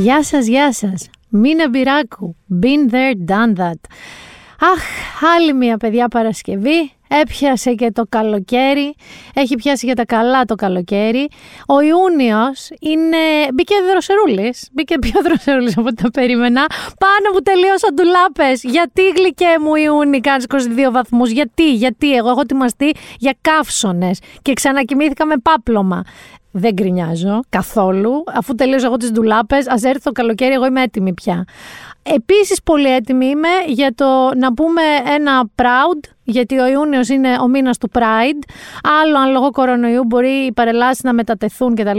[0.00, 1.10] Γεια σας, γεια σας.
[1.28, 2.36] Μίνα Μπυράκου.
[2.62, 3.80] Been there, done that.
[4.60, 4.82] Αχ,
[5.36, 6.92] άλλη μια παιδιά Παρασκευή.
[7.08, 8.94] Έπιασε και το καλοκαίρι.
[9.34, 11.28] Έχει πιάσει για τα καλά το καλοκαίρι.
[11.66, 13.16] Ο Ιούνιος είναι...
[13.54, 14.68] Μπήκε δροσερούλης.
[14.72, 16.66] Μπήκε πιο δροσερούλης από ό,τι τα περίμενα.
[16.98, 18.62] Πάνω που τελείωσαν ντουλάπες.
[18.62, 20.56] Γιατί γλυκέ μου Ιούνι κάνεις 22
[20.92, 22.14] βαθμούς; Γιατί, γιατί.
[22.14, 24.18] Εγώ έχω ετοιμαστεί για καύσονες.
[24.42, 26.04] Και ξανακοιμήθηκα με πάπλωμα.
[26.50, 28.24] Δεν γκρινιάζω καθόλου.
[28.34, 31.44] Αφού τελείωσα εγώ τις ντουλάπες, ας έρθει το καλοκαίρι, εγώ είμαι έτοιμη πια.
[32.02, 34.82] Επίσης, πολύ έτοιμη είμαι για το να πούμε
[35.14, 38.42] ένα proud γιατί ο Ιούνιος είναι ο μήνας του Pride.
[39.02, 41.98] Άλλο αν λόγω κορονοϊού μπορεί οι παρελάσεις να μετατεθούν κτλ.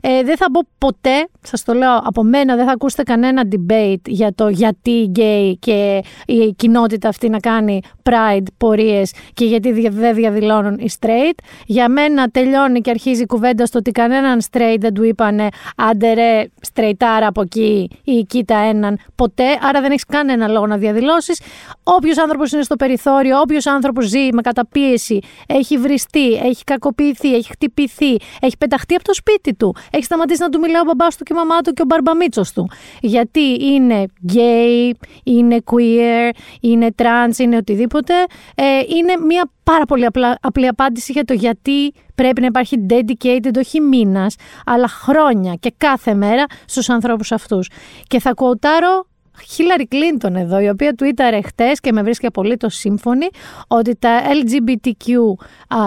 [0.00, 4.00] Ε, δεν θα μπω ποτέ, σας το λέω από μένα, δεν θα ακούσετε κανένα debate
[4.06, 9.88] για το γιατί οι γκέι και η κοινότητα αυτή να κάνει Pride πορείες και γιατί
[9.88, 11.38] δεν διαδηλώνουν οι straight.
[11.66, 16.12] Για μένα τελειώνει και αρχίζει η κουβέντα στο ότι κανέναν straight δεν του είπανε άντε
[16.14, 21.40] ρε straightάρα από εκεί ή κοίτα έναν ποτέ, άρα δεν έχεις κανένα λόγο να διαδηλώσεις.
[21.82, 27.48] Όποιος άνθρωπος είναι στο περιθώριο, όποιος άνθρωπος ζει με καταπίεση, έχει βριστεί, έχει κακοποιηθεί, έχει
[27.50, 31.24] χτυπηθεί, έχει πεταχτεί από το σπίτι του, έχει σταματήσει να του μιλάει ο μπαμπάς του
[31.24, 32.70] και η μαμά του και ο μπαρμπαμίτσος του.
[33.00, 38.14] Γιατί είναι γκέι, είναι queer, είναι trans, είναι οτιδήποτε.
[38.54, 38.64] Ε,
[38.96, 43.80] είναι μια πάρα πολύ απλά, απλή απάντηση για το γιατί πρέπει να υπάρχει dedicated όχι
[43.80, 47.70] μήνας, αλλά χρόνια και κάθε μέρα στους ανθρώπους αυτούς.
[48.06, 49.06] Και θα κουοτάρω
[49.48, 53.26] Χίλαρη Κλίντον εδώ, η οποία τουίταρε χτες και με βρίσκει απολύτως σύμφωνη
[53.68, 55.14] ότι τα LGBTQ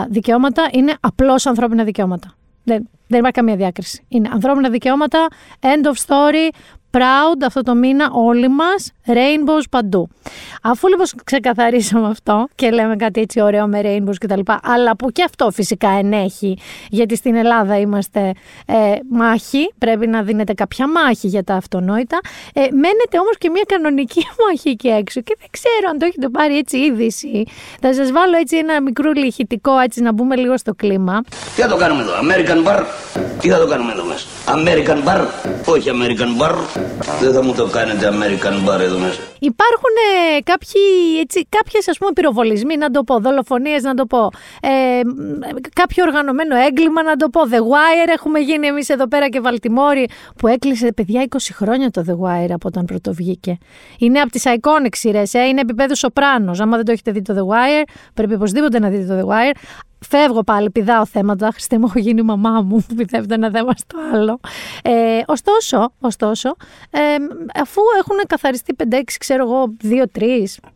[0.10, 2.36] δικαιώματα είναι απλώς ανθρώπινα δικαιώματα.
[2.64, 4.05] Δεν, δεν υπάρχει καμία διάκριση.
[4.08, 5.28] Είναι ανθρώπινα δικαιώματα,
[5.60, 6.54] end of story,
[6.95, 10.10] proud αυτό το μήνα όλοι μας, rainbows παντού.
[10.61, 14.39] Αφού λοιπόν ξεκαθαρίσαμε αυτό και λέμε κάτι έτσι ωραίο με rainbows κτλ.
[14.64, 16.58] Αλλά που και αυτό φυσικά ενέχει,
[16.89, 18.34] γιατί στην Ελλάδα είμαστε
[18.66, 18.76] ε,
[19.10, 22.20] μάχη, πρέπει να δίνετε κάποια μάχη για τα αυτονόητα.
[22.54, 26.30] Ε, μένετε όμως και μια κανονική μάχη εκεί έξω και δεν ξέρω αν το έχετε
[26.30, 27.44] πάρει έτσι είδηση.
[27.82, 31.22] Θα σας βάλω έτσι ένα μικρό ηχητικό έτσι να μπούμε λίγο στο κλίμα.
[31.55, 32.84] Τι θα το κάνουμε εδώ, American Bar,
[33.39, 35.26] τι θα το κάνουμε εδώ μέσα; American Bar,
[35.66, 36.55] όχι American Bar,
[37.22, 39.20] δεν θα μου το κάνετε American Bar εδώ μέσα.
[39.45, 39.94] Υπάρχουν
[40.36, 40.82] ε, κάποιοι,
[41.22, 44.30] έτσι, κάποιες ας πούμε πυροβολισμοί, να το πω, δολοφονίες να το πω,
[44.61, 45.02] ε,
[45.73, 50.10] κάποιο οργανωμένο έγκλημα να το πω, The Wire έχουμε γίνει εμείς εδώ πέρα και Βαλτιμόρη
[50.38, 53.58] που έκλεισε παιδιά 20 χρόνια το The Wire από όταν πρώτο βγήκε.
[54.00, 57.34] Είναι από τις iconic σειρές, ε, είναι επίπεδος Σοπράνος, άμα δεν το έχετε δει το
[57.38, 59.55] The Wire πρέπει οπωσδήποτε να δείτε το The Wire.
[60.00, 61.50] Φεύγω πάλι, πηδάω θέματα.
[61.52, 64.39] Χριστέ μου, έχω γίνει η μαμά μου που πιστεύετε ένα θέμα στο άλλο.
[64.84, 66.55] Ε, ωστόσο, ωστόσο
[66.89, 67.00] ε,
[67.61, 68.98] αφού έχουν καθαριστεί 5-6,
[69.36, 69.76] ξέρω εγώ,
[70.14, 70.23] 2-3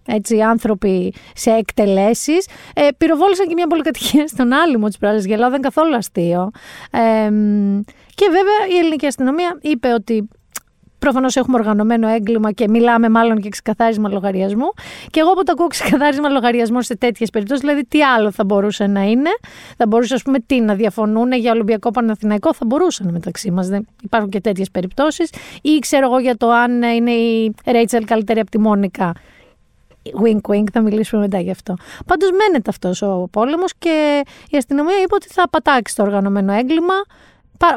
[0.06, 5.28] έτσι, άνθρωποι σε εκτελέσεις, ε, πυροβόλησαν και μια πολυκατοικία στον άλυμο της προάλλη.
[5.28, 6.52] Γελάω, δεν καθόλου αστείο.
[6.92, 7.30] Ε,
[8.16, 10.28] και βέβαια η ελληνική αστυνομία είπε ότι
[11.00, 14.74] Προφανώς έχουμε οργανωμένο έγκλημα και μιλάμε μάλλον και ξεκαθάρισμα λογαριασμού.
[15.10, 18.88] Και εγώ που το ακούω ξεκαθάρισμα λογαριασμού σε τέτοιες περιπτώσεις, δηλαδή τι άλλο θα μπορούσε
[18.88, 19.30] να είναι.
[19.78, 23.68] Θα μπορούσε, ας πούμε, τι να διαφωνούν για Ολυμπιακό Παναθηναϊκό, θα μπορούσαν μεταξύ μας.
[23.68, 25.30] Δεν υπάρχουν και τέτοιες περιπτώσεις.
[25.62, 29.14] Ή ξέρω εγώ για το αν είναι η Ρέιτσελ καλύτερη από τη Μόνικα.
[30.24, 31.74] Wink, wink, θα μιλήσουμε μετά γι' αυτό.
[32.06, 36.94] Πάντως μένεται αυτός ο πόλεμος και η αστυνομία είπε ότι θα πατάξει το οργανωμένο έγκλημα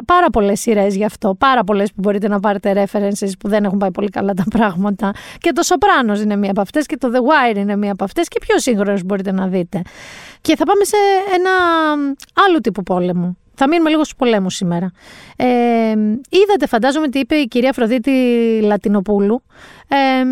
[0.05, 1.35] πάρα πολλές σειρές γι' αυτό.
[1.35, 5.11] Πάρα πολλές που μπορείτε να πάρετε references που δεν έχουν πάει πολύ καλά τα πράγματα.
[5.37, 8.27] Και το Σοπράνο είναι μία από αυτές και το The Wire είναι μία από αυτές
[8.27, 9.81] και πιο σύγχρονο μπορείτε να δείτε.
[10.41, 10.95] Και θα πάμε σε
[11.33, 11.49] ένα
[12.47, 13.37] άλλο τύπο πόλεμο.
[13.55, 14.91] Θα μείνουμε λίγο στους πολέμους σήμερα.
[15.35, 15.45] Ε,
[16.29, 18.11] είδατε, φαντάζομαι, τι είπε η κυρία Αφροδίτη
[18.63, 19.43] Λατινοπούλου.
[19.87, 20.23] Ε,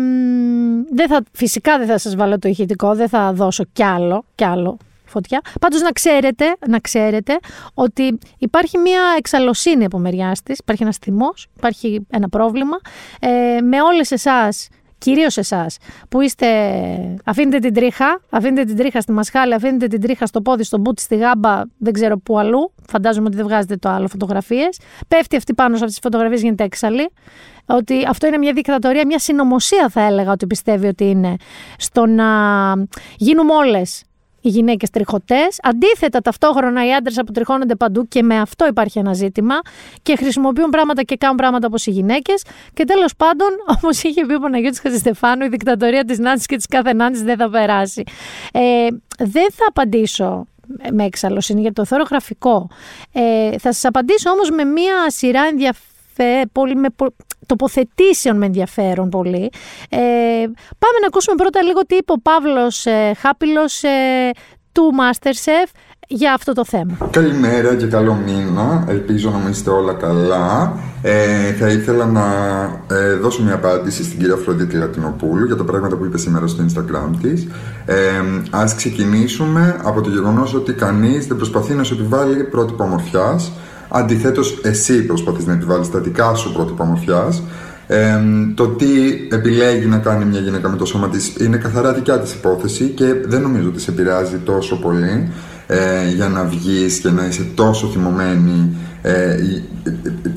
[0.92, 4.44] δεν θα, φυσικά δεν θα σας βάλω το ηχητικό, δεν θα δώσω κι άλλο, κι
[4.44, 4.78] άλλο
[5.12, 5.40] φωτιά.
[5.60, 7.38] Πάντως να ξέρετε, να ξέρετε
[7.74, 12.76] ότι υπάρχει μια εξαλωσύνη από μεριάς της, υπάρχει ένας θυμός, υπάρχει ένα πρόβλημα.
[13.20, 14.68] Ε, με όλες εσάς
[15.02, 15.76] κυρίως εσάς
[16.08, 16.46] που είστε,
[17.24, 21.02] αφήνετε την τρίχα, αφήνετε την τρίχα στη μασχάλη, αφήνετε την τρίχα στο πόδι, στο μπούτι,
[21.02, 22.72] στη γάμπα, δεν ξέρω πού αλλού.
[22.88, 24.78] Φαντάζομαι ότι δεν βγάζετε το άλλο φωτογραφίες.
[25.08, 27.10] Πέφτει αυτή πάνω σε αυτές τις φωτογραφίες, γίνεται έξαλλη.
[27.66, 31.36] Ότι αυτό είναι μια δικτατορία, μια συνωμοσία θα έλεγα ότι πιστεύει ότι είναι.
[31.76, 32.24] Στο να
[33.16, 34.02] γίνουμε όλες
[34.42, 35.58] οι γυναίκες τριχωτές.
[35.62, 39.54] Αντίθετα, ταυτόχρονα οι άντρες αποτριχώνονται παντού και με αυτό υπάρχει ένα ζήτημα
[40.02, 42.44] και χρησιμοποιούν πράγματα και κάνουν πράγματα όπως οι γυναίκες.
[42.74, 46.66] Και τέλος πάντων, όπω είχε πει ο Παναγιώτης Χατζηστεφάνου, η δικτατορία της Νάνσης και της
[46.66, 48.02] κάθε Νάνσης δεν θα περάσει.
[48.52, 48.86] Ε,
[49.18, 50.46] δεν θα απαντήσω
[50.92, 52.68] με εξαλωσύνη γιατί το θεωρώ γραφικό.
[53.12, 55.90] Ε, θα σας απαντήσω όμως με μία σειρά ενδιαφέρον
[56.52, 56.88] πολύ με
[57.46, 59.50] τοποθετήσεων με ενδιαφέρον πολύ.
[59.88, 59.98] Ε,
[60.78, 64.30] πάμε να ακούσουμε πρώτα λίγο τι είπε ο Παύλος ε, Χάπηλος ε,
[64.72, 65.70] του Masterchef
[66.08, 66.96] για αυτό το θέμα.
[67.10, 68.84] Καλημέρα και καλό μήνα.
[68.88, 70.78] Ελπίζω να είστε όλα καλά.
[71.02, 72.24] Ε, θα ήθελα να
[72.96, 76.64] ε, δώσω μια απάντηση στην κυρία Φροντίτη Λατινοπούλου για τα πράγματα που είπε σήμερα στο
[76.64, 77.46] Instagram της.
[77.84, 77.96] Ε,
[78.50, 83.52] ας ξεκινήσουμε από το γεγονός ότι κανείς δεν προσπαθεί να σου επιβάλλει πρότυπο ομορφιάς.
[83.94, 87.42] Αντιθέτως, εσύ προσπαθείς να επιβάλλεις τα δικά σου πρότυπα ομορφιάς.
[87.86, 88.20] Ε,
[88.54, 88.86] το τι
[89.30, 93.14] επιλέγει να κάνει μια γυναίκα με το σώμα της είναι καθαρά δικιά της υπόθεση και
[93.26, 95.32] δεν νομίζω ότι σε επηρεάζει τόσο πολύ
[95.66, 99.36] ε, για να βγεις και να είσαι τόσο θυμωμένη ε,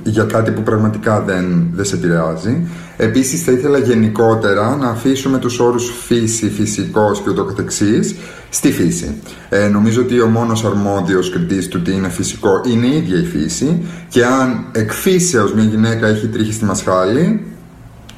[0.03, 2.67] για κάτι που πραγματικά δεν, δεν σε επηρεάζει.
[2.97, 8.15] Επίσης θα ήθελα γενικότερα να αφήσουμε τους όρους φύση, φυσικός και ούτω καθεξής
[8.49, 9.21] στη φύση.
[9.49, 13.25] Ε, νομίζω ότι ο μόνος αρμόδιος κριτής του τι είναι φυσικό είναι η ίδια η
[13.25, 17.45] φύση και αν εκ φύσεως μια γυναίκα έχει τρίχη στη μασχάλη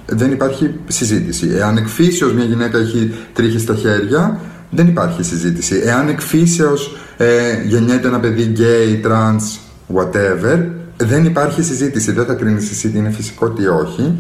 [0.06, 1.50] δεν υπάρχει συζήτηση.
[1.56, 4.40] Εάν εκ φύσεως μια γυναίκα έχει τρίχη στα χέρια
[4.70, 5.82] δεν υπάρχει συζήτηση.
[5.86, 9.58] Εάν εκ φύσεως ε, γεννιέται ένα παιδί γκέι, τρανς,
[9.96, 10.66] whatever,
[10.98, 12.12] δεν υπάρχει συζήτηση.
[12.12, 14.20] Δεν θα κρίνεις εσύ τι είναι φυσικό, τι όχι.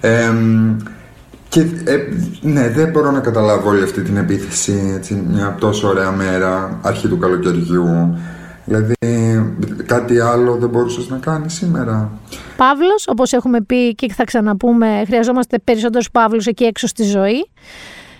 [0.00, 0.32] Ε,
[1.48, 1.96] και ε,
[2.40, 7.08] ναι, δεν μπορώ να καταλάβω όλη αυτή την επίθεση έτσι, μια τόσο ωραία μέρα, αρχή
[7.08, 8.18] του καλοκαιριού.
[8.64, 8.94] Δηλαδή,
[9.86, 12.10] κάτι άλλο δεν μπορούσες να κάνεις σήμερα.
[12.56, 17.48] Παύλος, όπως έχουμε πει και θα ξαναπούμε, χρειαζόμαστε περισσότερους Παύλους εκεί έξω στη ζωή.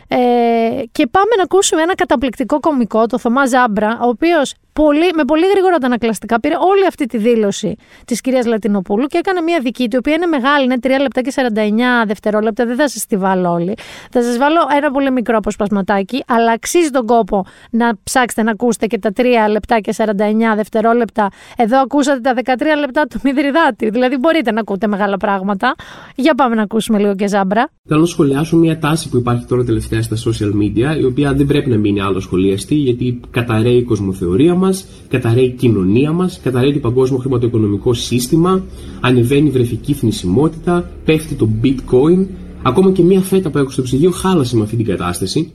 [0.08, 5.24] Ε, και πάμε να ακούσουμε ένα καταπληκτικό κομικό, το Θωμά Ζάμπρα, ο οποίος πολύ, με
[5.24, 9.84] πολύ γρήγορα αντανακλαστικά πήρε όλη αυτή τη δήλωση της κυρίας Λατινοπούλου και έκανε μια δική
[9.84, 12.66] του, η οποία είναι μεγάλη, είναι 3 λεπτά και 49 δευτερόλεπτα.
[12.66, 13.74] Δεν θα σας τη βάλω όλη.
[14.10, 18.86] Θα σας βάλω ένα πολύ μικρό αποσπασματάκι, αλλά αξίζει τον κόπο να ψάξετε να ακούσετε
[18.86, 20.12] και τα 3 λεπτά και 49
[20.56, 21.28] δευτερόλεπτα.
[21.56, 23.90] Εδώ ακούσατε τα 13 λεπτά του Μιδριδάτη.
[23.90, 25.74] Δηλαδή μπορείτε να ακούτε μεγάλα πράγματα.
[26.16, 27.70] Για πάμε να ακούσουμε λίγο και ζάμπρα.
[27.88, 31.46] Θέλω να σχολιάσω μια τάση που υπάρχει τώρα τελευταία στα social media, η οποία δεν
[31.46, 36.40] πρέπει να μείνει άλλο σχολιαστή, γιατί καταραίει η κοσμοθεωρία μας μας, καταραίει η κοινωνία μας,
[36.42, 38.64] καταραίει το παγκόσμιο χρηματοοικονομικό σύστημα,
[39.00, 42.26] ανεβαίνει η βρεφική θνησιμότητα, πέφτει το bitcoin,
[42.62, 45.52] ακόμα και μια φέτα που έχω στο ψυγείο χάλασε με αυτή την κατάσταση.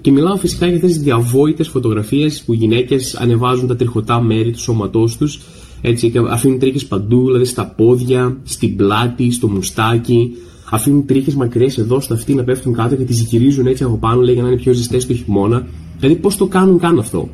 [0.00, 4.50] Και μιλάω φυσικά για αυτές τις διαβόητες φωτογραφίες που οι γυναίκες ανεβάζουν τα τριχωτά μέρη
[4.50, 5.40] του σώματός τους
[5.86, 10.30] έτσι, και αφήνουν τρίχες παντού, δηλαδή στα πόδια, στην πλάτη, στο μουστάκι.
[10.70, 14.20] Αφήνουν τρίχες μακριέ εδώ στα αυτή να πέφτουν κάτω και τις γυρίζουν έτσι από πάνω,
[14.20, 15.66] λέει για να είναι πιο ζεστές το χειμώνα.
[15.98, 17.28] Δηλαδή, πώς το κάνουν καν αυτό.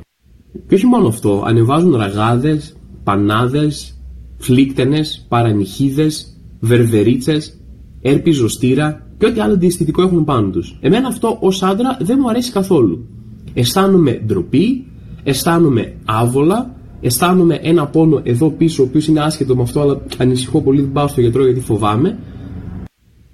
[0.69, 3.99] Και όχι μόνο αυτό, ανεβάζουν ραγάδες, πανάδες,
[4.39, 7.59] φλίκτενες, παρανυχίδες, βερβερίτσες,
[8.01, 10.79] έρπη ζωστήρα και ό,τι άλλο διαισθητικό έχουν πάνω τους.
[10.81, 13.07] Εμένα αυτό ως άντρα δεν μου αρέσει καθόλου.
[13.55, 14.87] Αισθάνομαι ντροπή,
[15.23, 20.63] αισθάνομαι άβολα, αισθάνομαι ένα πόνο εδώ πίσω, ο οποίος είναι άσχετο με αυτό, αλλά ανησυχώ
[20.63, 22.19] πολύ, δεν πάω στο γιατρό γιατί φοβάμαι.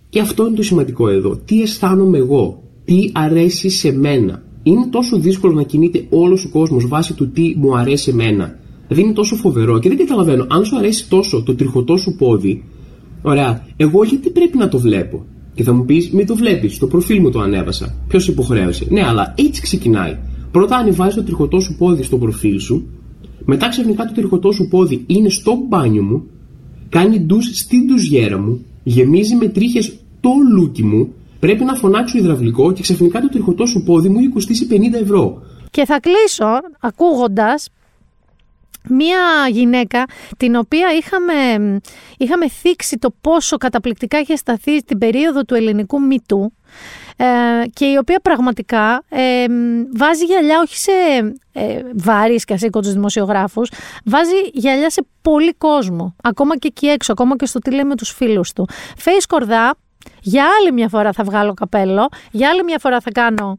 [0.09, 1.37] Και αυτό είναι το σημαντικό εδώ.
[1.45, 6.89] Τι αισθάνομαι εγώ, τι αρέσει σε μένα είναι τόσο δύσκολο να κινείται όλος ο κόσμος
[6.89, 8.59] βάσει του τι μου αρέσει εμένα.
[8.87, 10.47] Δηλαδή είναι τόσο φοβερό και δεν καταλαβαίνω.
[10.49, 12.65] Αν σου αρέσει τόσο το τριχωτό σου πόδι,
[13.23, 15.25] ωραία, εγώ γιατί πρέπει να το βλέπω;
[15.55, 17.95] Και θα μου πεις, μην το βλέπεις, στο προφίλ μου το ανέβασα.
[18.09, 20.17] Ποιος υποχρέωσε; Ναι, αλλά έτσι ξεκινάει.
[20.51, 22.87] Πρώτα ανεβάζεις το τριχωτό σου πόδι στο προφίλ σου,
[23.45, 26.25] μετά ξαφνικά το τριχωτό σου πόδι είναι στο μπάνιο μου,
[26.89, 31.13] κάνει ντους στην ντουζιέρα μου, γεμίζει με τρίχες το λούκι μου
[31.47, 35.43] Πρέπει να φωνάξω υδραυλικό και ξαφνικά το τριχωτό σου πόδι μου έχει κοστίσει 50 ευρώ.
[35.71, 37.69] Και θα κλείσω ακούγοντας
[38.89, 39.19] μία
[39.51, 40.05] γυναίκα
[40.37, 41.35] την οποία είχαμε,
[42.17, 46.53] είχαμε θίξει το πόσο καταπληκτικά είχε σταθεί στην περίοδο του ελληνικού μυτού
[47.17, 47.25] ε,
[47.73, 49.45] και η οποία πραγματικά ε,
[49.97, 50.93] βάζει γυαλιά όχι σε
[51.53, 53.71] ε, βάρης και ασήκωτους δημοσιογράφους,
[54.05, 57.95] βάζει γυαλιά σε πολύ κόσμο, ακόμα και εκεί έξω, ακόμα και στο τι λέει με
[57.95, 58.69] τους φίλους του.
[59.05, 59.75] Face Κορδά,
[60.21, 63.59] για άλλη μια φορά θα βγάλω καπέλο, για άλλη μια φορά θα κάνω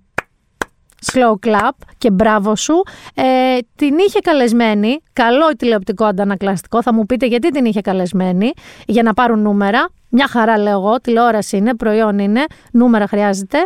[1.06, 2.84] slow clap και μπράβο σου.
[3.14, 8.52] Ε, την είχε καλεσμένη, καλό τηλεοπτικό αντανακλαστικό, θα μου πείτε γιατί την είχε καλεσμένη,
[8.86, 9.90] για να πάρουν νούμερα.
[10.10, 13.58] Μια χαρά λέω εγώ, τηλεόραση είναι, προϊόν είναι, νούμερα χρειάζεται.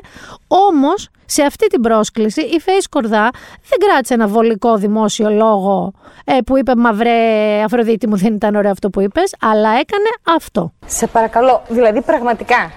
[0.48, 3.30] Όμως, σε αυτή την πρόσκληση η Face Κορδά
[3.70, 5.94] δεν κράτησε ένα βολικό δημόσιο λόγο
[6.26, 10.72] ε, που είπε Μαυρέ Αφροδίτη μου δεν ήταν ωραίο αυτό που είπες, αλλά έκανε αυτό.
[10.86, 12.72] Σε παρακαλώ, δηλαδή πραγματικά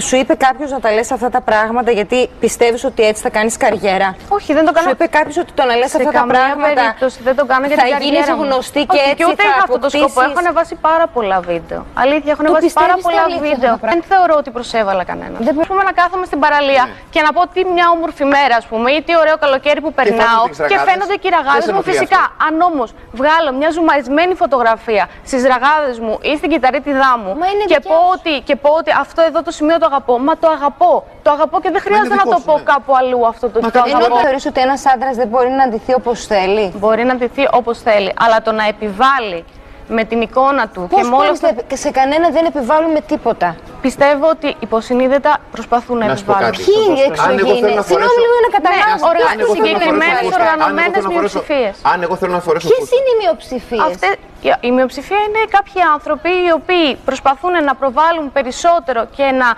[0.00, 3.56] σου είπε κάποιος να τα λες αυτά τα πράγματα γιατί πιστεύεις ότι έτσι θα κάνεις
[3.56, 4.86] καριέρα; Όχι, δεν το κάνω.
[4.86, 6.74] Σου είπε κάποιος ότι το να λες αυτά τα πράγματα.
[6.74, 9.14] περίπτωση δεν το κάνω για θα γίνεις γνωστή και Όχι, έτσι.
[9.14, 10.20] Και ούτε θα είχα αυτό το σκοπό.
[10.20, 11.86] Έχω ανεβάσει πάρα πολλά βίντεο.
[11.94, 13.78] Αλήθεια, έχω ανεβάσει πάρα πολλά βίντεο.
[13.80, 15.36] Δεν θεωρώ ότι προσέβαλα κανένα.
[15.40, 16.92] Δεν μπορούμε να κάθομαι στην παραλία ναι.
[17.10, 20.42] και να πω τι μια όμορφη μέρα, ας πούμε, ή τι ωραίο καλοκαίρι που περνάω
[20.70, 22.22] και φαίνονται και οι ραγάδες μου φυσικά.
[22.46, 27.32] Αν όμως βγάλω μια ζουμαρισμένη φωτογραφία στις ραγάδες μου ή στην κυταρίτιδά μου
[28.44, 30.18] και πω ότι αυτό εδώ το σημείο το αγαπώ.
[30.18, 31.04] Μα το αγαπώ.
[31.22, 34.16] Το αγαπώ και δεν χρειάζεται να το πω κάπου αλλού αυτό το, το Ενώ αγαπώ.
[34.18, 36.72] θεωρείς ότι ένας άντρας δεν μπορεί να αντιθεί όπως θέλει.
[36.78, 39.44] Μπορεί να αντιθεί όπως θέλει, αλλά το να επιβάλλει
[39.88, 41.52] με την εικόνα του Πώς και με όλα μπορείς αυτά.
[41.52, 46.32] να επι- σε κανένα δεν επιβάλλουμε τίποτα; Πιστεύω ότι υποσυνείδητα προσπαθούν να, Να σου πω
[46.32, 46.56] επιβάλλουν.
[46.56, 46.64] κάτι.
[46.70, 47.74] Ποιοι Αν εγώ θέλω εξωγήινοι.
[47.78, 49.04] να φορέσω- Συγγνώμη λίγο να Ναι, καταλάβω.
[49.12, 51.74] οργα- Αν εγώ θέλω να συγκεκριμένες φορέσω φούστα, αν εγώ οργανωμένες θέλω να φορέσω- μειοψηφίες.
[51.92, 52.94] Αν εγώ θέλω να φορέσω Ποιες φούστα.
[52.98, 54.12] είναι οι μειοψηφίες; Αυτές,
[54.68, 59.48] η μειοψηφία είναι κάποιοι άνθρωποι οι οποίοι προσπαθούν να προβάλλουν περισσότερο και να,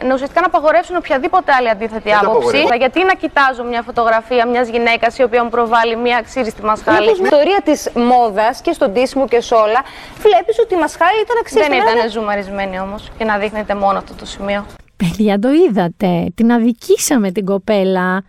[0.00, 2.36] ε, να ουσιαστικά να απαγορεύσουν οποιαδήποτε άλλη αντίθετη το άποψη.
[2.36, 2.74] απαγορεύω.
[2.74, 7.18] Γιατί να κοιτάζω μια φωτογραφία μιας γυναίκας η οποία μου προβάλλει μια ξύριστη μασχάλη; Μήπως
[7.20, 9.80] με την ιστορία της μόδας και στον τίσιμο και σε όλα,
[10.18, 11.98] βλέπεις ότι η μασχάλη ήταν Δεν αξίριστη.
[11.98, 14.66] ήταν ζουμαρισμένη όμως και να δείχνετε μόνο αυτό το σημείο.
[14.96, 16.32] Παιδιά, το είδατε.
[16.34, 18.22] Την αδικήσαμε την κοπέλα.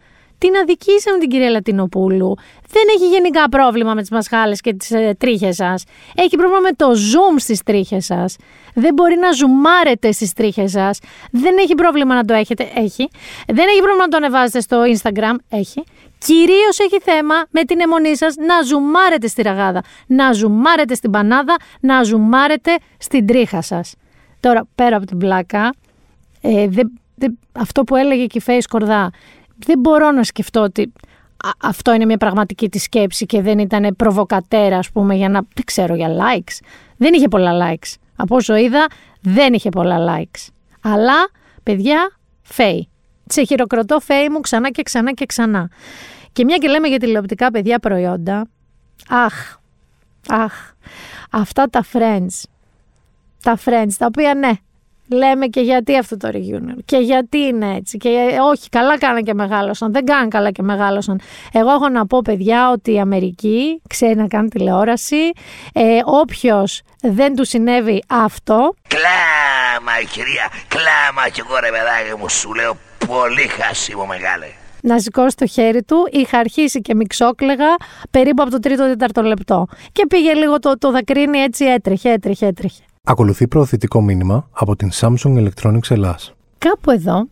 [0.43, 2.35] Την αδικήσαμε την κυρία Λατινοπούλου.
[2.69, 5.83] Δεν έχει γενικά πρόβλημα με τις μασχάλες και τις ε, τρίχες σας.
[6.15, 8.35] Έχει πρόβλημα με το zoom στις τρίχες σας.
[8.73, 10.99] Δεν μπορεί να ζουμάρετε στις τρίχες σας.
[11.31, 12.63] Δεν έχει πρόβλημα να το έχετε.
[12.75, 13.09] Έχει.
[13.47, 15.35] Δεν έχει πρόβλημα να το ανεβάζετε στο Instagram.
[15.49, 15.83] Έχει.
[16.17, 19.81] Κυρίως έχει θέμα με την αιμονή σας να ζουμάρετε στη ραγάδα.
[20.07, 21.55] Να ζουμάρετε στην πανάδα.
[21.79, 23.93] Να ζουμάρετε στην τρίχα σας.
[24.39, 25.73] Τώρα, πέρα από την πλάκα,
[26.41, 29.09] ε, δεν- δεν- αυτό που έλεγε και η Φέης Σκορδά,
[29.65, 30.93] δεν μπορώ να σκεφτώ ότι
[31.43, 35.41] α- αυτό είναι μια πραγματική τη σκέψη και δεν ήταν προβοκατέρα, ας πούμε, για να,
[35.53, 36.65] δεν ξέρω, για likes.
[36.97, 37.93] Δεν είχε πολλά likes.
[38.15, 38.87] Από όσο είδα,
[39.21, 40.47] δεν είχε πολλά likes.
[40.81, 41.29] Αλλά,
[41.63, 42.87] παιδιά, Φέη.
[43.25, 45.69] Σε χειροκροτώ Φέη μου ξανά και ξανά και ξανά.
[46.31, 48.47] Και μια και λέμε για τηλεοπτικά παιδιά προϊόντα,
[49.09, 49.57] αχ,
[50.27, 50.53] αχ,
[51.31, 52.43] αυτά τα friends,
[53.43, 54.51] τα friends, τα οποία ναι,
[55.13, 59.23] λέμε και γιατί αυτό το reunion και γιατί είναι έτσι και ε, όχι καλά κάναν
[59.23, 61.21] και μεγάλωσαν, δεν κάναν καλά και μεγάλωσαν.
[61.51, 65.31] Εγώ έχω να πω παιδιά ότι η Αμερική ξέρει να κάνει τηλεόραση,
[65.73, 72.53] ε, όποιος δεν του συνέβη αυτό, Κλάμα κυρία, κλάμα κι εγώ ρε παιδάκι μου σου
[72.53, 72.77] λέω
[73.07, 74.45] πολύ χάσιμο μεγάλε.
[74.81, 77.75] να σηκώσει το χέρι του, είχα αρχίσει και μιξόκλεγα
[78.11, 79.67] περίπου από το τρίτο-τέταρτο λεπτό.
[79.91, 82.83] Και πήγε λίγο το, το δακρύνι έτσι έτρεχε, έτρεχε, έτρεχε.
[83.07, 86.33] Ακολουθεί προωθητικό μήνυμα από την Samsung Electronics Ελλάς.
[86.57, 87.27] Κάπου εδώ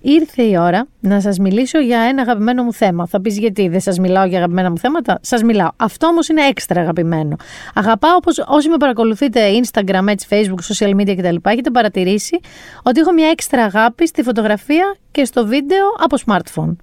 [0.00, 3.06] ήρθε η ώρα να σας μιλήσω για ένα αγαπημένο μου θέμα.
[3.06, 5.68] Θα πεις γιατί δεν σας μιλάω για αγαπημένα μου θέματα; Σας μιλάω.
[5.76, 7.36] Αυτό όμως είναι έξτρα αγαπημένο.
[7.74, 11.36] Αγαπάω όπως όσοι με παρακολουθείτε Instagram, έτσι, Facebook, social media κτλ.
[11.50, 12.40] Έχετε παρατηρήσει
[12.82, 16.76] ότι έχω μια έξτρα αγάπη στη φωτογραφία και στο βίντεο από smartphone.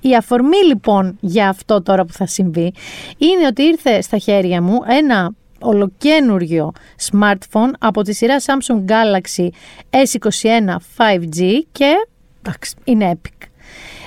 [0.00, 2.72] Η αφορμή λοιπόν για αυτό τώρα που θα συμβεί
[3.18, 6.72] είναι ότι ήρθε στα χέρια μου ένα ολοκένουργιο
[7.10, 9.48] smartphone από τη σειρά Samsung Galaxy
[9.90, 11.94] S21 5G και
[12.42, 13.46] εντάξει, είναι epic.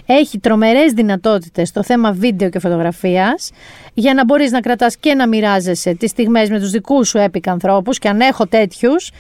[0.06, 3.52] Έχει τρομερές δυνατότητες στο θέμα βίντεο και φωτογραφίας
[3.94, 7.48] για να μπορείς να κρατάς και να μοιράζεσαι τις στιγμές με τους δικούς σου epic
[7.48, 9.12] ανθρώπους και αν έχω τέτοιους,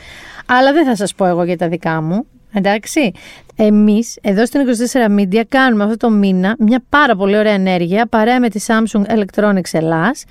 [0.46, 2.26] αλλά δεν θα σας πω εγώ για τα δικά μου.
[2.54, 3.12] Εντάξει,
[3.56, 8.40] εμείς εδώ στην 24 Media κάνουμε αυτό το μήνα μια πάρα πολύ ωραία ενέργεια παρέα
[8.40, 10.24] με τη Samsung Electronics Ελλάς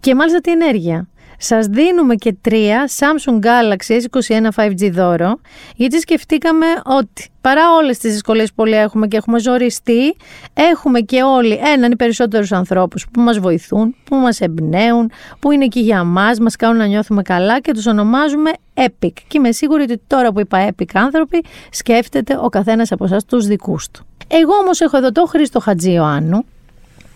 [0.00, 1.08] και μάλιστα τι ενέργεια.
[1.42, 5.40] Σας δίνουμε και τρία Samsung Galaxy S21 5G δώρο,
[5.76, 10.16] γιατί σκεφτήκαμε ότι παρά όλες τις δυσκολίες που όλοι έχουμε και έχουμε ζοριστεί,
[10.54, 15.64] έχουμε και όλοι έναν ή περισσότερους ανθρώπους που μας βοηθούν, που μας εμπνέουν, που είναι
[15.64, 19.12] εκεί για μας, μας κάνουν να νιώθουμε καλά και τους ονομάζουμε Epic.
[19.26, 23.46] Και είμαι σίγουρη ότι τώρα που είπα Epic άνθρωποι, σκέφτεται ο καθένας από εσάς τους
[23.46, 24.06] δικούς του.
[24.28, 26.44] Εγώ όμως έχω εδώ το Χρήστο Χατζιωάννου,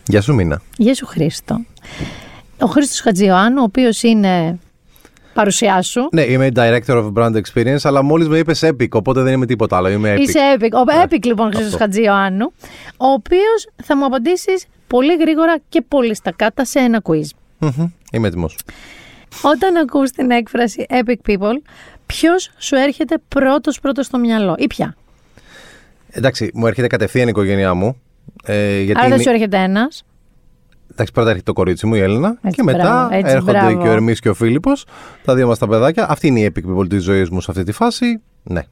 [0.06, 0.62] Γεια σου Μίνα.
[0.76, 1.60] Γεια σου Χρήστο.
[2.60, 4.58] Ο Χρήστος Χατζιωάννου, ο οποίος είναι
[5.34, 6.08] παρουσιάσου.
[6.12, 9.76] Ναι, είμαι Director of Brand Experience, αλλά μόλις με είπες Epic, οπότε δεν είμαι τίποτα
[9.76, 9.88] άλλο.
[9.88, 10.20] Είμαι Epic.
[10.20, 10.70] Είσαι Epic.
[10.72, 11.78] Ο Epic λοιπόν Χρήστος Αυτό.
[11.78, 12.52] Χατζιωάννου,
[12.96, 17.24] ο οποίος θα μου απαντήσεις πολύ γρήγορα και πολύ στα κάτα σε ένα quiz.
[17.58, 18.58] Μμμ, Είμαι έτοιμος.
[19.42, 21.54] Όταν ακούς την έκφραση Epic People,
[22.06, 24.96] ποιος σου έρχεται πρώτος πρώτος στο μυαλό ή ποια;
[26.10, 28.00] Εντάξει, μου έρχεται κατευθείαν η οικογένειά μου.
[28.44, 30.02] Ε, γιατί Άρα δεν είναι- σου έρχεται ένας.
[30.94, 32.38] Εντάξει, πρώτα έρχεται το κορίτσι μου, η Έλληνα.
[32.42, 33.82] Έτσι, και μετά μπράβο, έτσι, έρχονται μπράβο.
[33.82, 34.86] και ο Ερμής και ο Φίλιππος.
[35.24, 36.06] Τα δύο μας τα παιδάκια.
[36.10, 38.20] Αυτή είναι η epic people τη ζωή μου σε αυτή τη φάση.
[38.42, 38.62] Ναι.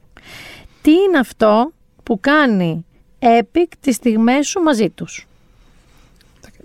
[0.81, 1.71] Τι είναι αυτό
[2.03, 2.85] που κάνει
[3.19, 5.27] Epic τις στιγμές σου μαζί τους;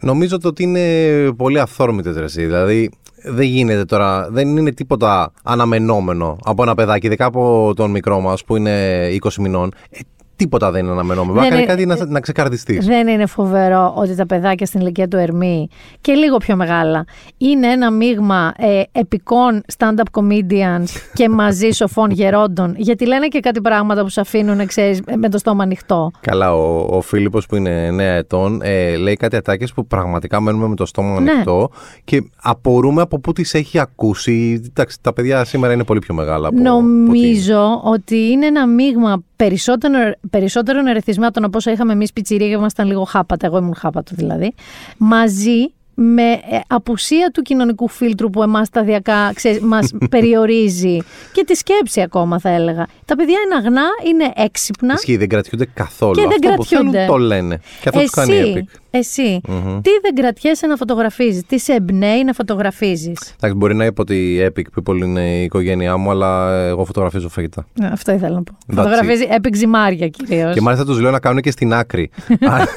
[0.00, 2.44] Νομίζω το ότι είναι πολύ αυθόρμητες ρεσί.
[2.44, 2.90] Δηλαδή
[3.22, 8.44] δεν γίνεται τώρα, δεν είναι τίποτα αναμενόμενο από ένα παιδάκι, ειδικά από τον μικρό μας
[8.44, 9.72] που είναι 20 μηνών.
[9.90, 9.98] Ε,
[10.38, 11.32] τίποτα δεν είναι αναμενόμενο.
[11.32, 12.86] Δεν Να κάνει είναι- κάτι να, να ξεκαρδιστείς.
[12.86, 15.68] Δεν είναι φοβερό ότι τα παιδάκια στην ηλικία του Ερμή
[16.00, 17.04] και λίγο πιο μεγάλα
[17.36, 22.74] είναι ένα μείγμα ε, επικών stand-up comedians και μαζί σοφών γερόντων.
[22.76, 26.10] Γιατί λένε και κάτι πράγματα που σε αφήνουν, ξέρεις, με το στόμα ανοιχτό.
[26.20, 30.68] Καλά, ο, ο Φίλιππος που είναι 9 ετών ε, λέει κάτι ατάκες που πραγματικά μένουμε
[30.68, 31.30] με το στόμα Ναι.
[31.30, 31.70] ανοιχτό
[32.04, 34.62] και απορούμε από πού τις έχει ακούσει.
[34.70, 36.48] Εντάξει, τα παιδιά σήμερα είναι πολύ πιο μεγάλα.
[36.48, 42.12] Από, από ότι- Νομίζω ότι είναι ένα μείγμα περισσότερων, περισσότερων ερεθισμάτων από όσα είχαμε εμείς
[42.12, 43.46] πιτσιρία και ήμασταν λίγο χάπατα.
[43.46, 44.54] Εγώ ήμουν χάπατο δηλαδή.
[44.98, 50.98] Μαζί με ε, απουσία του κοινωνικού φίλτρου που εμάς σταδιακά ξέρεις, μας περιορίζει
[51.32, 52.86] και τη σκέψη ακόμα θα έλεγα.
[53.04, 56.14] Τα παιδιά είναι αγνά, είναι έξυπνα Ισχύει, δεν κρατιούνται καθόλου.
[56.14, 56.98] και δεν Αυτό που κρατιούνται.
[56.98, 57.60] θέλουν το λένε.
[57.80, 58.78] Και αυτό τους κάνει εσύ, epic.
[58.90, 59.40] εσύ
[59.82, 64.34] τι δεν κρατιέσαι να φωτογραφίζεις, τι σε εμπνέει να φωτογραφίζεις; Εντάξει, μπορεί να είπε ότι
[64.34, 67.66] η Epic People είναι η οικογένειά μου, αλλά εγώ φωτογραφίζω φαγητά.
[67.82, 68.56] Ε, Αυτό ήθελα να πω.
[68.66, 70.54] That's Φωτογραφίζει epic ζυμάρια κυρίως.
[70.54, 72.10] Και μάλιστα τους λέω να κάνουν και στην άκρη.
[72.40, 72.68] Αν-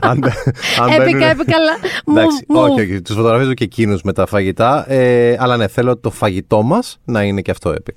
[0.00, 0.22] αν-
[0.80, 1.72] αν Έπικα, μπαίνουνε- έπικα, αλλά
[2.06, 3.02] μου- Εντάξει, μου- όχι, όχι.
[3.02, 4.90] Τους φωτογραφίζω και εκείνους με τα φαγητά.
[4.92, 7.94] Ε, αλλά ναι, θέλω το φαγητό μας να είναι και αυτό epic.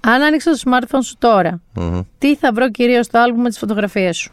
[0.00, 2.00] Αν ανοίξω το smartphone σου τώρα, Μμμ.
[2.18, 4.30] τι θα βρω κυρίως στο άλμπουμ με τις φωτογραφίες σου;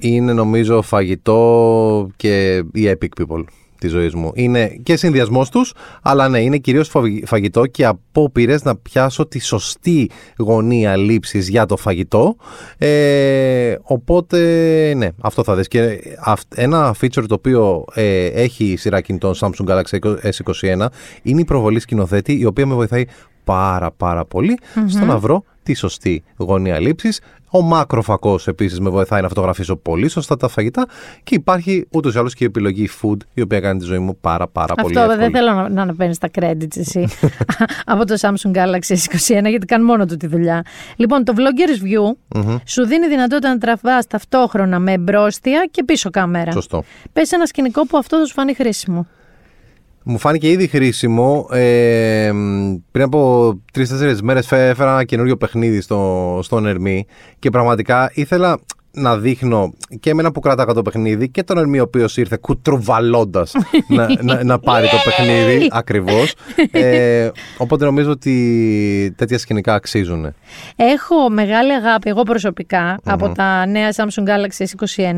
[0.00, 3.44] Είναι νομίζω φαγητό και η epic people
[3.82, 4.30] τη ζωή μου.
[4.34, 5.72] Είναι και συνδυασμός τους,
[6.02, 6.92] αλλά ναι, είναι κυρίως
[7.24, 12.36] φαγητό και απόπειρε να πιάσω τη σωστή γωνία λήψης για το φαγητό.
[12.78, 14.38] Ε, οπότε,
[14.96, 15.68] ναι, αυτό θα δεις.
[15.68, 20.86] Και αυ- ένα feature το οποίο ε, έχει η σειρά κινητών Samsung Galaxy S21
[21.22, 23.04] είναι η προβολή σκηνοθέτη, η οποία με βοηθάει
[23.44, 27.20] πάρα πάρα πολύ στο να βρω τη σωστή γωνία λήψης.
[27.54, 30.86] Ο μάκροφακός επίσης με βοηθάει να φωτογραφίσω πολύ σωστά τα φαγητά
[31.22, 34.16] και υπάρχει ούτως ή άλλως και η επιλογή food η οποία κάνει τη ζωή μου
[34.20, 35.30] πάρα πάρα πολύ Αυτό εύκολη.
[35.30, 37.08] δεν θέλω να, να παίρνει τα credits εσύ
[37.84, 40.64] από το Samsung Galaxy S21 γιατί κάνει μόνο του τη δουλειά.
[40.96, 46.52] Λοιπόν, το Vloggers View σου δίνει δυνατότητα να τραβάς ταυτόχρονα με εμπρόστια και πίσω κάμερα.
[46.52, 46.84] Σωστό.
[47.12, 49.06] Πες ένα σκηνικό που αυτό θα σου φανεί χρήσιμο.
[50.04, 51.46] Μου φάνηκε ήδη χρήσιμο.
[51.50, 57.06] Ε, μ, πριν από τρει-τέσσερι μέρες έφερα ένα καινούριο παιχνίδι στο, στον Ερμή
[57.38, 58.60] και πραγματικά ήθελα
[58.92, 63.46] να δείχνω και εμένα που κράταγα το παιχνίδι και τον Ερμή ο οποίος ήρθε κουτρουβαλώντα
[63.88, 66.34] να, να, να πάρει το παιχνίδι ακριβώς.
[66.70, 70.34] Ε, οπότε νομίζω ότι τέτοια σκηνικά αξίζουν.
[70.76, 75.12] Έχω μεγάλη αγάπη εγώ προσωπικά από τα νέα Samsung Galaxy S21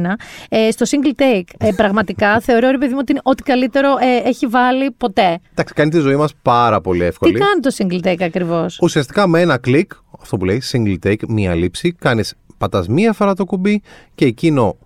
[0.49, 1.49] ε, στο single take.
[1.59, 5.39] Ε, πραγματικά θεωρώ ρε παιδί μου ότι είναι ό,τι καλύτερο ε, έχει βάλει ποτέ.
[5.53, 7.39] Εντάξει, κάνει τη ζωή μας πάρα πολύ Τι εύκολη.
[7.39, 11.55] κάνει το single take ακριβώς; Ουσιαστικά με ένα κλικ, αυτό που λέει single take, μία
[11.55, 13.83] λήψη, κάνεις, πατάς μία φορά το κουμπί
[14.15, 14.77] και εκείνο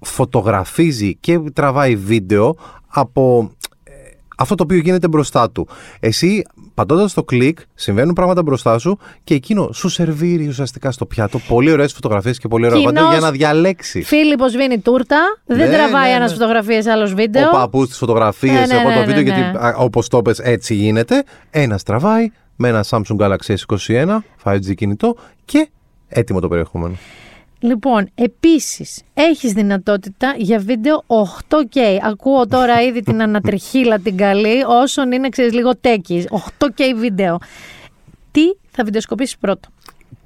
[0.00, 2.56] φωτογραφίζει και τραβάει βίντεο
[2.88, 3.50] από
[3.84, 3.92] ε,
[4.36, 5.68] αυτό το οποίο γίνεται μπροστά του.
[6.00, 6.42] Εσύ
[6.74, 11.70] πατώντας το κλικ, συμβαίνουν πράγματα μπροστά σου και εκείνο σου σερβίρει ουσιαστικά στο πιάτο πολύ
[11.70, 14.02] ωραίες φωτογραφίες και πολύ ωραία Κοινώς βίντεο για να διαλέξει.
[14.02, 16.36] Φίλιππος βίνει τούρτα, δεν Ναι, τραβάει ναι, ένας ναι.
[16.36, 17.48] φωτογραφίες, άλλος βίντεο.
[17.48, 19.40] Ο παππούς τις φωτογραφίες, Ναι, ναι, εγώ το ναι, βίντεο, ναι, ναι.
[19.40, 21.24] γιατί όπως το πες έτσι γίνεται.
[21.50, 25.68] Ένας τραβάει με ένα Samsung Galaxy S21 5G κινητό και
[26.08, 26.94] έτοιμο το περιεχόμενο.
[27.60, 31.04] Λοιπόν, επίσης, έχεις δυνατότητα για βίντεο
[31.48, 31.78] 8K.
[32.02, 36.26] Ακούω τώρα ήδη την ανατριχίλα την καλή, όσον είναι, ξέρεις, λίγο τέκης.
[36.58, 37.38] 8K βίντεο.
[38.30, 39.68] Τι θα βιντεοσκοπήσεις πρώτο;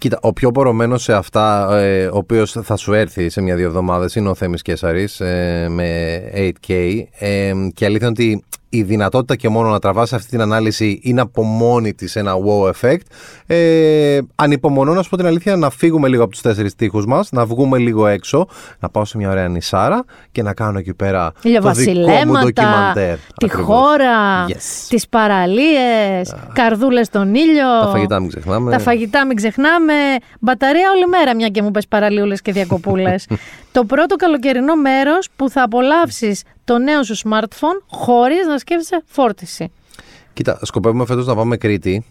[0.02, 4.14] Κοίτα, ο πιο πορωμένος σε αυτά, ε, ο οποίος θα σου έρθει σε μια-δύο εβδομάδες,
[4.14, 6.72] είναι ο Θέμης Κέσαρης ε, με 8K.
[7.18, 11.20] Ε, και αλήθεια είναι ότι η δυνατότητα και μόνο να τραβάσει αυτή την ανάλυση είναι
[11.20, 13.00] από μόνη της ένα wow effect.
[13.46, 17.28] Ε, ανυπομονώ να σου πω την αλήθεια να φύγουμε λίγο από τους τέσσερις τείχου μας,
[17.32, 18.46] να βγούμε λίγο έξω,
[18.80, 22.40] να πάω σε μια ωραία νησάρα και να κάνω εκεί πέρα το δικό μου Ηλιοβασιλέματα,
[22.44, 23.16] ντοκιμαντέρ.
[23.16, 23.66] τη Ακριβώς.
[23.76, 24.86] χώρα, Yes.
[24.88, 27.80] τις παραλίες, καρδούλες στον ήλιο.
[27.82, 28.70] Τα φαγητά μην ξεχνάμε.
[28.70, 29.91] Τα φαγητά μην ξεχνάμε.
[30.40, 33.26] Μπαταρία όλη μέρα, μια και μου πες παραλίουλες και διακοπούλες.
[33.72, 39.72] το πρώτο καλοκαιρινό μέρος που θα απολαύσεις το νέο σου smartphone χωρίς να σκέφτεσαι φόρτιση.
[40.32, 42.04] Κοίτα, σκοπεύουμε φέτος να πάμε Κρήτη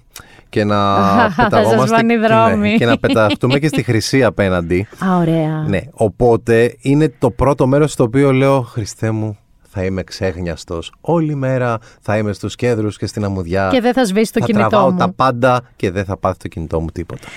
[0.50, 2.78] και να Θα σας πεταγόμαστε πάνε οι και, δρόμοι.
[2.78, 4.88] και να πεταχτούμε και στη Χρυσή απέναντι.
[5.06, 5.66] Α, ωραία.
[5.68, 9.38] Ναι, οπότε είναι το πρώτο μέρος στο οποίο λέω Χριστέ μου,
[9.74, 10.92] θα είμαι ξέχνιαστος.
[11.02, 13.70] Όλη μέρα θα είμαι στους κέντρους και στην αμμουδιά.
[13.72, 14.98] Και δεν θα σβήσει το θα κινητό τραβάω μου.
[14.98, 17.28] τα πάντα και δεν θα πάθει το κινητό μου τίποτα.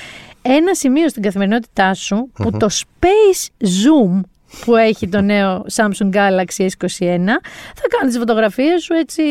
[0.47, 4.21] Ένα σημείο στην καθημερινότητά σου που το Space Zoom
[4.65, 7.27] που έχει το νέο Samsung Galaxy S21
[7.75, 9.23] θα κάνεις τις φωτογραφίες σου έτσι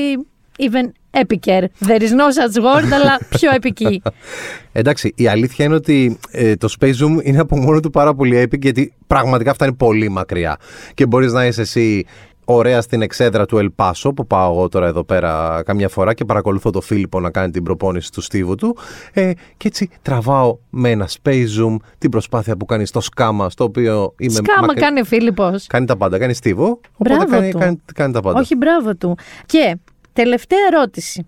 [0.60, 1.62] even epicer.
[1.88, 4.02] There is no such word, αλλά πιο επική.
[4.71, 8.41] Εντάξει, η αλήθεια είναι ότι ε, το Space Zoom είναι από μόνο του πάρα πολύ
[8.41, 10.58] epic γιατί πραγματικά φτάνει πολύ μακριά.
[10.93, 12.06] Και μπορείς να είσαι εσύ
[12.45, 16.69] ωραία στην εξέδρα του Ελπάσο που πάω εγώ τώρα εδώ πέρα καμιά φορά και παρακολουθώ
[16.69, 18.77] το Φίλιππο να κάνει την προπόνηση του στίβου του
[19.13, 23.63] ε, και έτσι τραβάω με ένα space zoom την προσπάθεια που κάνει στο σκάμα στο
[23.63, 25.67] οποίο είμαι Σκάμα μακρι- κάνει ο Φίλιππος.
[25.67, 26.65] Κάνει τα πάντα, κάνει στίβο
[26.97, 27.58] οπότε Μπράβο κάνει, του.
[27.58, 28.39] κάνει, κάνει τα πάντα.
[28.39, 29.17] Όχι, μπράβο του.
[29.45, 29.77] Και
[30.13, 31.25] τελευταία ερώτηση.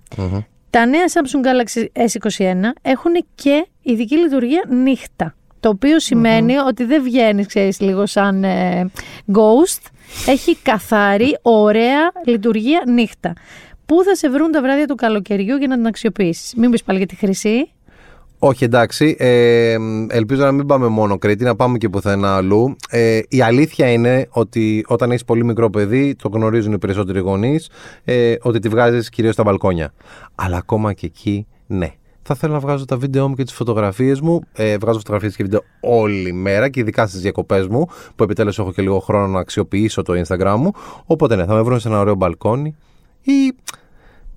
[0.70, 5.36] Τα νέα Samsung Galaxy S21 έχουν και ειδική λειτουργία νύχτα.
[5.60, 8.92] Το οποίο σημαίνει ότι δεν βγαίνεις, ξέρεις, λίγο σαν ε,
[9.34, 9.80] ghost.
[10.26, 13.34] Έχει καθαρή, ωραία λειτουργία νύχτα.
[13.86, 16.98] Πού θα σε βρουν τα βράδια του καλοκαιριού για να την αξιοποιήσεις; Μην πεις πάλι
[16.98, 17.70] για τη χρυσή.
[18.40, 19.16] Όχι, εντάξει.
[19.20, 19.76] Ε,
[20.10, 22.76] ελπίζω να μην πάμε μόνο Κρήτη, να πάμε και πουθενά αλλού.
[22.90, 27.70] Ε, η αλήθεια είναι ότι όταν έχεις πολύ μικρό παιδί, το γνωρίζουν οι περισσότεροι γονείς,
[28.04, 29.94] ε, ότι τη βγάζεις κυρίως στα μπαλκόνια.
[30.36, 31.94] Αλλά ακόμα και εκεί, ναι.
[32.28, 34.42] Θα θέλω να βγάζω τα βίντεο μου και τις φωτογραφίες μου.
[34.54, 37.86] Ε, βγάζω φωτογραφίες και βίντεο όλη μέρα και ειδικά στις διακοπές μου,
[38.16, 40.72] που επιτέλους έχω και λίγο χρόνο να αξιοποιήσω το Instagram μου.
[41.06, 42.76] Οπότε ναι, θα με βρουν σε ένα ωραίο μπαλκόνι
[43.22, 43.54] ή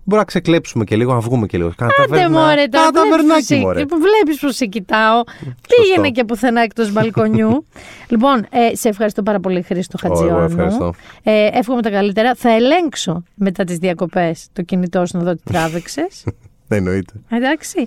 [0.05, 1.73] Μπορεί να ξεκλέψουμε και λίγο, να βγούμε και λίγο.
[1.77, 3.85] Κάνα Άντε ταβέρνα- μωρέ τώρα, κάνα ταβερνάκι, μωρέ.
[3.85, 5.23] Βλέπεις πως σε κοιτάω.
[5.69, 7.67] Πήγαινε και πουθενά εκτός μπαλκονιού.
[8.13, 10.45] λοιπόν, ε, σε ευχαριστώ πάρα πολύ Χρήστο εγώ Χατζιώνου.
[10.45, 10.93] ευχαριστώ.
[11.23, 12.35] Ε, εύχομαι τα καλύτερα.
[12.35, 16.25] Θα ελέγξω μετά τις διακοπές το κινητό σου να δω τι τράβηξες.
[16.69, 17.13] Δεν εννοείται.
[17.31, 17.87] Εντάξει.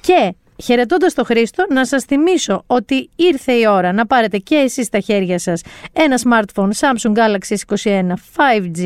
[0.00, 4.86] Και χαιρετώντας το Χρήστο, να σας θυμίσω ότι ήρθε η ώρα να πάρετε και εσείς
[4.86, 5.62] στα χέρια σας
[5.92, 8.84] ένα smartphone Samsung Galaxy S21 5G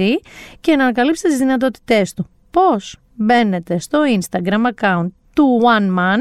[0.61, 2.29] και να ανακαλύψετε τις δυνατότητές του.
[2.51, 6.19] Πώς; Μπαίνετε στο Instagram account του One Man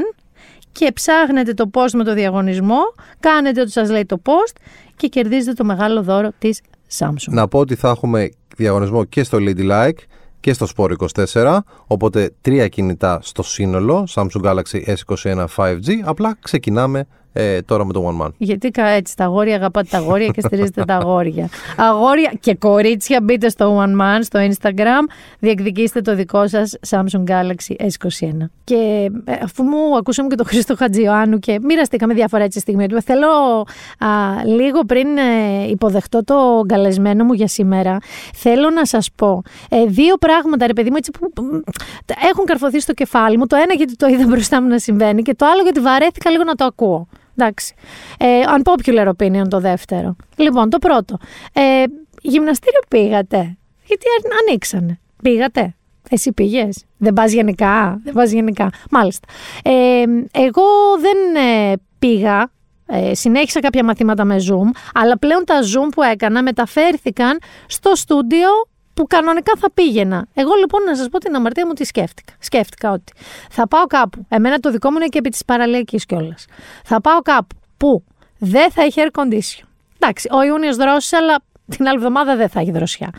[0.72, 2.80] και ψάχνετε το post με το διαγωνισμό,
[3.20, 4.56] κάνετε ό,τι σας λέει το post
[4.96, 6.60] και κερδίζετε το μεγάλο δώρο της
[6.98, 7.30] Samsung.
[7.30, 9.98] Να πω ότι θα έχουμε διαγωνισμό και στο Ladylike
[10.44, 10.92] και στο Sport
[11.32, 17.92] 24, οπότε τρία κινητά στο σύνολο, Samsung Galaxy S21 5G, απλά ξεκινάμε ε, τώρα με
[17.92, 18.28] το One Man.
[18.38, 21.48] Γιατί κα- έτσι τα αγόρια αγαπάτε τα αγόρια και στηρίζετε τα αγόρια.
[21.76, 27.74] Αγόρια και κορίτσια μπείτε στο One Man, στο Instagram, διεκδικήστε το δικό σας Samsung Galaxy
[27.76, 28.48] S21.
[28.64, 33.02] Και ε, αφού μου ακούσαμε και τον Χρήστο Χατζιωάννου και μοιραστήκαμε διάφορα έτσι στιγμή, του
[33.02, 33.28] θέλω
[33.98, 34.08] α,
[34.44, 37.98] λίγο πριν ε, υποδεχτώ το καλεσμένο μου για σήμερα,
[38.34, 41.62] θέλω να σας πω ε, δύο πράγματα ρε παιδί μου έτσι που που,
[42.04, 43.46] τα έχουν καρφωθεί στο κεφάλι μου.
[43.46, 46.44] Το ένα γιατί το είδα μπροστά μου να συμβαίνει και το άλλο γιατί βαρέθηκα λίγο
[46.44, 47.06] να το ακούω.
[47.36, 47.74] Εντάξει.
[48.18, 50.16] Ε, unpopular opinion το δεύτερο.
[50.36, 51.16] Λοιπόν, το πρώτο.
[51.52, 51.84] Ε,
[52.22, 53.36] γυμναστήριο πήγατε;
[53.84, 54.98] Γιατί αν- ανοίξανε.
[55.22, 55.74] Πήγατε;
[56.10, 58.70] Εσύ πήγες; Δεν πας γενικά; Δεν πας γενικά.
[58.90, 59.28] Μάλιστα.
[59.64, 60.62] Ε, εγώ
[61.00, 62.52] δεν ε, πήγα.
[62.86, 68.48] Ε, συνέχισα κάποια μαθήματα με Zoom, αλλά πλέον τα Zoom που έκανα μεταφέρθηκαν στο στούντιο
[68.94, 70.26] που κανονικά θα πήγαινα.
[70.34, 72.32] Εγώ λοιπόν να σας πω την αμαρτία μου τι σκέφτηκα.
[72.38, 73.12] Σκέφτηκα ότι
[73.50, 74.26] θα πάω κάπου.
[74.28, 76.44] Εμένα το δικό μου είναι και επί της παραλιακής κιόλας.
[76.84, 78.04] Θα πάω κάπου που
[78.38, 79.64] δεν θα έχει air condition.
[79.98, 81.36] Εντάξει, ο Ιούνιος δρόσει, αλλά
[81.68, 83.10] την άλλη εβδομάδα δεν θα έχει δροσιά.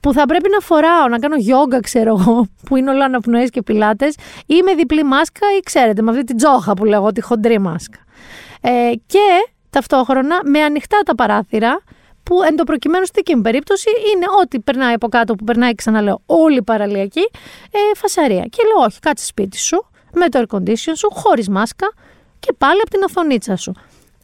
[0.00, 3.62] Που θα πρέπει να φοράω, να κάνω γιόγκα, ξέρω εγώ, που είναι όλα αναπνοές και
[3.62, 4.14] πιλάτες,
[4.46, 7.98] ή με διπλή μάσκα, ή ξέρετε, με αυτή την τζόχα που λέγω, τη χοντρή μάσκα.
[8.60, 11.82] Ε, και ταυτόχρονα με ανοιχτά τα παράθυρα,
[12.26, 15.74] που εν το προκειμένου στη δική μου περίπτωση είναι ό,τι περνάει από κάτω, που περνάει,
[15.74, 17.30] ξαναλέω, όλη η παραλιακή
[17.70, 18.44] ε, φασαρία.
[18.50, 21.92] Και λέω, όχι, κάτσε σπίτι σου, με το air condition σου, χωρίς μάσκα
[22.38, 23.72] και πάλι από την οθονίτσα σου.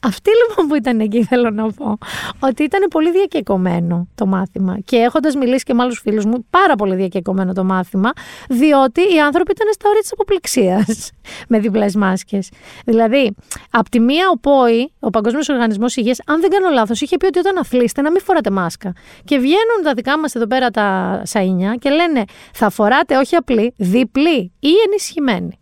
[0.05, 1.99] Αυτή λοιπόν που ήταν εκεί, θέλω να πω,
[2.41, 4.79] ότι ήταν πολύ διακεκομένο το μάθημα.
[4.85, 8.11] Και έχοντας μιλήσει και με άλλους φίλους μου, πάρα πολύ διακεκομένο το μάθημα,
[8.49, 10.87] διότι οι άνθρωποι ήταν στα όρια της αποπληξία
[11.51, 12.51] με διπλές μάσκες.
[12.85, 13.35] Δηλαδή,
[13.71, 17.27] απ' τη μία ο ΠΟΗ, ο Παγκόσμιος Οργανισμός Υγείας, αν δεν κάνω λάθος, είχε πει
[17.27, 18.93] ότι όταν αθλείστε να μην φοράτε μάσκα.
[19.25, 23.75] Και βγαίνουν τα δικά μας εδώ πέρα τα σαΐνια και λένε θα φοράτε όχι απλή,
[23.77, 25.59] διπλή ή ενισχυμένη.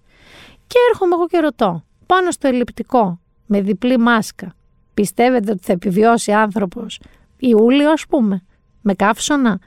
[0.66, 3.20] Και έρχομαι εγώ και ρωτώ, πάνω στο ελλειπτικό,
[3.52, 4.54] με διπλή μάσκα,
[4.94, 7.00] πιστεύετε ότι θα επιβιώσει άνθρωπος
[7.38, 8.42] Ιούλιο ας πούμε,
[8.80, 9.58] με καύσωνα;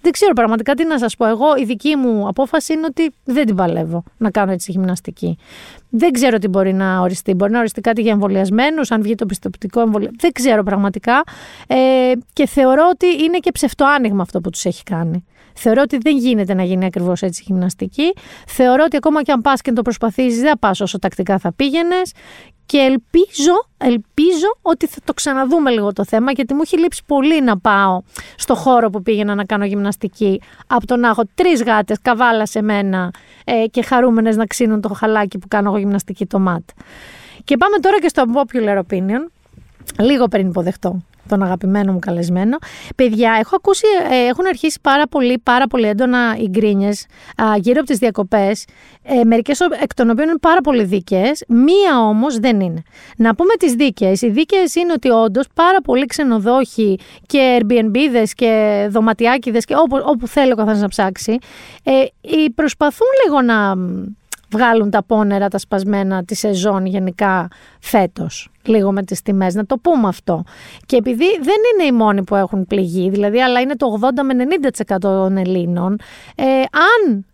[0.00, 1.26] Δεν ξέρω πραγματικά τι να σας πω.
[1.26, 5.38] Εγώ η δική μου απόφαση είναι ότι δεν την παλεύω να κάνω έτσι γυμναστική.
[5.90, 7.34] Δεν ξέρω τι μπορεί να οριστεί.
[7.34, 10.18] Μπορεί να οριστεί κάτι για εμβολιασμένους, αν βγει το πιστοποιητικό εμβολιασμένο.
[10.20, 11.22] Δεν ξέρω πραγματικά.
[11.66, 15.24] Ε, και θεωρώ ότι είναι και ψευτοάνοιγμα αυτό που τους έχει κάνει.
[15.62, 18.12] Θεωρώ ότι δεν γίνεται να γίνει ακριβώς έτσι γυμναστική.
[18.46, 22.12] Θεωρώ ότι ακόμα και αν πας και το προσπαθήσεις, δεν πας όσο τακτικά θα πήγαινες.
[22.66, 27.42] Και ελπίζω, ελπίζω ότι θα το ξαναδούμε λίγο το θέμα, γιατί μου έχει λείψει πολύ
[27.42, 28.02] να πάω
[28.36, 32.62] στο χώρο που πήγαινα να κάνω γυμναστική, από το να έχω τρεις γάτες καβάλα σε
[32.62, 33.10] μένα
[33.44, 36.68] ε, και χαρούμενες να ξύνουν το χαλάκι που κάνω εγώ γυμναστική το ΜΑΤ.
[37.44, 39.30] Και πάμε τώρα και στο popular opinion,
[39.98, 42.56] λίγο πριν υποδεχτώ τον αγαπημένο μου καλεσμένο.
[42.96, 47.06] Παιδιά, έχω ακούσει, ε, έχουν αρχίσει πάρα πολύ, πάρα πολύ έντονα οι γκρίνιες
[47.56, 48.64] γύρω από τις διακοπές.
[49.02, 51.44] Ε, Μερικές εκ των οποίων είναι πάρα πολύ δίκαιες.
[51.48, 52.82] Μία όμως δεν είναι.
[53.16, 54.22] Να πούμε τις δίκαιες.
[54.22, 57.96] Οι δίκαιες είναι ότι όντως πάρα πολλοί ξενοδόχοι και Airbnb
[58.34, 61.38] και δωματιάκιδε και όπου, όπου θέλει ο καθένας να ψάξει,
[61.82, 61.92] ε,
[62.54, 63.74] προσπαθούν λίγο να
[64.50, 67.48] βγάλουν τα πόνερα, τα σπασμένα τη σεζόν γενικά
[67.80, 70.44] φέτος, λίγο με τις τιμές, να το πούμε αυτό.
[70.86, 74.34] Και επειδή δεν είναι οι μόνοι που έχουν πληγεί, δηλαδή, αλλά είναι το 80 με
[74.94, 75.96] 90% των Ελλήνων,
[76.34, 76.44] ε,
[77.06, 77.24] αν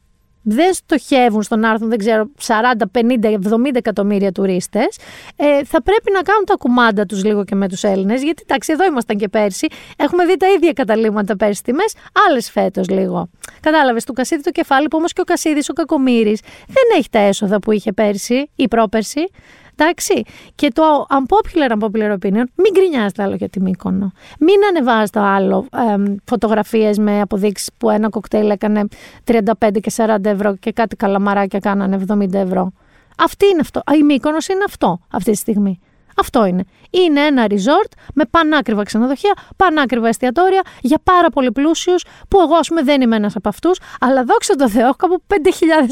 [0.49, 4.99] δεν στοχεύουν στο να έρθουν, δεν ξέρω, 40, 50, 70 εκατομμύρια τουρίστες,
[5.37, 8.23] ε, θα πρέπει να κάνουν τα κουμάντα τους λίγο και με τους Έλληνες.
[8.23, 9.67] Γιατί εντάξει, εδώ ήμασταν και πέρσι.
[9.97, 11.95] Έχουμε δει τα ίδια καταλήμματα πέρσι τιμές,
[12.29, 13.29] άλλες φέτος λίγο.
[13.61, 17.19] Κατάλαβες του Κασίδη το κεφάλι που όμως και ο Κασίδης, ο Κακομήρη, δεν έχει τα
[17.19, 19.31] έσοδα που είχε πέρσι ή πρόπερσι.
[19.79, 20.23] Εντάξει.
[20.55, 24.13] Και το unpopular, unpopular opinion, μην γκρινιάζετε άλλο για τη Μύκονο.
[24.39, 28.85] Μην ανεβάζετε άλλο ε, φωτογραφίες με αποδείξεις που ένα κοκτέιλ έκανε
[29.25, 29.43] 35
[29.81, 32.73] και 40 ευρώ και κάτι καλαμαράκια κάνανε 70 ευρώ.
[33.19, 33.83] Αυτή είναι αυτό.
[33.99, 35.81] Η Μύκονος είναι αυτό αυτή τη στιγμή.
[36.19, 36.65] Αυτό είναι.
[36.91, 42.69] Είναι ένα resort με πανάκριβα ξενοδοχεία, πανάκριβα εστιατόρια για πάρα πολύ πλούσιους, που εγώ ας
[42.69, 45.35] πούμε δεν είμαι ένας από αυτούς, αλλά δόξα τω Θεώ, έχω κάπου 5.000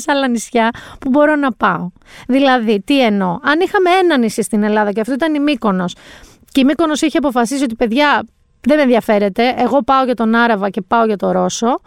[0.07, 1.91] άλλα νησιά που μπορώ να πάω.
[2.27, 5.95] Δηλαδή, τι εννοώ; Αν είχαμε ένα νησί στην Ελλάδα και αυτό ήταν η Μύκονος,
[6.53, 8.25] και η Μύκονος είχε αποφασίσει ότι παιδιά
[8.61, 11.81] δεν με ενδιαφέρεται, εγώ πάω για τον Άραβα και πάω για τον Ρώσο,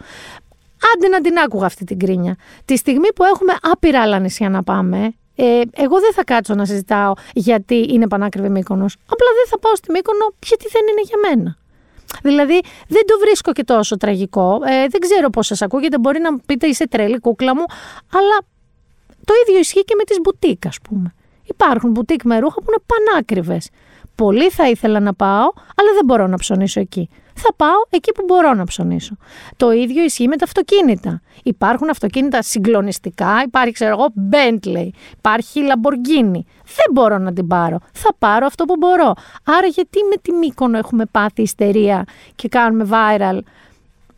[0.94, 2.36] άντε να την άκουγα αυτή την κρίνια.
[2.64, 6.64] Τη στιγμή που έχουμε άπειρα άλλα νησιά να πάμε, ε, εγώ δεν θα κάτσω να
[6.64, 8.96] συζητάω γιατί είναι πανάκριβη Μύκονος.
[9.02, 11.56] Απλά δεν θα πάω στη Μύκονο γιατί δεν είναι για μένα.
[12.22, 14.60] Δηλαδή δεν το βρίσκω και τόσο τραγικό.
[14.64, 15.98] Ε, δεν ξέρω πώς σας ακούγεται.
[15.98, 17.64] Μπορεί να πείτε είσαι τρέλη κούκλα μου.
[18.12, 18.38] Αλλά
[19.24, 21.14] το ίδιο ισχύει και με τις μπουτίκ ας πούμε.
[21.44, 23.68] Υπάρχουν μπουτίκ με ρούχα που είναι πανάκριβες.
[24.14, 28.22] Πολύ θα ήθελα να πάω, αλλά δεν μπορώ να ψωνίσω εκεί θα πάω εκεί που
[28.26, 29.16] μπορώ να ψωνίσω.
[29.56, 31.20] Το ίδιο ισχύει με τα αυτοκίνητα.
[31.42, 36.40] Υπάρχουν αυτοκίνητα συγκλονιστικά, υπάρχει ξέρω εγώ Bentley, υπάρχει Lamborghini.
[36.64, 37.78] Δεν μπορώ να την πάρω.
[37.92, 39.14] Θα πάρω αυτό που μπορώ.
[39.44, 43.38] Άρα γιατί με τη Μύκονο έχουμε πάθει ιστερία και κάνουμε viral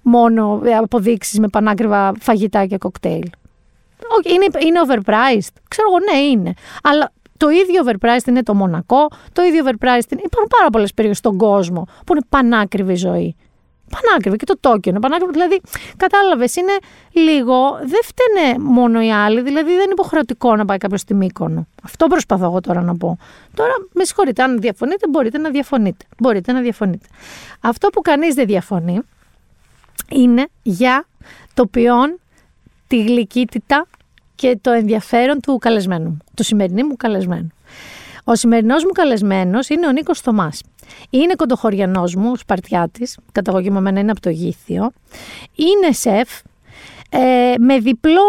[0.02, 3.30] μόνο αποδείξεις με πανάκριβα φαγητά και κοκτέιλ;
[4.24, 5.54] Είναι, είναι overpriced.
[5.68, 6.54] Ξέρω εγώ, ναι, είναι.
[6.82, 10.22] Αλλά το ίδιο overpriced είναι το Μονακό, το ίδιο overpriced είναι.
[10.24, 13.36] Υπάρχουν πάρα πολλές περιοχές στον κόσμο που είναι πανάκριβη ζωή.
[13.90, 15.32] Πανάκριβη και το Τόκιο είναι πανάκριβη.
[15.32, 15.60] Δηλαδή,
[15.96, 16.72] κατάλαβες, είναι
[17.12, 17.78] λίγο.
[17.78, 21.66] Δεν φταίνε μόνο οι άλλοι, δηλαδή δεν είναι υποχρεωτικό να πάει κάποιος στη Μύκονο.
[21.82, 23.18] Αυτό προσπαθώ εγώ τώρα να πω.
[23.54, 26.04] Τώρα, με συγχωρείτε, αν διαφωνείτε, μπορείτε να διαφωνείτε.
[26.18, 27.06] Μπορείτε να διαφωνείτε.
[27.60, 29.00] Αυτό που κανείς δεν διαφωνεί
[30.08, 31.06] είναι για
[31.54, 32.18] το ποιόν,
[32.86, 33.86] τη γλυκύτητα
[34.40, 37.48] και το ενδιαφέρον του καλεσμένου, του σημερινού μου καλεσμένου.
[38.24, 40.62] Ο σημερινός μου καλεσμένος είναι ο Νίκος Θωμάς.
[41.10, 44.90] Είναι κοντοχωριανός μου, Σπαρτιάτης, καταγωγή μου είναι από το Γήθιο.
[45.54, 46.28] Είναι σεφ,
[47.10, 48.22] ε, με διπλό,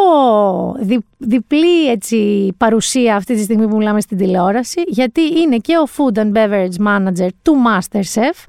[1.18, 6.18] διπλή έτσι, παρουσία αυτή τη στιγμή που μιλάμε στην τηλεόραση, γιατί είναι και ο Food
[6.18, 8.46] and Beverage Manager του Masterchef,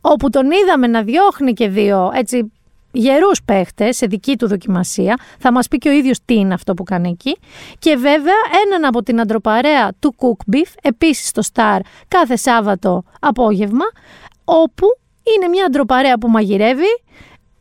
[0.00, 2.52] όπου τον είδαμε να διώχνει και δύο έτσι
[2.92, 5.18] γερούς παίχτες σε δική του δοκιμασία.
[5.38, 7.36] Θα μας πει και ο ίδιος τι είναι αυτό που κάνει εκεί.
[7.78, 13.84] Και βέβαια έναν από την αντροπαρέα του Cook Beef, επίσης στο Star, κάθε Σάββατο απόγευμα,
[14.44, 14.86] όπου
[15.36, 17.02] είναι μια αντροπαρέα που μαγειρεύει,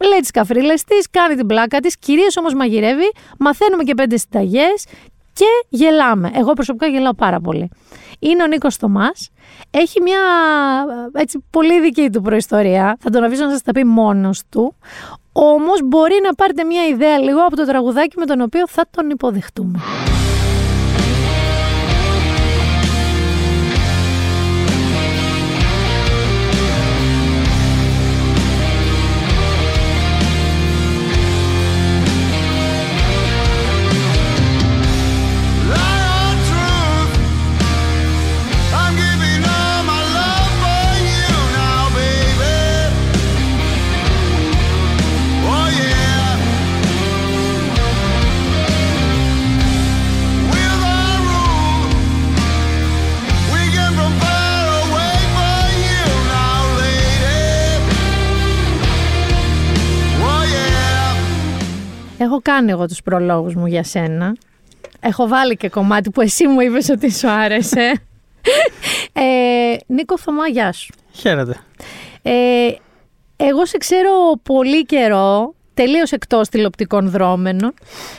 [0.10, 4.86] λέει τις καφρίλες της, κάνει την πλάκα της, κυρίως όμως μαγειρεύει, μαθαίνουμε και πέντε συνταγές
[5.40, 6.32] και γελάμε.
[6.34, 7.70] Εγώ προσωπικά γελάω πάρα πολύ.
[8.20, 9.30] Είναι ο Νίκος Θωμάς.
[9.72, 10.20] Έχει μια
[11.14, 12.98] έτσι, πολύ δική του προϊστορία.
[13.00, 14.76] Θα τον αφήσω να σας τα πει μόνος του.
[15.32, 19.10] Όμως μπορεί να πάρετε μια ιδέα λίγο από το τραγουδάκι με τον οποίο θα τον
[19.10, 19.80] υποδεχτούμε.
[62.30, 64.36] Έχω κάνει εγώ τους προλόγους μου για σένα.
[65.00, 68.02] Έχω βάλει και κομμάτι που εσύ μου είπες ότι σου άρεσε.
[69.14, 70.94] ε, Νίκο Θωμά, γεια σου.
[71.12, 71.56] Χαίρετε.
[72.22, 72.32] Ε,
[73.36, 74.12] εγώ σε ξέρω
[74.44, 77.74] πολύ καιρό, τελείως εκτός τηλεοπτικών δρόμενων.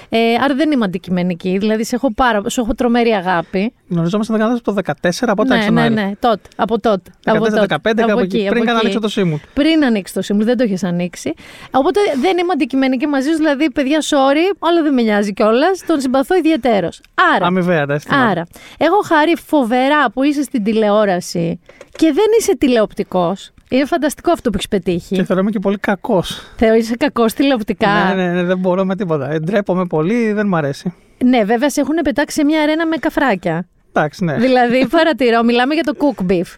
[0.08, 1.58] Ε, άρα δεν είμαι αντικειμενική.
[1.58, 3.72] Δηλαδή, σε έχω, πάρα, σου έχω τρομερή αγάπη.
[3.88, 6.48] Γνωριζόμαστε δεν από το 14 από ναι, ναι, ναι, τότε.
[6.56, 7.10] Από τότε.
[7.24, 7.76] 14-15
[8.10, 8.46] από εκεί.
[8.48, 9.38] Πριν καν ανοίξω το Σίμουλ.
[9.54, 11.34] Πριν ανοίξει το Σίμουλ, δεν το έχει ανοίξει.
[11.70, 15.84] Οπότε δεν είμαι αντικειμενική μαζί σου, δηλαδή, παιδιά, sorry, όλα δεν με νοιάζει κιόλας.
[15.86, 17.00] Τον συμπαθώ ιδιαίτερος.
[17.34, 17.46] Άρα.
[17.46, 17.86] Αμοιβαία,
[18.30, 18.46] Άρα,
[18.78, 21.60] έχω χαρεί φοβερά που είσαι στην τηλεόραση
[21.96, 23.52] και δεν είσαι τηλεοπτικός.
[23.72, 25.14] Είναι φανταστικό αυτό που έχεις πετύχει.
[25.14, 26.42] Και θεωρώ και πολύ κακός.
[26.56, 29.30] Θεωρείσαι κακός τηλεοπτικά; Ναι, ναι, ναι, δεν μπορώ με τίποτα.
[29.30, 30.94] Εντρέπομαι πολύ, δεν μ' αρέσει.
[31.24, 33.68] Ναι, βέβαια σε έχουν πετάξει σε μια αρένα με καφράκια.
[33.92, 34.36] Εντάξει, ναι.
[34.36, 36.54] Δηλαδή, παρατηρώ, μιλάμε για το cook beef.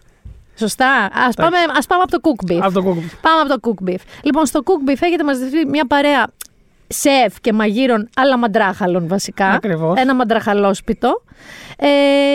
[0.55, 2.59] Σωστά; Α πάμε, ας πάμε από το cook beef.
[2.61, 3.17] Από το cook beef.
[3.21, 4.01] Πάμε από το cook beef.
[4.23, 6.27] Λοιπόν, στο cook beef έχετε μαζευτεί μια παρέα
[6.87, 9.47] σεφ και μαγείρων, αλλά μαντράχαλων βασικά.
[9.47, 9.99] Ακριβώς.
[9.99, 11.23] Ένα μαντραχαλόσπιτο.
[11.77, 11.87] Ε,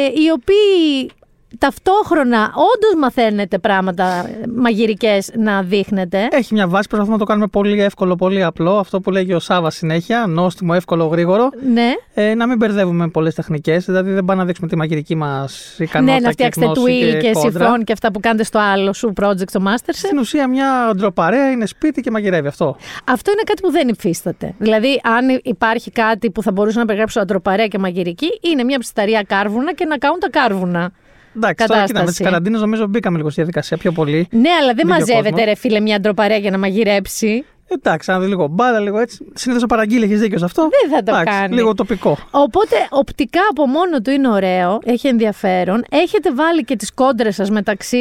[0.05, 1.11] οι οποίοι
[1.59, 6.29] ταυτόχρονα όντως μαθαίνετε πράγματα μαγειρικές να δείχνετε.
[6.31, 8.79] Έχει μια βάση, προσπαθούμε να το κάνουμε πολύ εύκολο, πολύ απλό.
[8.79, 11.49] Αυτό που λέγει ο Σάβα συνέχεια, νόστιμο, εύκολο, γρήγορο.
[11.73, 11.93] Ναι.
[12.15, 13.85] Ε, να μην μπερδεύουμε πολλές τεχνικές.
[13.85, 16.21] Δηλαδή δεν πάμε να δείξουμε τη μαγειρική μας ικανότητα.
[16.21, 19.49] Ναι, να φτιάξετε τουίλ και, και συμφών και αυτά που κάνετε στο άλλο σου project,
[19.49, 19.93] στο Masterchef.
[19.93, 22.77] Στην ουσία, μια ντροπαρέα είναι σπίτι και μαγειρεύει αυτό.
[23.05, 24.55] Αυτό είναι κάτι που δεν υφίσταται.
[24.59, 29.23] Δηλαδή, αν υπάρχει κάτι που θα μπορούσα να περιγράψω αντροπαρέα και μαγειρική, είναι μια ψηταρία
[29.23, 30.93] κάρβουνα και να κάνουν τα κάρβουνα.
[31.37, 34.29] Εντάξει, τώρα κοίτα, με τις καραντίνες νομίζω μπήκαμε λίγο στη διαδικασία πιο πολύ.
[34.31, 37.45] Ναι, αλλά δεν μαζεύεται, ρε φίλε, μια ντροπαρέα για να μαγειρέψει.
[37.71, 39.27] Εντάξει, αν δει λίγο μπάλα, λίγο έτσι.
[39.35, 40.63] Συνήθως ο παραγγείλει, έχεις δίκιο σε αυτό.
[40.63, 41.55] Δεν θα το Εντάξει, κάνει.
[41.55, 42.19] Λίγο τοπικό.
[42.31, 45.85] Οπότε οπτικά από μόνο του είναι ωραίο, έχει ενδιαφέρον.
[45.91, 47.99] Έχετε βάλει και τις κόντρες σας μεταξύ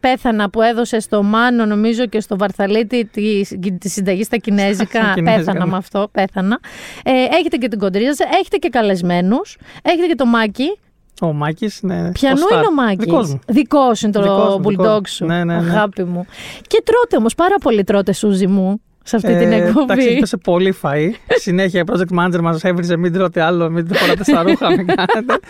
[0.00, 3.40] Πέθανα που έδωσε στο Μάνο, νομίζω και στο Βαρθαλίτη τη,
[3.78, 5.14] τη συνταγή στα Κινέζικα.
[5.24, 6.58] πέθανα με αυτό, πέθανα.
[7.04, 9.56] Ε, έχετε και την κοντρίζα σας, έχετε και καλεσμένους.
[9.82, 10.78] Έχετε και το Μάκη,
[11.26, 12.12] ο Μάκης, ναι.
[12.12, 13.40] Πιανού είναι ο Μάκης; Δικό μου.
[13.46, 15.24] Δικό είναι το bulldog σου.
[15.24, 15.70] Ναι, ναι, ναι.
[15.70, 16.26] Αγάπη μου.
[16.66, 19.92] Και τρώτε όμως πάρα πολύ τρώτε σούζι μου σε αυτή ε, την εκπομπή.
[19.92, 21.10] Εντάξει, έπεσε πολύ φαΐ.
[21.26, 25.40] Συνέχεια η project manager μας έβριζε μην τρώτε άλλο, μην φοράτε στα ρούχα, μην κάνετε.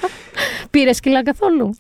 [0.71, 1.75] Πήρες κιλά καθόλου;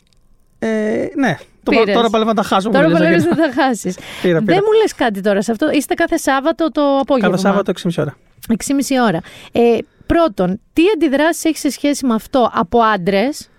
[0.58, 0.68] Ε,
[1.16, 1.94] ναι, Πήρες.
[1.94, 2.70] τώρα πάλι να τα χάσω.
[2.70, 3.96] Τώρα πάλι να τα χάσεις.
[4.22, 7.90] Δεν μου λες κάτι τώρα σε αυτό; Είστε κάθε Σάββατο το απόγευμα; Κάθε Σάββατο 6,5
[7.98, 8.16] ώρα.
[8.48, 9.20] 6,5 ώρα.
[9.52, 13.50] Ε, πρώτον, τι αντιδράσεις έχεις σε σχέση με αυτό από άντρες;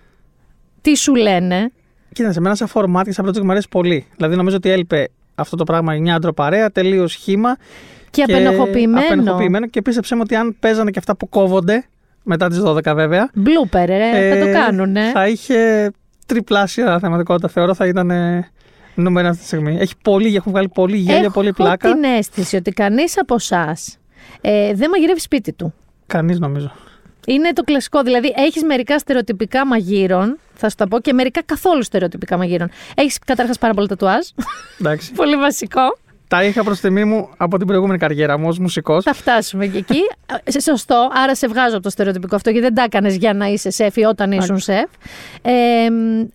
[0.83, 1.71] Τι σου λένε;
[2.13, 4.05] Κοίταξε, εμένα σαν φορμάτι και σαν project μου αρέσει πολύ.
[4.15, 7.57] Δηλαδή νομίζω ότι έλειπε αυτό το πράγμα μια αντροπαρέα, τελείως σχήμα.
[8.09, 9.05] Και, και απενοχοποιημένο.
[9.05, 9.67] απενοχοποιημένο.
[9.67, 11.85] Και πίστεψε ότι αν παίζανε και αυτά που κόβονται,
[12.23, 13.29] μετά τις 12 βέβαια.
[13.33, 14.95] Μπλούπερ, ε, θα το κάνουν.
[15.13, 15.91] Θα είχε
[16.25, 18.11] τριπλάσια θεματικότητα, θεωρώ θα ήταν
[18.95, 19.77] νούμερο αυτή τη στιγμή.
[19.79, 21.87] Έχει πολύ, έχουν βγάλει πολύ γέλιο, Έχω πολύ πλάκα.
[21.87, 23.97] Έχω την αίσθηση ότι κανείς από εσάς
[24.41, 25.73] ε, δεν μαγειρεύει σπίτι του.
[26.07, 26.71] Κανείς νομίζω.
[27.25, 28.01] Είναι το κλασικό.
[28.01, 32.69] Δηλαδή, έχεις μερικά στερεοτυπικά μαγείρων, θα σου τα πω, και μερικά καθόλου στερεοτυπικά μαγείρων.
[32.95, 34.27] Έχεις καταρχάς πάρα πολύ τατουάζ.
[34.79, 35.11] Εντάξει.
[35.21, 35.97] πολύ βασικό.
[36.27, 39.03] Τα είχα προς τιμή μου από την προηγούμενη καριέρα μου ως μουσικός.
[39.03, 39.99] Θα φτάσουμε και εκεί.
[40.47, 43.45] σε σωστό, άρα σε βγάζω από το στερεοτυπικό αυτό, γιατί δεν τα έκανες για να
[43.45, 44.89] είσαι σεφ ή όταν ήσουν σεφ.
[45.41, 45.51] Ε,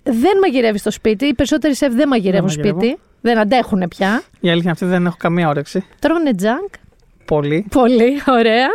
[0.02, 1.26] δεν μαγειρεύεις στο σπίτι.
[1.26, 2.98] Οι περισσότεροι σεφ δεν μαγειρεύουν δεν σπίτι.
[3.20, 4.22] Δεν αντέχουν πια.
[4.40, 5.84] Η αλήθεια αυτή δεν έχω καμία όρεξη.
[5.98, 6.72] Τρώνε τζανκ.
[7.28, 7.66] Πολύ.
[7.70, 8.66] Πολύ, ωραία.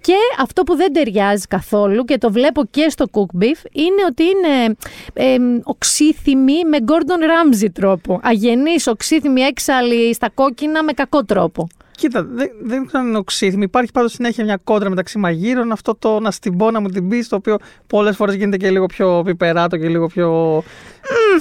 [0.00, 4.22] Και αυτό που δεν ταιριάζει καθόλου και το βλέπω και στο cook beef είναι ότι
[4.22, 4.76] είναι
[5.12, 8.20] ε, οξύθυμη με Gordon Ramsay τρόπο.
[8.22, 11.68] Αγενής, οξύθυμη, έξαλλη στα κόκκινα με κακό τρόπο.
[11.96, 13.62] Κοίτα, δεν, δεν ξέρω αν είναι οξύθυμη.
[13.62, 15.72] Υπάρχει πάντως συνέχεια μια κόντρα μεταξύ μαγείρων.
[15.72, 18.70] Αυτό το να στην πω να μου την πεις, το οποίο πολλές φορές γίνεται και
[18.70, 20.62] λίγο πιο πιπεράτο και λίγο πιο.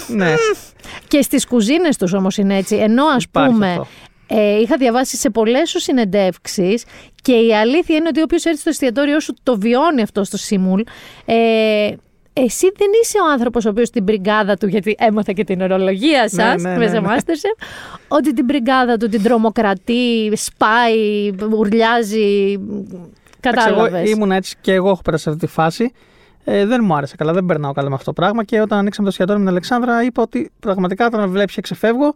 [0.07, 0.33] ναι.
[1.07, 2.75] Και στις κουζίνες τους όμως είναι έτσι.
[2.75, 3.69] Ενώ ας πούμε.
[3.69, 3.87] Αυτό.
[4.27, 6.85] Ε, είχα διαβάσει σε πολλές σου συνεντεύξεις
[7.21, 10.81] και η αλήθεια είναι ότι όποιος έρθει στο εστιατόριό σου το βιώνει αυτό στο Σίμουλ.
[11.25, 11.89] Ε,
[12.33, 16.29] εσύ δεν είσαι ο άνθρωπος ο οποίος την μπριγκάδα του, γιατί έμαθα και την ορολογία
[16.29, 17.15] σας ναι, ναι, μέσα ναι, ναι.
[18.07, 22.59] ότι την μπριγκάδα του την τρομοκρατεί, σπάει, ουρλιάζει.
[23.39, 23.99] Κατάλαβε.
[23.99, 25.91] Εγώ ήμουν έτσι και εγώ έχω περάσει σε αυτή τη φάση.
[26.43, 28.43] Ε, δεν μου άρεσε καλά, δεν περνάω καλά με αυτό το πράγμα.
[28.43, 31.61] Και όταν ανοίξαμε το εστιατόριο με την Αλεξάνδρα, είπα ότι πραγματικά όταν με βλέπει και
[31.61, 32.13] ξεφεύγω,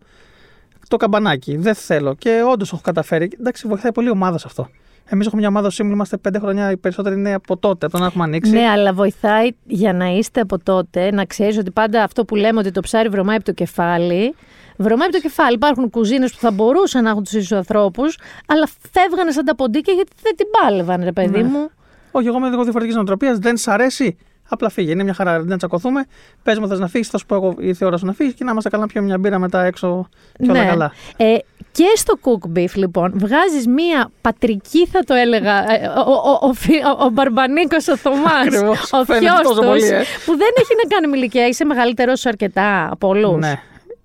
[0.92, 1.58] το καμπανάκι.
[1.58, 2.16] Δεν θέλω.
[2.16, 3.32] Και όντως έχω καταφέρει.
[3.40, 4.70] Εντάξει, βοηθάει πολύ η ομάδα σε αυτό.
[5.06, 8.08] Εμείς έχουμε μια ομάδα σήμερα, είμαστε πέντε χρονιά οι περισσότεροι είναι από τότε, από τον
[8.08, 8.52] έχουμε ανοίξει.
[8.52, 12.60] Ναι, αλλά βοηθάει για να είστε από τότε να ξέρεις ότι πάντα αυτό που λέμε
[12.60, 14.36] ότι το ψάρι βρωμάει από το κεφάλι.
[14.78, 15.54] Βρωμάει από το κεφάλι.
[15.54, 19.94] Υπάρχουν κουζίνες που θα μπορούσαν να έχουν τους ίδιους ανθρώπους, αλλά φεύγανε σαν τα ποντίκια
[19.94, 21.48] γιατί δεν την πάλευαν, ρε παιδί ναι.
[21.48, 21.70] μου.
[22.12, 23.38] Όχι, εγώ είμαι λίγο διαφορετικής νοοτροπίας.
[23.38, 24.18] Δεν σ' αρέσει;
[24.54, 24.92] Απλά φύγει.
[24.92, 25.42] Είναι μια χαρά.
[25.42, 26.06] Δεν τσακωθούμε.
[26.44, 28.34] Πες μου, θες να φύγεις, θα σου πω εγώ ήρθε η ώρα σου να φύγεις
[28.34, 30.68] και να είμαστε καλά να πιούμε μια μπύρα μετά έξω και όλα ναι.
[30.68, 30.92] καλά.
[31.18, 31.36] Ε,
[31.72, 36.48] και στο cook beef, λοιπόν, βγάζεις μία πατρική, θα το έλεγα, ε, ο, ο, ο,
[36.48, 38.48] ο, ο Μπαρμπανίκος ο Θωμάς.
[38.92, 40.04] ο θείο τους, ε.
[40.26, 41.48] που δεν έχει να κάνει με ηλικία.
[41.48, 43.40] Είσαι μεγαλύτερος σου αρκετά από όλους.
[43.40, 43.62] Ναι.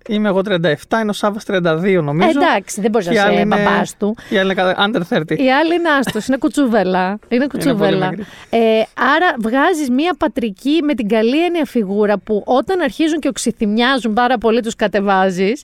[0.06, 0.52] Είμαι εγώ 37,
[1.00, 2.28] είναι ο Σάβα 32 νομίζω.
[2.28, 4.16] εντάξει, δεν μπορείς να είσαι μπαμπάς του.
[4.28, 5.30] Η άλλη είναι under 30.
[5.38, 7.18] Η άλλη είναι άστος, είναι κουτσούβελα.
[7.28, 8.06] Είναι κουτσούβελα.
[8.50, 8.58] ε,
[9.14, 14.38] άρα βγάζεις μία πατρική με την καλή έννοια φιγούρα που όταν αρχίζουν και οξυθυμιάζουν πάρα
[14.38, 15.62] πολύ τους κατεβάζεις.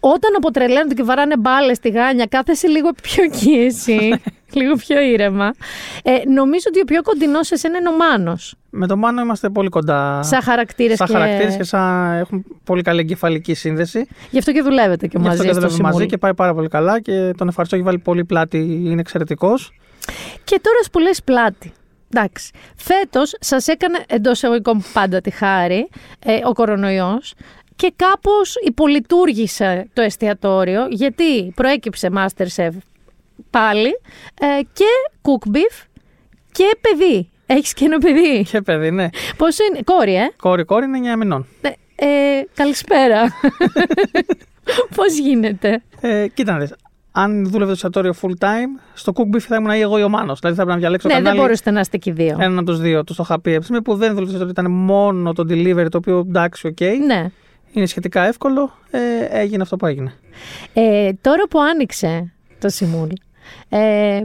[0.00, 3.98] Όταν αποτρελαίνονται και βαράνε μπάλες στη γάνια, κάθεσαι λίγο πιο εκεί εσύ.
[4.54, 5.54] λίγο πιο ήρεμα.
[6.02, 8.54] Ε, νομίζω ότι ο πιο κοντινός σε είναι ο Μάνος.
[8.70, 10.22] Με τον Μάνο είμαστε πολύ κοντά.
[10.22, 11.12] Σαν χαρακτήρες και...
[11.12, 12.12] χαρακτήρες και σαν...
[12.12, 14.08] έχουν πολύ καλή εγκεφαλική σύνδεση.
[14.30, 15.28] Γι' αυτό και δουλεύετε και μαζί.
[15.28, 17.76] Γι' αυτό και δουλεύουμε μαζί και πάει πάρα πολύ καλά και τον ευχαριστώ.
[17.76, 19.72] Έχει βάλει πολύ πλάτη, είναι εξαιρετικός.
[20.44, 21.72] Και τώρα που λες πλάτη.
[22.14, 22.52] Εντάξει.
[22.76, 25.88] Φέτος σας έκανε εντός εγωγικών πάντα τη χάρη
[26.24, 27.34] ε, ο κορονοϊός
[27.76, 32.70] και κάπως υπολειτουργήσε το εστιατόριο γιατί προέκυψε Masterchef
[33.58, 33.90] πάλι
[34.40, 34.90] ε, και
[35.22, 35.86] cook beef
[36.52, 37.28] και παιδί.
[37.46, 38.44] Έχεις και ένα παιδί.
[38.50, 39.08] Και παιδί, ναι.
[39.36, 41.46] Πόσο είναι, κόρη, ε; Κόρη, κόρη είναι 9 μηνών.
[41.60, 41.68] Ε,
[42.06, 43.22] ε, καλησπέρα.
[44.96, 46.68] Πώς γίνεται; Ε, κοίτα να
[47.12, 50.38] Αν δούλευε το εστιατόριο full time, στο cook beef θα ήμουν εγώ ή ο Μάνος.
[50.38, 51.36] Δηλαδή θα έπρεπε να διαλέξω ναι, κανάλι.
[51.36, 52.36] δεν μπορούσατε να είστε και δύο.
[52.40, 53.60] Έναν από τους δύο, τους το είχα πει.
[53.84, 56.76] που δεν δούλευε το ήταν μόνο το delivery, το οποίο εντάξει, OK.
[56.80, 56.94] Okay.
[57.06, 57.30] Ναι.
[57.72, 58.72] Είναι σχετικά εύκολο.
[58.90, 59.00] Ε,
[59.30, 60.12] έγινε αυτό που έγινε.
[60.72, 63.08] Ε, τώρα που άνοιξε το Simul,
[63.68, 64.20] ε,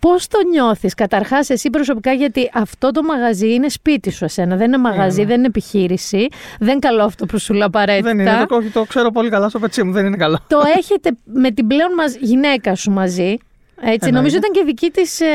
[0.00, 4.66] Πώς το νιώθεις καταρχάς εσύ προσωπικά γιατί αυτό το μαγαζί είναι σπίτι σου εσένα, δεν
[4.66, 8.08] είναι μαγαζί, δεν είναι επιχείρηση, δεν καλό αυτό που σου λέω απαραίτητα.
[8.08, 10.38] Δεν είναι, το, το ξέρω πολύ καλά στο πετσί μου, δεν είναι καλό.
[10.48, 13.36] Το έχετε με την πλέον μας γυναίκα σου μαζί,
[13.80, 15.26] έτσι, νομίζω ήταν και δική της ε,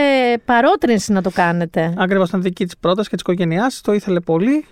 [0.46, 1.94] παρότρινση να το κάνετε.
[1.98, 4.66] Ακριβώς, ήταν δική της πρόταση και της οικογένειάς το ήθελε πολύ.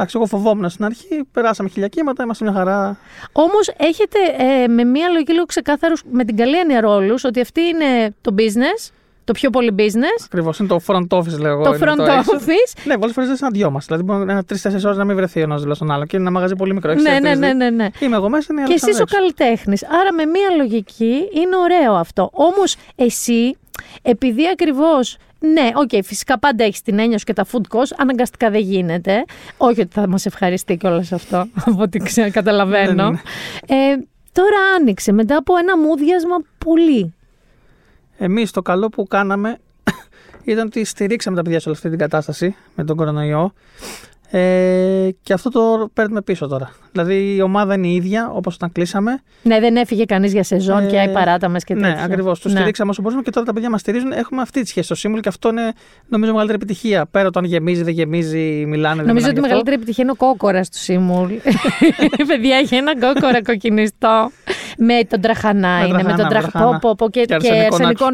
[0.00, 2.96] Εντάξει, εγώ φοβόμουν στην αρχή, περάσαμε χιλιά κύματα, είμαστε μια χαρά.
[3.32, 7.60] Όμως έχετε ε, με μια λογική λίγο ξεκάθαρου, με την καλή έννοια ρόλους, ότι αυτή
[7.60, 8.90] είναι το business,
[9.24, 10.24] το πιο πολύ business.
[10.24, 11.62] Ακριβώς, είναι το front office, λέω εγώ.
[11.62, 12.80] Το front το office.
[12.84, 13.96] ναι, πολλές φορές δεν συναντιόμαστε.
[13.96, 16.04] Δηλαδή, μπορεί τρει-τέσσερι ώρες να μην βρεθεί ένας δίπλα στον άλλο.
[16.04, 16.94] Και είναι ένα μαγαζί πολύ μικρό.
[16.94, 17.88] Ναι, ναι, ναι, ναι, ναι.
[17.98, 19.84] Είμαι εγώ μέσα, είναι Και εσύ ο καλλιτέχνης.
[19.84, 22.30] Άρα, με μία λογική είναι ωραίο αυτό.
[22.32, 23.56] Όμως, εσύ,
[24.02, 27.92] επειδή ακριβώς ναι, OK, okay, φυσικά πάντα έχεις την έννοια σου και τα food cost.
[27.96, 29.24] Αναγκαστικά δεν γίνεται.
[29.56, 31.98] Όχι ότι θα μας ευχαριστεί κιόλας αυτό, από ό,τι
[32.30, 33.10] καταλαβαίνω.
[33.10, 33.92] Ναι, ναι.
[33.92, 33.96] ε,
[34.32, 37.14] τώρα άνοιξε μετά από ένα μούδιασμα πολύ.
[38.18, 39.58] Εμείς το καλό που κάναμε
[40.44, 43.52] ήταν ότι στηρίξαμε τα παιδιά σε όλη αυτή την κατάσταση με τον κορονοϊό.
[44.32, 46.70] Ε, και αυτό το παίρνουμε πίσω τώρα.
[46.92, 49.22] Δηλαδή η ομάδα είναι η ίδια όπως όταν κλείσαμε.
[49.42, 51.96] Ναι, δεν έφυγε κανείς για σεζόν ε, και οι παράταμες και ναι, τέτοια.
[51.96, 52.40] Ναι, ακριβώς.
[52.40, 52.58] Τους ναι.
[52.58, 54.12] στηρίξαμε όσο μπορούμε και τώρα τα παιδιά μας στηρίζουν.
[54.12, 55.72] Έχουμε αυτή τη σχέση στο Σύμβουλο και αυτό είναι
[56.08, 57.06] νομίζω μεγαλύτερη επιτυχία.
[57.06, 59.02] Πέρα όταν γεμίζει, δεν γεμίζει, μιλάνε.
[59.02, 61.32] Νομίζω ότι η μεγαλύτερη επιτυχία είναι ο κόκορας του Σύμβουλ.
[62.28, 64.30] παιδιά έχει ένα κόκορα κοκκινιστό.
[64.78, 68.06] με τον τραχανά είναι, με τον τραχπόπο και, και, και αρσενικό.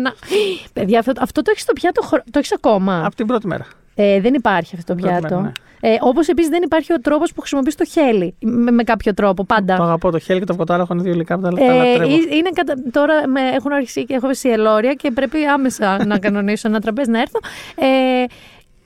[0.72, 3.66] Παιδιά, αυτό, αυτό το έχεις στο πιάτο, το έχεις ακόμα; Από την πρώτη μέρα.
[3.98, 5.40] Ε, δεν υπάρχει αυτό το πιάτο.
[5.40, 5.52] Ναι.
[5.80, 8.34] Ε, Όπως επίσης δεν υπάρχει ο τρόπος που χρησιμοποιείς το χέλι.
[8.40, 9.76] Με, με κάποιο τρόπο, πάντα.
[9.76, 12.04] Το αγαπώ το χέλι και το φωτάρο έχουν δύο υλικά που τα ε,
[12.36, 12.74] είναι κατα...
[12.90, 17.10] Τώρα με, έχουν αρχίσει και έχω η ελόρια και πρέπει άμεσα να κανονίσω ένα τραπέζι
[17.10, 17.38] να έρθω.
[17.74, 18.24] Ε,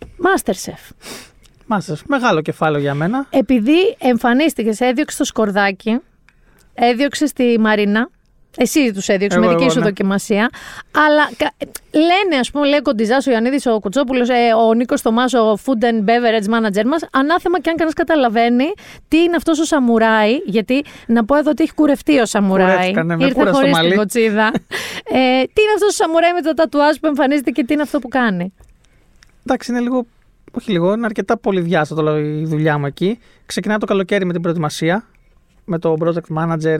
[0.01, 0.93] Masterchef.
[1.69, 2.03] Masterchef.
[2.07, 3.27] Μεγάλο κεφάλαιο για μένα.
[3.31, 6.01] Επειδή εμφανίστηκες, έδιωξες το σκορδάκι,
[6.75, 8.11] έδιωξες τη Μαρίνα,
[8.57, 9.85] εσύ τους έδιωξες με δική σου ναι.
[9.85, 10.51] δοκιμασία.
[10.91, 11.31] Αλλά
[11.91, 14.35] λένε, ας πούμε, λέει κοντιζάς ο Ιωαννίδης, ο Κουτσόπουλος, ε,
[14.69, 18.73] ο Νίκος Θωμάς, ο Food and Beverage Manager μας, ανάθεμα και αν κανένας καταλαβαίνει
[19.09, 20.37] τι είναι αυτός ο Σαμουράι.
[20.45, 22.93] Γιατί να πω εδώ ότι έχει κουρευτεί ο Σαμουράι.
[22.93, 24.47] Ναι, Ήρθε χωρίς την κοτσίδα.
[25.05, 27.99] ε, τι είναι αυτός ο Σαμουράι με το τατουάζ που εμφανίζεται και τι είναι αυτό
[27.99, 28.53] που κάνει;
[29.47, 30.07] Εντάξει, είναι λίγο.
[30.53, 33.19] Όχι λίγο, είναι αρκετά πολύ διάστατο η δουλειά μου εκεί.
[33.47, 35.05] Ξεκινάει το καλοκαίρι με την προετοιμασία,
[35.65, 36.79] με το project manager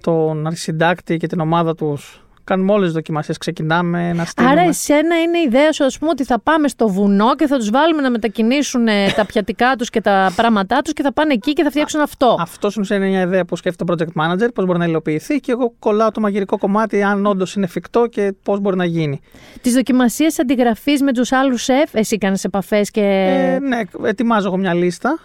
[0.00, 2.24] τον αρχισυντάκτη και την ομάδα τους.
[2.44, 3.38] Κάνουμε όλες τις δοκιμασίες.
[3.38, 4.52] Ξεκινάμε να στείλουμε.
[4.52, 7.56] Άρα, εσένα είναι η ιδέα σου, ας πούμε, ότι θα πάμε στο βουνό και θα
[7.56, 11.32] τους βάλουμε να μετακινήσουν ε, τα πιατικά τους και τα πράγματά τους και θα πάνε
[11.32, 12.36] εκεί και θα φτιάξουν αυτό.
[12.40, 15.74] Αυτός είναι μια ιδέα που σκέφτεται το project manager, πώς μπορεί να υλοποιηθεί και εγώ
[15.78, 19.20] κολλάω το μαγειρικό κομμάτι, αν όντως είναι εφικτό και πώς μπορεί να γίνει.
[19.62, 23.00] Τις δοκιμασίες αντιγραφής με τους άλλους σεφ, εσύ κάνεις επαφές και.
[23.02, 25.18] Ε, ναι, ετοιμάζω εγώ μια λίστα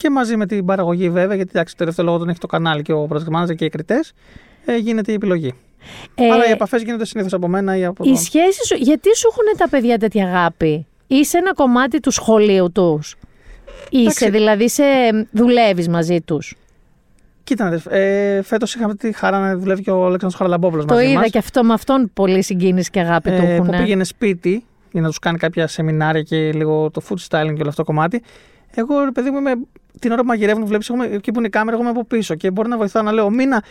[0.00, 2.82] και μαζί με την παραγωγή βέβαια, γιατί εντάξει, το τελευταίο λόγο τον έχει το κανάλι
[2.82, 4.12] και ο project manager και οι κριτές,
[4.64, 5.54] ε, γίνεται η επιλογή.
[6.14, 8.04] Ε, Αλλά οι επαφές γίνονται συνήθως από μένα ή από.
[8.04, 12.72] Οι σχέσεις σου, γιατί σου έχουν τα παιδιά τέτοια αγάπη, Είσαι ένα κομμάτι του σχολείου
[12.72, 13.16] τους;
[13.90, 14.82] Είσαι δηλαδή, σε,
[15.30, 16.54] δουλεύεις μαζί τους;
[17.44, 21.28] Κοίτα, ε, φέτος είχαμε τη χαρά να δουλεύει και ο Αλέξανδρος Χαραλαμπόπουλος μαζί Το είδα
[21.28, 23.66] και αυτό με αυτόν πολύ συγκίνηση και αγάπη ε, του έχουν.
[23.66, 27.60] Που πήγαινε σπίτι για να τους κάνει κάποια σεμινάρια και λίγο το food styling και
[27.60, 28.22] όλο αυτό το κομμάτι.
[28.74, 29.52] Εγώ, ρε παιδί μου, είμαι,
[29.98, 32.50] την ώρα που μαγειρεύουν, βλέπεις εκεί που είναι η κάμερα, εγώ είμαι από πίσω και
[32.50, 33.62] μπορεί να βοηθάω να λέω μήνα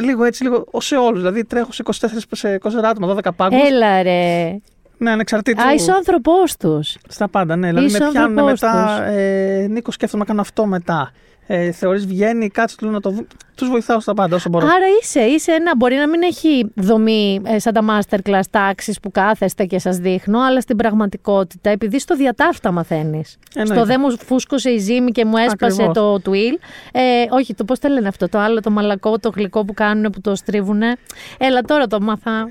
[0.00, 1.20] λίγο έτσι, λίγο σε όλους.
[1.20, 1.92] Δηλαδή τρέχω σε 24,
[2.30, 3.68] σε 24 άτομα, 12 πάγκους.
[3.68, 4.56] Έλα ρε.
[4.98, 5.64] Ναι, ανεξαρτήτως.
[5.64, 6.96] Α, είσαι ο άνθρωπός τους.
[7.08, 7.68] Στα πάντα, ναι.
[7.68, 9.02] Δηλαδή Είσαι με πιάνουν άνθρωπός μετά.
[9.02, 11.12] Ε, Νίκο, σκέφτομαι να κάνω αυτό μετά.
[11.52, 13.24] Ε, Θεωρείς βγαίνει, κάτσε του να το δω.
[13.54, 14.66] Τους βοηθάω στα πάντα όσο μπορώ.
[14.66, 15.76] Άρα είσαι, είσαι ένα.
[15.76, 20.40] Μπορεί να μην έχει δομή ε, σαν τα masterclass τάξεις που κάθεστε και σας δείχνω,
[20.40, 23.38] αλλά στην πραγματικότητα, επειδή στο διατάφτα μαθαίνεις.
[23.54, 23.74] Εννοείται.
[23.74, 25.94] Στο δε μου φούσκωσε η ζύμη και μου έσπασε Ακριβώς.
[25.94, 26.58] το τουίλ.
[26.92, 30.10] Ε, όχι, το πώς το λένε αυτό, το άλλο, το μαλακό, το γλυκό που κάνουν
[30.10, 30.96] που το στρίβουνε.
[31.38, 32.48] Έλα τώρα το μάθα.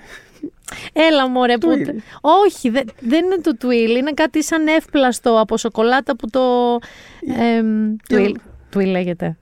[0.93, 1.69] Έλα μωρέ που...
[1.69, 1.95] Twill.
[2.21, 6.41] Όχι, δε- δεν είναι το τουίλ, είναι κάτι σαν εύπλαστο από σοκολάτα που το...
[7.39, 7.61] Ε,
[8.09, 8.35] τουίλ,
[8.69, 9.37] τουίλ λέγεται.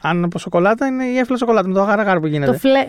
[0.00, 2.52] Αν από σοκολάτα είναι η έφλα σοκολάτα με το αγαραγάρ που γίνεται.
[2.52, 2.86] Το φλε...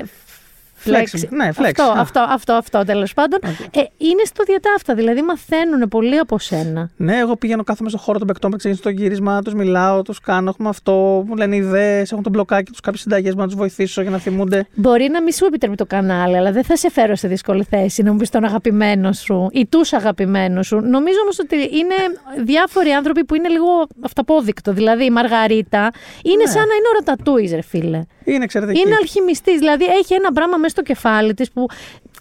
[0.86, 1.28] Flex.
[1.30, 1.66] Ναι, flex.
[1.66, 1.94] Αυτό, Α.
[2.00, 3.40] αυτό, αυτό, αυτό τέλος πάντων.
[3.72, 6.90] Ε, είναι στο διατάφτα, δηλαδή μαθαίνουν πολύ από σένα.
[6.98, 10.20] Ναι, εγώ πηγαίνω, κάθομαι στο χώρο των παικτών, με ξεκινήσω το γύρισμα, τους μιλάω, τους
[10.20, 10.50] κάνω.
[10.50, 14.12] Έχουμε αυτό, μου λένε ιδέες, έχουν το μπλοκάκι τους, κάποιες συνταγές να τους βοηθήσω για
[14.12, 14.68] να θυμούνται.
[14.76, 18.04] Μπορεί να μην σου επιτρέπει το κανάλι, αλλά δεν θα σε φέρω σε δύσκολη θέση
[18.04, 20.76] να μου πεις τον αγαπημένο σου ή τους αγαπημένους σου.
[20.80, 21.96] Νομίζω όμως ότι είναι
[22.44, 24.74] διάφοροι άνθρωποι που είναι λίγο αυταπόδεικτο.
[24.74, 25.92] Δηλαδή η Μαργαρίτα
[26.24, 26.50] είναι Ναι.
[26.52, 28.02] σαν να είναι ο ρατατούι, ρε φίλε.
[28.34, 28.80] Είναι εξαιρετική.
[28.80, 29.60] Είναι αλχημιστής.
[29.60, 31.66] Δηλαδή έχει ένα πράγμα μέσα στο κεφάλι της που.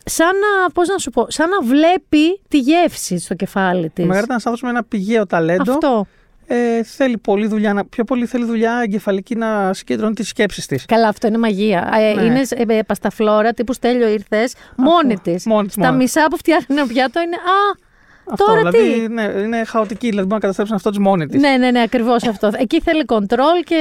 [0.05, 4.05] Σαν να, πώς να σου πω, σαν να βλέπει τη γεύση στο κεφάλι της.
[4.05, 5.73] Η Μαργαρίτα είναι ένα άνθρωπο με ένα πηγαίο ταλέντο.
[5.73, 6.07] Αυτό.
[6.49, 10.85] Ε, θέλει πολύ δουλειά, να- πιο πολύ θέλει δουλειά εγκεφαλική να συγκεντρώνει τις σκέψεις της.
[10.85, 11.91] Καλά, αυτό είναι μαγεία.
[11.99, 12.23] Ε, Ναι.
[12.23, 12.43] Είναι
[12.79, 15.47] ε, πασταφλόρα, τύπου στέλιο ήρθες, μόνη της.
[15.47, 15.97] μόνη της Τα μόνο.
[15.97, 17.37] μισά που φτιάχνει ένα πιάτο είναι.
[17.37, 17.86] Α,
[18.31, 21.41] Αυτό, τώρα δηλαδή, τι; Ναι, είναι χαοτική, δηλαδή μπορεί να καταστρέψουν αυτό της μόνη της.
[21.41, 22.51] Ναι, ναι, ναι, ακριβώς αυτό.
[22.57, 23.77] Εκεί θέλει κοντρόλ και.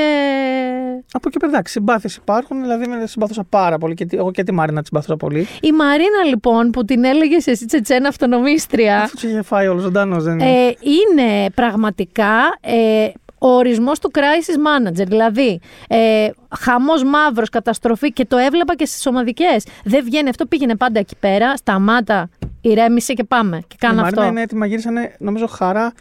[1.11, 3.93] Από εκεί πέρα, εντάξει, συμπάθειες υπάρχουν, δηλαδή με συμπαθούσα πάρα πολύ.
[3.93, 5.47] Και, τη- εγώ και τη Μαρίνα τη συμπαθούσα πολύ.
[5.61, 10.23] Η Μαρίνα, λοιπόν, που την έλεγες εσύ τσετσένα αυτονομίστρια, Αφού του είχε φάει όλο ζωντανός,
[10.23, 13.07] δεν είναι; ε, είναι πραγματικά ε,
[13.39, 15.05] ο ορισμός του crisis manager.
[15.07, 16.29] Δηλαδή, ε,
[16.59, 19.65] χαμός μαύρος, καταστροφή και το έβλεπα και στις ομαδικές.
[19.83, 22.29] Δεν βγαίνει αυτό, πήγαινε πάντα εκεί πέρα, σταμάτα,
[22.69, 23.57] ηρέμησε και πάμε.
[23.59, 24.31] Και η κάνω Μαρίνα αυτό.
[24.31, 25.93] είναι έτοιμα, γύρισανε νομίζω χαρά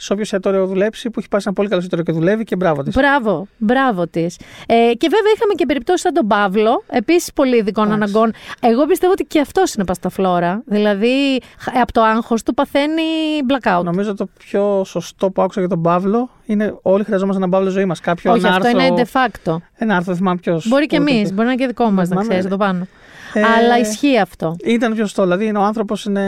[0.00, 2.56] σε όποιο εστιατόριο δουλέψει που έχει πάει σε ένα πολύ καλό εστιατόριο και δουλεύει και
[2.56, 2.94] μπράβο της.
[2.94, 4.36] Μπράβο, μπράβο της.
[4.66, 8.02] Ε, και βέβαια είχαμε και περιπτώσεις σαν τον Παύλο, επίσης πολύ ειδικών Εντάξει.
[8.02, 8.32] αναγκών.
[8.60, 10.62] Εγώ πιστεύω ότι και αυτός είναι πασταφλόρα.
[10.66, 13.02] Δηλαδή, χ- από το άγχος του παθαίνει
[13.48, 13.82] blackout.
[13.84, 17.84] Νομίζω το πιο σωστό που άκουσα για τον Παύλο είναι όλοι χρειαζόμαστε έναν Παύλο ζωή
[17.84, 18.00] μας.
[18.00, 19.56] Κάποιο Όχι, αυτό άρθρο, είναι de facto.
[19.74, 20.68] Ένα άρθρο, δεν θυμάμαι ποιος.
[20.68, 22.50] Μπορεί και εμείς, μπορεί να είναι και δικό μας, να θυμάμαι, ξέρεις ναι.
[22.50, 22.86] εδώ πάνω.
[23.32, 24.56] Ε, Αλλά ισχύει αυτό.
[24.64, 25.22] Ήταν πιο σωστό.
[25.22, 26.22] Δηλαδή είναι ο άνθρωπος είναι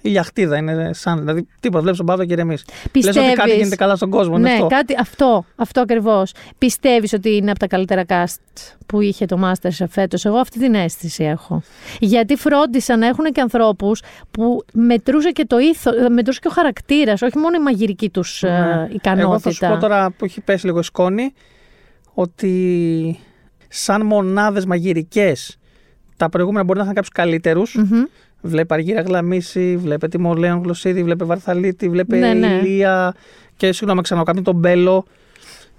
[0.00, 0.56] η λιαχτίδα.
[0.56, 1.18] Είναι σαν.
[1.18, 1.80] Δηλαδή τίποτα.
[1.80, 2.64] Βλέπεις τον Παύλο και ηρεμείς.
[3.08, 4.36] Λες ότι Πιστεύεις- κάτι γίνεται καλά στον κόσμο.
[4.36, 4.66] είναι Ναι, αυτό.
[4.66, 6.32] κάτι, αυτό, αυτό ακριβώς.
[6.58, 10.74] Πιστεύεις ότι είναι από τα καλύτερα cast που είχε το Masterchef φέτος; Εγώ αυτή την
[10.74, 11.62] αίσθηση έχω.
[12.00, 17.22] Γιατί φρόντισαν να έχουν και ανθρώπους που μετρούσε και το ήθο, μετρούσε και ο χαρακτήρας,
[17.22, 18.50] όχι μόνο η μαγειρική τους Ναι.
[18.92, 19.20] ικανότητα.
[19.20, 21.32] Εγώ θα σου πω τώρα που έχει πέσει λίγο η σκόνη
[22.14, 23.18] ότι
[23.68, 25.56] σαν μονάδες μαγειρικές
[26.16, 27.78] τα προηγούμενα μπορεί να είχαν κάποιους καλύτερους.
[28.40, 28.50] Μμμ.
[28.50, 32.46] Βλέπε Αργύρα Γλαμίση, βλέπε Τιμολέον Γλωσσίδη, βλέπε Βαρθαλίτη, βλέπε Ναι, ναι.
[32.46, 33.14] Ηλία
[33.56, 35.04] και συγγνώμη ξανά κάποιον τον Μπέλο.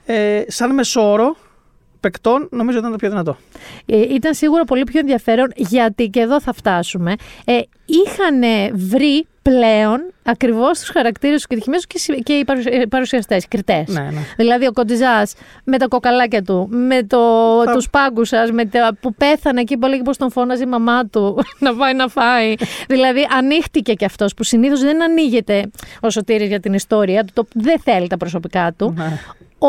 [0.05, 1.35] Ε, σαν μεσόρο
[1.99, 3.37] παικτών νομίζω ήταν το πιο δυνατό.
[3.85, 7.15] Ε, ήταν σίγουρα πολύ πιο ενδιαφέρον γιατί και εδώ θα φτάσουμε.
[7.45, 8.41] Ε, είχαν
[8.73, 13.87] βρει πλέον ακριβώς τους χαρακτήρες τους και τυχημένου και, συ- και οι παρουσιαστές, οι κριτές.
[13.87, 14.19] Ναι, ναι.
[14.37, 15.33] Δηλαδή ο Κοντιζάς
[15.63, 17.19] με τα κοκαλάκια του, με το,
[17.65, 20.65] Θα- τους πάγκους σας, με τα, που πέθανε εκεί που έλεγε πως τον φώναζε η
[20.65, 22.53] μαμά του να πάει να φάει.
[22.87, 25.69] δηλαδή ανοίχτηκε και αυτός που συνήθως δεν ανοίγεται
[25.99, 28.93] ο Σωτήρης για την ιστορία του, το, δεν θέλει τα προσωπικά του.
[28.97, 29.19] Ναι.
[29.61, 29.67] Ο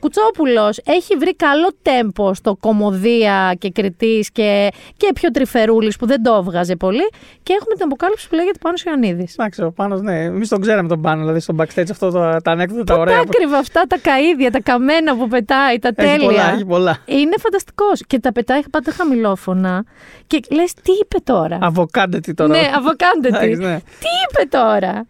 [0.00, 6.22] Κουτσόπουλος έχει βρει καλό τέμπο στο κομμωδία και κριτής και, και πιο τρυφερούλης που δεν
[6.22, 7.08] το έβγαζε πολύ
[7.42, 9.32] και έχουμε την αποκάλυψη που λέγεται Πάνος Ιωαννίδης.
[9.32, 10.24] Εντάξει, ο Πάνος, ναι.
[10.24, 13.22] Εμείς τον ξέραμε τον Πάνο, δηλαδή στο backstage αυτό το, τα ανέκδοτα τα Τα ωραία.
[13.22, 16.26] που- άκριβα αυτά, τα καΐδια, τα καμένα που πετάει, τα Έχει τέλεια.
[16.26, 16.98] πολλά, έχει πολλά.
[17.04, 18.02] Είναι φανταστικός.
[18.06, 19.84] Και τα πετάει πάντα χαμηλόφωνα.
[20.26, 22.50] Και λες, τι είπε τώρα; Αβοκάντε τι τώρα.
[22.50, 23.36] Ναι, αβοκάντε τι.
[23.36, 23.76] Εντάξει, ναι.
[23.78, 25.06] Τι είπε τώρα;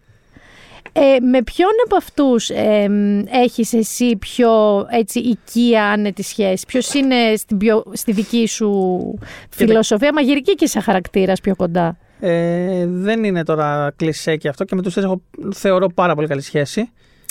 [0.99, 2.87] Ε, με ποιον από αυτούς ε,
[3.31, 4.49] έχεις εσύ πιο
[4.89, 8.69] έτσι οικία άνετη σχέση, ποιος είναι στην πιο, στη δική σου
[9.49, 11.97] φιλοσοφία, μαγειρική και σε χαρακτήρας πιο κοντά.
[12.19, 15.21] Ε, δεν είναι τώρα κλισέ και αυτό και με τους τρεις έχω
[15.53, 16.89] θεωρώ πάρα πολύ καλή σχέση.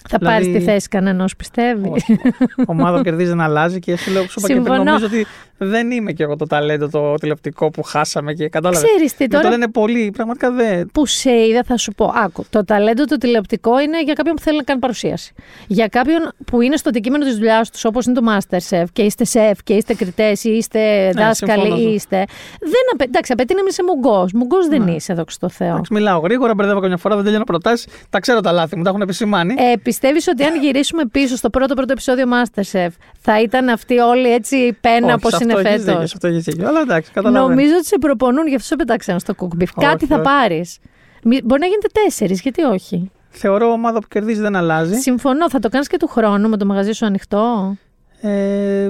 [0.09, 2.19] Θα Δηλαδή- πάρεις τη θέση κανένας, πιστεύεις; Όχι.
[2.67, 4.83] Ομάδα που κερδίζει δεν αλλάζει και σου λέω σου είπα και πριν, Συμφωνώ.
[4.85, 5.27] νομίζω ότι
[5.59, 8.89] δεν είμαι και εγώ το ταλέντο το τηλεοπτικό που χάσαμε και κατάλαβες.
[8.89, 10.91] Ξέρεις τι, Με τώρα- το λένε πολύ, πραγματικά δεν.
[10.93, 12.13] που σε είδα, θα σου πω.
[12.17, 15.33] Άκου, το ταλέντο το τηλεοπτικό είναι για κάποιον που θέλει να κάνει παρουσίαση.
[15.67, 19.25] Για κάποιον που είναι στο αντικείμενο της δουλειάς τους, όπως είναι το Masterchef, και είστε
[19.25, 21.91] σεφ και είστε κριτές ή είστε δάσκαλοι συμφωνώ.
[21.91, 22.17] ή είστε.
[22.61, 23.05] Δεν απαι...
[23.05, 24.33] Εντάξει, απαιτεί να είσαι μουγκός.
[24.33, 24.91] Μουγκός δεν Ναι.
[24.93, 25.69] είσαι, δόξα τω Θεώ.
[25.73, 27.87] Εντάξει, μιλάω γρήγορα, μπερδεύω καμιά φορά, δεν τελειώνω προτάσεις.
[28.11, 29.55] Τα ξέρω τα λάθη μου, τα έχουν επισημάνει.
[29.59, 32.89] Ε, Πιστεύεις ότι αν γυρίσουμε πίσω στο πρώτο πρώτο επεισόδιο Masterchef,
[33.19, 36.09] θα ήταν αυτοί όλοι έτσι πένα Όχι, όπω σε είναι αυτό έχεις δίκιο, φέτος.
[36.11, 36.69] σε αυτό έχεις δίκιο.
[36.69, 37.49] Αλλά εντάξει, καταλαβαίνω.
[37.49, 39.63] Νομίζω ότι σε προπονούν, γι' αυτό σε πετάξαν στο cookbeef.
[39.77, 40.25] Όχι, Κάτι θα όχι.
[40.25, 40.79] πάρεις.
[41.25, 44.95] Μη- Μπορεί να γίνετε τέσσερις, γιατί όχι; Θεωρώ ομάδα που κερδίζει δεν αλλάζει.
[44.95, 47.77] Συμφωνώ, θα το κάνεις και του χρόνου με το μαγαζί σου ανοιχτό;
[48.21, 48.89] Ε,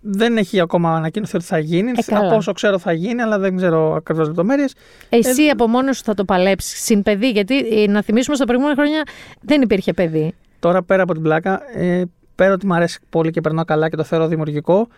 [0.00, 1.90] δεν έχει ακόμα ανακοινωθεί ότι θα γίνει.
[1.96, 2.26] Ε, καλά.
[2.26, 4.74] Από όσο ξέρω θα γίνει, αλλά δεν ξέρω ακριβώς λεπτομέρειες.
[5.08, 8.74] Εσύ από μόνος σου θα το παλέψεις συν παιδί, γιατί ε, να θυμίσουμε στα προηγούμενα
[8.76, 9.02] χρόνια
[9.40, 10.34] δεν υπήρχε παιδί.
[10.58, 12.02] Τώρα πέρα από την πλάκα, ε,
[12.34, 14.88] πέρα ότι μου αρέσει πολύ και περνάω καλά και το θεωρώ δημιουργικό,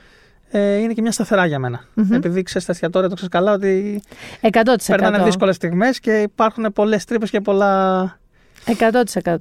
[0.50, 1.84] ε, είναι και μια σταθερά για μένα.
[2.10, 4.02] Επειδή ξέρεις τα εστιατόρια, το ξέρεις καλά ότι
[4.40, 4.48] 100%.
[4.86, 8.18] περνάνε δύσκολες στιγμές και υπάρχουν πολλές τρύπες και πολλά.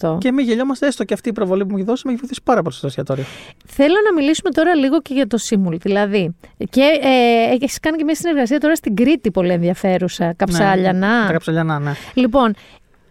[0.02, 0.18] 100%.
[0.18, 2.42] Και μην γελιόμαστε, έστω και αυτή η προβολή που μου έχει δώσει με έχει βοηθήσει
[2.44, 3.24] πάρα πολύ στο εστιατόριο.
[3.66, 5.76] Θέλω να μιλήσουμε τώρα λίγο και για το Σίμουλ.
[5.82, 6.36] Δηλαδή,
[6.70, 10.34] και ε, έχεις κάνει και μια συνεργασία τώρα στην Κρήτη πολύ ενδιαφέρουσα.
[10.34, 11.20] Καψάλιανα.
[11.20, 11.92] Ναι, τα καψαλιανά, ναι.
[12.14, 12.56] Λοιπόν,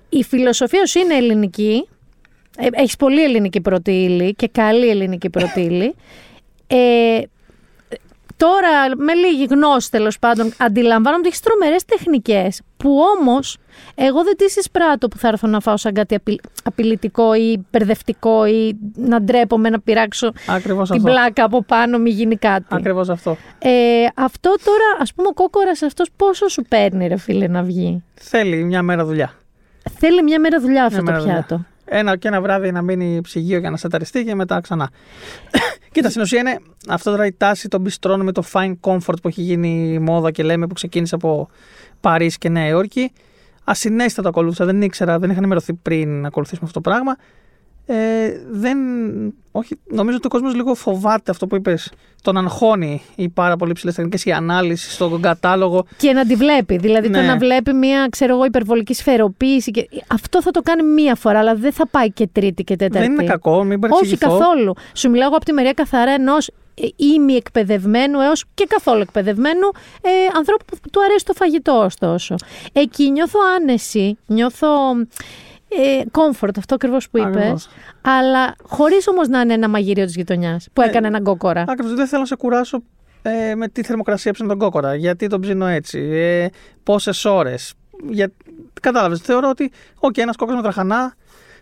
[0.08, 1.88] η φιλοσοφία σου είναι ελληνική.
[2.58, 5.94] Ε, έχεις πολύ ελληνική πρώτη ύλη και καλή ελληνική πρώτη ύλη.
[6.66, 7.20] Ε,
[8.38, 13.56] τώρα, με λίγη γνώση τέλος πάντων, αντιλαμβάνομαι ότι έχεις τρομερές τεχνικές που όμως
[13.94, 18.46] εγώ δεν τις εισπράττω που θα έρθω να φάω σαν κάτι απειλ- απειλητικό ή μπερδευτικό
[18.46, 21.08] ή να ντρέπομαι να πειράξω Ακριβώς την αυτό.
[21.10, 22.64] πλάκα από πάνω, μη γίνει κάτι.
[22.68, 23.36] Ακριβώς αυτό.
[23.58, 23.70] Ε,
[24.14, 28.64] αυτό τώρα, ας πούμε, ο κόκορας αυτός πόσο σου παίρνει, ρε φίλε, να βγει; Θέλει
[28.64, 29.32] μια μέρα δουλειά.
[29.98, 31.66] Θέλει μια μέρα δουλειά αυτό Μια το μέρα δουλειά.
[31.88, 31.96] Πιάτο.
[31.96, 34.90] Ένα και ένα βράδυ να μείνει ψυγείο για να σεταριστεί και μετά ξανά.
[35.92, 36.58] Κοίτα, στην ουσία είναι
[36.88, 40.30] αυτό τώρα η τάση των μπιστρών με το fine comfort που έχει γίνει η μόδα
[40.30, 41.48] και λέμε που ξεκίνησε από
[42.00, 43.12] Παρίσι και Νέα Υόρκη.
[43.64, 47.16] Ασυνέστητα το ακολούθησα, δεν ήξερα, δεν είχα ενημερωθεί πριν να ακολουθήσουμε αυτό το πράγμα.
[47.90, 48.78] Ε, δεν,
[49.52, 51.92] όχι, νομίζω ότι ο κόσμος λίγο φοβάται αυτό που είπες.
[52.22, 55.86] Τον αγχώνει οι πάρα πολύ ψηλές τεχνικές, η ανάλυση στον κατάλογο.
[55.96, 56.76] Και να τη βλέπει.
[56.76, 57.26] Δηλαδή το Ναι.
[57.26, 59.70] να βλέπει μια ξέρω εγώ, υπερβολική σφαιροποίηση.
[59.70, 59.88] Και...
[60.06, 63.06] Αυτό θα το κάνει μία φορά, αλλά δεν θα πάει και τρίτη και τέταρτη.
[63.06, 64.28] Δεν είναι κακό, μην Όχι παρεξηγηθώ.
[64.28, 64.74] καθόλου.
[64.94, 66.50] Σου μιλάω εγώ από τη μεριά καθαρά ενός
[66.96, 69.68] ήμι εκπαιδευμένου έως και καθόλου εκπαιδευμένου
[70.00, 72.34] ε, ανθρώπου που του αρέσει το φαγητό, ωστόσο.
[72.72, 74.68] Εκεί νιώθω άνεση, νιώθω
[75.68, 77.26] ε, comfort, αυτό ακριβώς που είπε.
[77.28, 77.68] Ακριβώς.
[78.00, 81.64] Αλλά χωρίς όμως να είναι ένα μαγειρίο της γειτονιάς που Ε, έκανε έναν κόκορα.
[81.68, 81.94] Ακριβώς.
[81.94, 82.82] Δεν θέλω να σε κουράσω
[83.22, 84.94] ε, με τη θερμοκρασία ψήνω τον κόκορα.
[84.94, 85.98] Γιατί τον ψήνω έτσι.
[85.98, 86.48] Ε,
[86.82, 87.74] Πόσες ώρες.
[88.08, 88.32] Για...
[88.80, 89.20] Κατάλαβες.
[89.20, 91.14] Θεωρώ ότι, οκ, ένας κόκορα με τραχανά.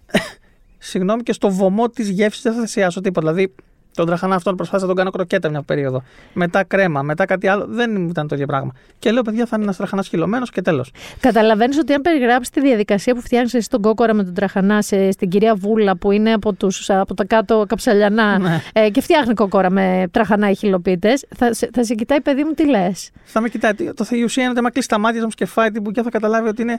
[0.79, 3.33] Συγγνώμη, και στο βωμό της γεύσης δεν θα θυσιάσω τίποτα.
[3.33, 3.55] Δηλαδή,
[3.97, 6.03] τον τραχανά αυτόν προσπάθησα να τον κάνω κροκέτα μια περίοδο.
[6.33, 7.67] Μετά κρέμα, μετά κάτι άλλο.
[7.69, 8.73] Δεν ήταν το ίδιο πράγμα.
[8.99, 10.91] Και λέω, παιδιά, θα είναι ένας τραχανάς χυλωμένος και τέλος.
[11.21, 15.11] Καταλαβαίνεις ότι αν περιγράψεις τη διαδικασία που φτιάχνεις εσύ τον κόκορα με τον τραχανά σε,
[15.11, 18.61] στην κυρία Βούλα που είναι από, τους, από τα κάτω καψαλιανά Ναι.
[18.73, 22.53] ε, και φτιάχνει κόκορα με τραχανά οι χιλοπίτε, θα, σε- θα σε κοιτάει παιδί μου
[22.53, 23.73] τι λες; Θα με κοιτάει.
[23.75, 26.11] Το η ουσία είναι ότι άμα κλείσει τα μάτια μου και φάει την μπουκιά, θα
[26.11, 26.79] καταλάβει ότι είναι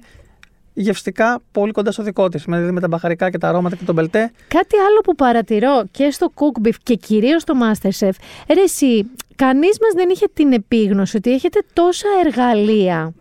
[0.77, 2.43] γευστικά πολύ κοντά στο δικό της.
[2.43, 4.31] Δηλαδή με τα μπαχαρικά και τα αρώματα και τον μπελτέ.
[4.47, 8.11] Κάτι άλλο που παρατηρώ και στο Cook Beef και κυρίως στο Masterchef,
[8.53, 13.13] ρε εσύ, κανείς μας δεν είχε την επίγνωση ότι έχετε τόσα εργαλεία.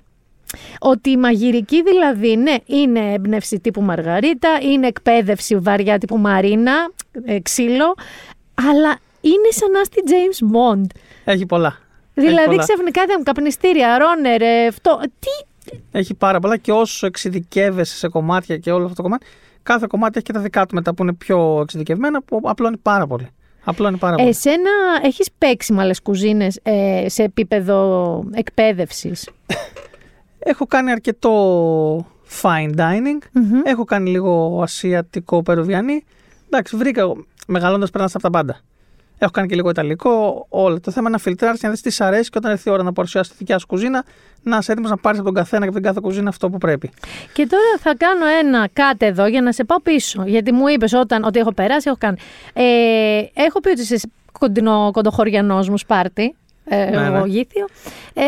[0.78, 6.90] Ότι η μαγειρική δηλαδή, ναι, είναι έμπνευση τύπου Μαργαρίτα, είναι εκπαίδευση βαριά τύπου Μαρίνα,
[7.24, 7.94] ε, ξύλο,
[8.54, 10.86] αλλά είναι σαν να στη James Bond.
[11.24, 11.78] Έχει πολλά.
[12.14, 12.62] Έχει Δηλαδή πολλά.
[12.62, 15.00] ξαφνικά είδαμε καπνιστήρια, ρόνερ, ε, αυτό.
[15.18, 15.46] Τι
[15.90, 19.26] Έχει πάρα πολλά και όσο εξειδικεύεσαι σε κομμάτια και όλο αυτό το κομμάτι,
[19.62, 23.06] κάθε κομμάτι έχει και τα δικά του μετά που είναι πιο εξειδικευμένα που απλώνει πάρα
[23.06, 23.28] πολύ.
[23.64, 24.28] Απλώνει πάρα πολύ.
[24.28, 24.70] Εσένα
[25.02, 29.30] έχεις παίξει με άλλες κουζίνες ε, σε επίπεδο εκπαίδευσης;
[30.50, 32.06] Έχω κάνει αρκετό
[32.42, 33.18] fine dining.
[33.32, 33.60] Μμμ.
[33.64, 36.04] Έχω κάνει λίγο ασιατικό περουβιανή.
[36.46, 37.24] Εντάξει, βρήκα εγώ.
[37.46, 38.60] Μεγαλώντας πέρασε από τα πάντα.
[39.18, 40.46] Έχω κάνει και λίγο ιταλικό.
[40.48, 40.80] Όλο.
[40.80, 42.72] Το θέμα είναι να φιλτράρεις και να δεις τι σ' αρέσει και όταν έρθει η
[42.72, 44.04] ώρα να παρουσιάσεις τη δικιά σου κουζίνα,
[44.42, 46.58] να είσαι έτοιμος να πάρεις από τον καθένα και από την κάθε κουζίνα αυτό που
[46.58, 46.90] πρέπει.
[47.32, 50.22] Και τώρα θα κάνω ένα κάτι εδώ για να σε πάω πίσω.
[50.26, 52.16] Γιατί μου είπες όταν, ότι έχω περάσει, έχω κάνει.
[52.52, 52.62] Ε,
[53.34, 56.34] έχω πει ότι είσαι κοντινό κοντοχωριανός μου Σπάρτη.
[56.64, 57.26] Ε, Ναι, εγώ ναι.
[57.26, 57.66] γήθιο.
[58.14, 58.22] Ε,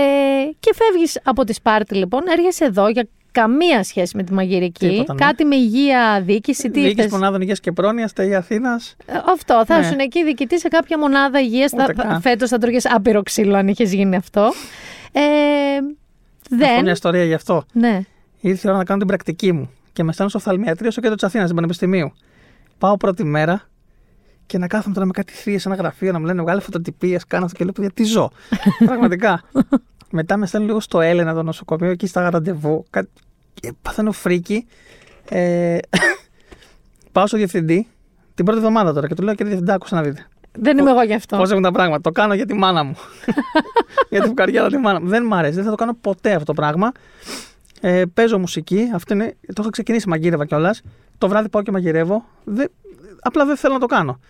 [0.61, 3.09] και φεύγεις από τη Σπάρτη λοιπόν, έρχεσαι εδώ για
[3.41, 4.89] καμία σχέση με τη μαγειρική.
[4.89, 5.21] Τίποτα, ναι.
[5.21, 8.97] Κάτι με υγεία, διοίκηση, τι Διοίκηση ήθες; μονάδων υγείας και πρόνοιας, ΣΤΕΙ Αθήνας.
[9.07, 9.87] Ε, Αυτό, θα Ναι.
[9.87, 11.73] ήσουν εκεί διοικητή σε κάποια μονάδα υγείας.
[11.73, 12.21] Ούτε καν.
[12.21, 14.53] Φέτος θα τρώγες άπειρο ξύλο αν είχες γίνει αυτό.
[15.13, 15.87] Ε, Έχω
[16.51, 16.83] δεν.
[16.83, 17.65] μια ιστορία γι' αυτό.
[17.73, 18.01] Ναι.
[18.41, 21.17] Ήρθε η ώρα να κάνω την πρακτική μου και με στέλνουν στο οφθαλμιατρίο στο κέντρο
[21.17, 22.13] της Αθήνας, στην Πανεπιστημίου.
[22.79, 23.63] Πάω πρώτη μέρα
[24.47, 27.25] και να κάθομαι τώρα με κάτι θείε σε ένα γραφείο να μου λένε βγάλε φωτοτυπίες,
[27.27, 28.31] κάνω αυτό και λέω παιδιά τι ζω.
[28.87, 29.43] Πραγματικά.
[30.11, 32.85] Μετά με στέλνουν λίγο στο Έλενα το νοσοκομείο, εκεί στα ραντεβού.
[32.91, 33.09] Κάτι...
[33.61, 34.67] Και παθαίνω φρίκι.
[35.29, 35.79] Ε...
[37.13, 37.89] Πάω στο διευθυντή
[38.35, 40.27] την πρώτη εβδομάδα τώρα και του λέω κύριε διευθυντά, άκουσα να δείτε.
[40.53, 41.37] Δεν είμαι εγώ γι' αυτό.
[41.37, 42.01] Πώς έχουν τα πράγματα.
[42.01, 42.97] Το κάνω για τη μάνα μου.
[44.11, 45.09] για την καριέρα τη μάνα μου.
[45.09, 45.55] Δεν μ' αρέσει.
[45.55, 46.93] Δεν θα το κάνω ποτέ αυτό το πράγμα.
[47.81, 48.91] Ε, παίζω μουσική.
[48.95, 50.83] Αυτό είναι, το έχω ξεκινήσει μαγείρευα κιόλας.
[51.19, 52.25] Το βράδυ πάω και μαγειρεύω.
[52.45, 52.71] Δεν,
[53.21, 54.21] απλά δεν θέλω να το κάνω.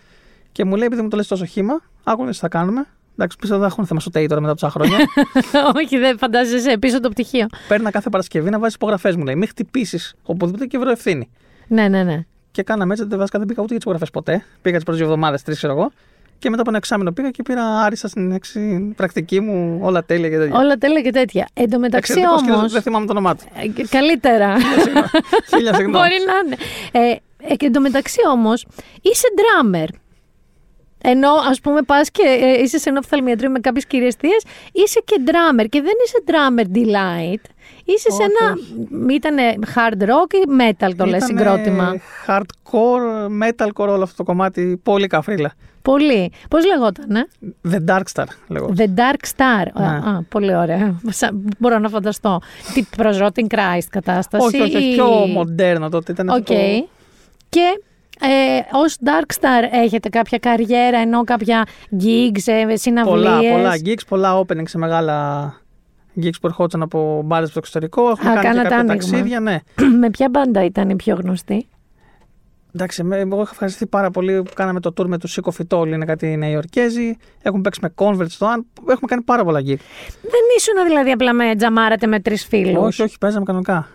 [0.51, 2.87] Και μου λέει, επειδή μου το λες τόσο χήμα, άκου τι θα κάνουμε.
[3.19, 4.97] Εντάξει, πίσω δεν έχουν θέμα στο ΤΕΙ τώρα μετά από τόσα χρόνια.
[5.83, 7.47] Όχι, δεν φαντάζεσαι πίσω το πτυχίο.
[7.67, 9.23] Παίρνα κάθε Παρασκευή να βάζεις υπογραφές μου.
[9.23, 11.29] Λέει, μην χτυπήσεις οπουδήποτε και βρω ευθύνη.
[11.67, 12.25] Ναι, ναι, ναι.
[12.51, 14.43] Και κάναμε έτσι, δεν δεν πήγα ούτε για τις υπογραφές ποτέ.
[14.61, 15.91] Πήγα τις πρώτες δύο εβδομάδες, τρεις ξέρω εγώ.
[16.39, 20.29] Και μετά από ένα εξάμεινο πήγα και πήρα άριστα στην έξι πρακτική μου όλα τέλεια
[20.29, 20.57] και τέτοια.
[20.59, 21.47] Όλα τέλεια και τέτοια.
[21.53, 22.67] Εν τω μεταξύ όμω.
[22.67, 23.43] Δεν θυμάμαι το όνομά του.
[23.77, 24.55] Ε, καλύτερα.
[25.51, 25.91] Χίλια συγγνώμη.
[25.91, 26.55] Μπορεί να είναι.
[26.91, 27.15] Ε,
[27.53, 28.65] ε, εν τω μεταξύ όμως
[29.01, 29.87] είσαι drummer.
[31.03, 34.35] Ενώ ας πούμε πας και ε, είσαι σε ένα οφθαλμιατρίο με κάποιες κυριαστίε,
[34.71, 37.43] είσαι και drummer και δεν είσαι drummer delight.
[37.85, 38.55] Είσαι σε ένα.
[39.13, 39.35] Ήταν
[39.75, 41.95] hard rock ή metal το λες συγκρότημα;
[42.27, 44.79] Hardcore, metalcore όλο αυτό το κομμάτι.
[44.83, 45.53] Πολύ καφρίλα.
[45.81, 46.31] Πολύ.
[46.49, 47.27] Πώς λεγόταν, ε;
[47.71, 48.75] The Dark Star λεγόταν.
[48.77, 49.65] The Dark Star.
[49.79, 49.85] Ναι.
[49.85, 51.01] Α, πολύ ωραία.
[51.57, 52.41] Μπορώ να φανταστώ.
[52.73, 54.45] Τι προς Rotting Christ κατάσταση.
[54.45, 56.11] Όχι, όχι, όχι, πιο μοντέρνο τότε.
[56.11, 56.43] Ήταν okay.
[56.43, 56.53] το...
[57.49, 57.81] Και
[58.21, 61.67] ε, ως Darkstar έχετε κάποια καριέρα ενώ κάποια
[62.01, 65.53] gigs, ε, συναυλίες; Πολλά, πολλά gigs, πολλά opening σε μεγάλα
[66.21, 68.09] gigs που ερχόντουσαν από μπάρες στο εξωτερικό.
[68.09, 69.57] Έχουμε Α, κάνει και κάποια ταξίδια, ναι.
[69.99, 71.67] με ποια μπάντα ήταν η πιο γνωστή;
[72.75, 76.05] Εντάξει, εγώ έχω ευχαριστηθεί πάρα πολύ που κάναμε το tour με τους Σίκο Φιτόλ, είναι
[76.05, 77.17] κάτι Νεοϊορκέζοι.
[77.41, 78.65] Έχουμε παίξει με Convert στο Αν.
[78.79, 79.77] Έχουμε κάνει πάρα πολλά gig.
[80.21, 83.87] Δεν ήσουν δηλαδή απλά με τζαμάρατε με τρεις φίλους; Όχι, όχι, παίζαμε κανονικά.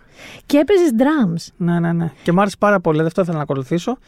[0.46, 1.52] Και έπαιζες drums.
[1.56, 2.12] Ναι, ναι, ναι.
[2.22, 3.98] Και μου άρεσε πάρα πολύ, δεν αυτό ήθελα να ακολουθήσω.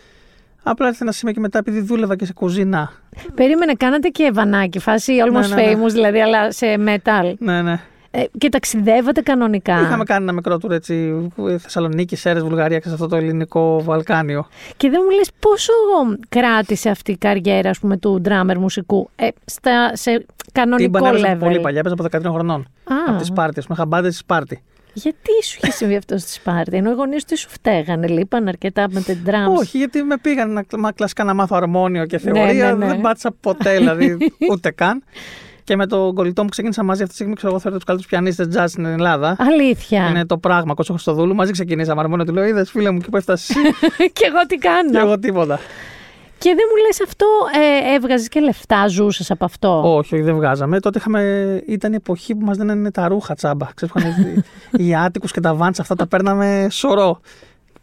[0.62, 2.92] Απλά ήρθε ένα σημείο και μετά επειδή δούλευα και σε κουζίνα.
[3.34, 5.72] Περίμενε, κάνατε και βανάκι, φάση almost ναι, ναι, ναι.
[5.72, 7.34] famous δηλαδή, αλλά σε metal.
[7.38, 7.80] Ναι, ναι.
[8.10, 12.94] Ε, και ταξιδεύατε κανονικά; Είχαμε κάνει ένα μικρό tour έτσι, Θεσσαλονίκη, Σέρες, Βουλγαρία και σε
[12.94, 14.46] αυτό το ελληνικό Βαλκάνιο.
[14.76, 15.72] Και δεν μου λες πόσο
[16.28, 21.36] κράτησε αυτή η καριέρα ας πούμε, του ντράμερ μουσικού; Ε, στα, σε κανονικό level.
[21.38, 22.60] πολύ παλιά, έπαιζα από 13 χρονών.
[22.84, 22.94] Α.
[23.08, 24.62] Από τη Σπάρτη, ας πούμε, είχα μπάντες στη Σπάρτη.
[24.96, 28.86] Γιατί σου είχε συμβεί αυτό στη Σπάρτη, ενώ οι γονείς του σου φταίγανε, λείπαν αρκετά
[28.90, 29.52] με την τραμ.
[29.52, 32.44] Όχι, γιατί με πήγαν να, μα, κλασικά να μάθω αρμόνιο και θεωρία.
[32.44, 32.86] Ναι, ναι, ναι.
[32.86, 34.16] Δεν πάτησα ποτέ, δηλαδή
[34.52, 35.02] ούτε καν.
[35.64, 37.34] Και με τον κολλητό μου ξεκίνησα μαζί αυτή τη στιγμή.
[37.34, 39.36] Ξέρω εγώ θεωρώ τους καλύτερους πιανίστες jazz στην Ελλάδα.
[39.38, 40.08] Αλήθεια.
[40.08, 41.34] Είναι το πράγμα, Κότσο Χριστοδούλου.
[41.34, 42.00] Μαζί ξεκινήσαμε.
[42.00, 43.56] Αρμόνιο του λέω: Είδες, φίλε μου, και που έφτασες.
[44.16, 45.58] και εγώ τι κάνω; και εγώ τίποτα.
[46.38, 50.34] Και δεν μου λες αυτό, ε, έβγαζες και λεφτά, ζούσες από αυτό; Όχι, όχι, δεν
[50.34, 50.80] βγάζαμε.
[50.80, 53.68] Τότε είχαμε, ήταν η εποχή που μας δίνανε τα ρούχα τσάμπα.
[53.74, 53.94] Ξέρεις,
[54.78, 57.20] οι άτικους και τα βάντς αυτά τα παίρναμε σωρό.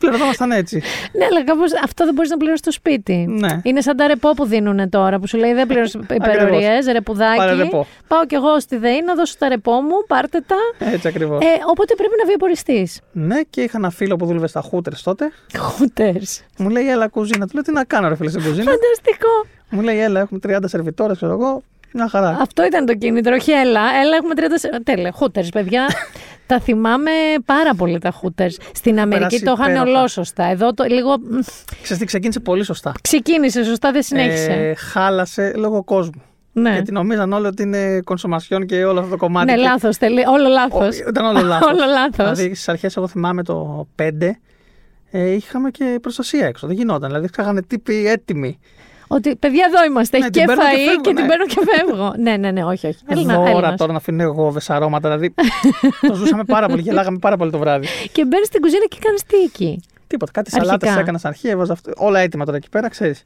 [0.03, 0.81] Πληρωθόμασταν έτσι.
[1.17, 3.25] ναι, αλλά κάπως αυτό δεν μπορείς να πληρώσει στο σπίτι.
[3.29, 3.59] Ναι.
[3.63, 7.55] Είναι σαν τα ρεπό που δίνουν τώρα, που σου λέει δεν πληρώσει υπερορίες, ρεπουδάκι.
[7.55, 7.87] ρεπό.
[8.07, 10.55] Πάω κι εγώ στη ΔΕΗ να δώσω τα ρεπό μου, πάρτε τα.
[10.91, 11.41] Έτσι ακριβώς.
[11.43, 12.87] Ε, οπότε πρέπει να βιοποριστεί.
[13.11, 15.31] Ναι, και είχα ένα φίλο που δούλευε στα χούτερ τότε.
[15.57, 16.15] Χούτερ.
[16.57, 17.45] Μου λέει, έλα κουζίνα.
[17.47, 19.45] Του λέω, τι να κάνω, ρε φίλε, στην κουζίνα; Φανταστικό.
[19.69, 21.63] Μου λέει, έλα, έχουμε 30 σερβιτόρες, ξέρω εγώ.
[21.95, 22.37] Μια χαρά.
[22.41, 23.33] Αυτό ήταν το κίνητρο.
[23.35, 24.79] Όχι, έλα, έλα έχουμε 30.
[24.83, 25.85] Τέλε, χούτερ, παιδιά.
[26.53, 27.11] τα θυμάμαι
[27.45, 28.51] πάρα πολύ τα χούτερ.
[28.51, 30.43] Στην Αμερική το είχαν ολόσωστα.
[30.43, 31.15] Εδώ το λίγο.
[31.81, 32.91] Ξέρετε, τι ξεκίνησε πολύ σωστά.
[33.01, 34.51] Ξεκίνησε σωστά, δεν συνέχισε.
[34.51, 36.21] Ε, χάλασε λόγω κόσμου.
[36.53, 36.71] Ναι.
[36.71, 39.51] Γιατί νομίζαν όλοι ότι είναι κονσομασιόν και όλο αυτό το κομμάτι.
[39.51, 39.61] Ναι, και...
[39.61, 39.97] λάθος.
[39.97, 40.23] Τελεί...
[40.27, 40.99] Όλο λάθος.
[40.99, 41.71] Ήταν όλο λάθος.
[41.71, 42.33] όλο λάθος.
[42.33, 44.03] Δηλαδή στις αρχές, εγώ θυμάμαι το 5,
[45.11, 46.67] ε, είχαμε και προστασία έξω.
[46.67, 47.09] Δεν γινόταν.
[47.09, 48.59] Δηλαδή, είχαν τύποι έτοιμοι.
[49.07, 50.17] Ότι παιδιά εδώ είμαστε.
[50.17, 51.19] Ναι, έχει και φαΐ και, και, ναι.
[51.19, 52.13] την παίρνω και φεύγω.
[52.25, 52.99] ναι, ναι, ναι, όχι, όχι.
[53.25, 55.09] Δώρα τώρα να αφήνω εγώ αρώματα.
[55.09, 55.33] Δηλαδή
[56.07, 57.87] το ζούσαμε πάρα πολύ, γελάγαμε πάρα πολύ το βράδυ.
[58.11, 60.31] και μπαίνεις στην κουζίνα και κάνεις τι εκεί; Τίποτα.
[60.31, 61.91] Κάτι σαλάτε έκανα στην αρχή, έβαζα αυτό.
[61.95, 63.25] Όλα έτοιμα τώρα εκεί πέρα, ξέρεις.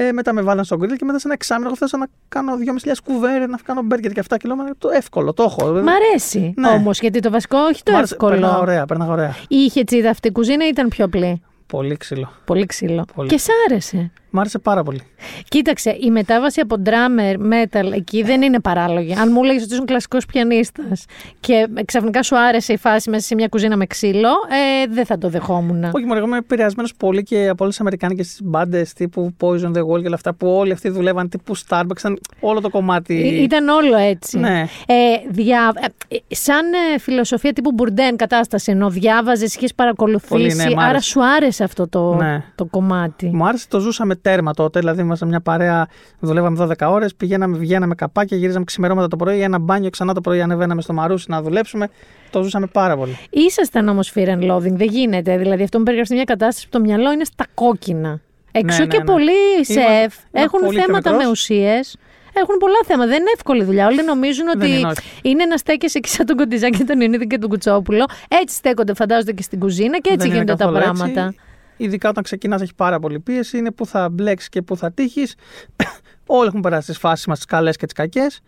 [0.00, 2.52] Ε, μετά με βάλαν στον γκριλ και μετά σε ένα εξάμεινο εγώ θέλω να κάνω
[2.86, 4.74] 2.500 κουβέρες, να κάνω μπέργκερ και αυτά κιλόμετρα.
[4.78, 5.66] Το εύκολο, το έχω.
[5.72, 6.68] Μ' αρέσει ναι.
[6.68, 8.30] όμως, γιατί το βασικό όχι το εύκολο.
[8.30, 9.36] Παίρναγα ωραία, παίρναγα ωραία.
[9.48, 11.42] Είχε τσίδα αυτή η κουζίνα ή ήταν πιο απλή.
[11.66, 12.32] Πολύ ξύλο.
[12.44, 13.04] Πολύ ξύλο.
[13.14, 13.28] Πολύ.
[13.28, 14.10] Και σ' άρεσε.
[14.30, 15.02] Μ' άρεσε πάρα πολύ.
[15.48, 19.14] Κοίταξε, η μετάβαση από drummer, metal εκεί δεν είναι παράλογη.
[19.14, 21.04] Αν μου λέγει ότι ήσουν κλασικός πιανίστας
[21.40, 25.18] και ξαφνικά σου άρεσε η φάση μέσα σε μια κουζίνα με ξύλο, ε, δεν θα
[25.18, 25.84] το δεχόμουν.
[25.84, 29.80] Όχι, μόνο εγώ είμαι επηρεασμένος πολύ και από όλες τις Αμερικάνικες μπάντες τύπου Poison the
[29.86, 31.98] Wall και όλα αυτά που όλοι αυτοί δουλεύαν τύπου Starbucks.
[31.98, 33.38] Ήταν όλο το κομμάτι.
[33.38, 34.38] Ε, ήταν όλο έτσι.
[34.38, 34.66] Ναι.
[34.86, 34.94] Ε,
[35.30, 35.72] δια...
[36.08, 40.28] ε, σαν ε, φιλοσοφία τύπου Μπουρντέν κατάσταση, ενώ διάβαζες, είχες παρακολουθήσει.
[40.28, 42.44] Πολύ, ναι, άρα σου άρεσε αυτό το, ναι.
[42.54, 43.30] το κομμάτι.
[43.32, 44.78] Μου άρεσε, το ζούσαμε τέρμα τότε.
[44.78, 45.88] Δηλαδή, ήμασταν μια παρέα,
[46.20, 50.40] δουλεύαμε 12 ώρες, πηγαίναμε, βγαίναμε καπάκια, γυρίζαμε ξημερώματα το πρωί, ένα μπάνιο, ξανά το πρωί
[50.40, 51.88] ανεβαίναμε στο Μαρούσι να δουλέψουμε.
[52.30, 53.18] Το ζούσαμε πάρα πολύ.
[53.30, 55.36] Ήσασταν όμως fear and loathing, δεν γίνεται.
[55.36, 58.20] Δηλαδή, αυτό μου περιγράφει μια κατάσταση που το μυαλό είναι στα κόκκινα.
[58.52, 59.04] Εξού ναι, και ναι.
[59.04, 61.24] πολλοί σεφ Είμαι έχουν πολύ πιο θέματα μικρός.
[61.26, 61.96] με ουσίες.
[62.32, 63.08] Έχουν πολλά θέματα.
[63.08, 63.86] Δεν είναι εύκολη δουλειά.
[63.86, 65.00] Όλοι νομίζουν ότι είναι, όχι.
[65.22, 68.04] είναι να στέκεσαι εκεί σαν τον Κοντιζάκη, τον Ιωνίδη και τον Κουτσόπουλο.
[68.28, 71.26] Έτσι στέκονται, φαντάζονται και στην κουζίνα και έτσι Δεν είναι γίνονται τα καθόλου πράγματα.
[71.26, 71.38] έτσι.
[71.78, 73.58] Ειδικά όταν ξεκινάς, έχει πάρα πολύ πίεση.
[73.58, 75.34] Είναι που θα μπλέξεις και που θα τύχεις.
[76.26, 78.40] Όλοι έχουν περάσει τις φάσεις μας, τις καλές και τις κακές.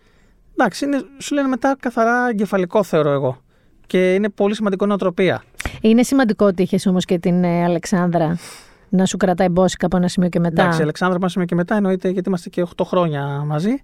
[0.51, 3.41] Εντάξει, είναι, σου λένε μετά καθαρά εγκεφαλικό, θεωρώ εγώ.
[3.87, 5.43] Και είναι πολύ σημαντικό νοοτροπία.
[5.81, 8.37] Είναι σημαντικό ότι είχες όμως και την ε, Αλεξάνδρα
[8.89, 10.61] να σου κρατάει μπόσικα από ένα σημείο και μετά.
[10.61, 13.81] Εντάξει, η Αλεξάνδρα μα και μετά εννοείται γιατί είμαστε και 8 χρόνια μαζί.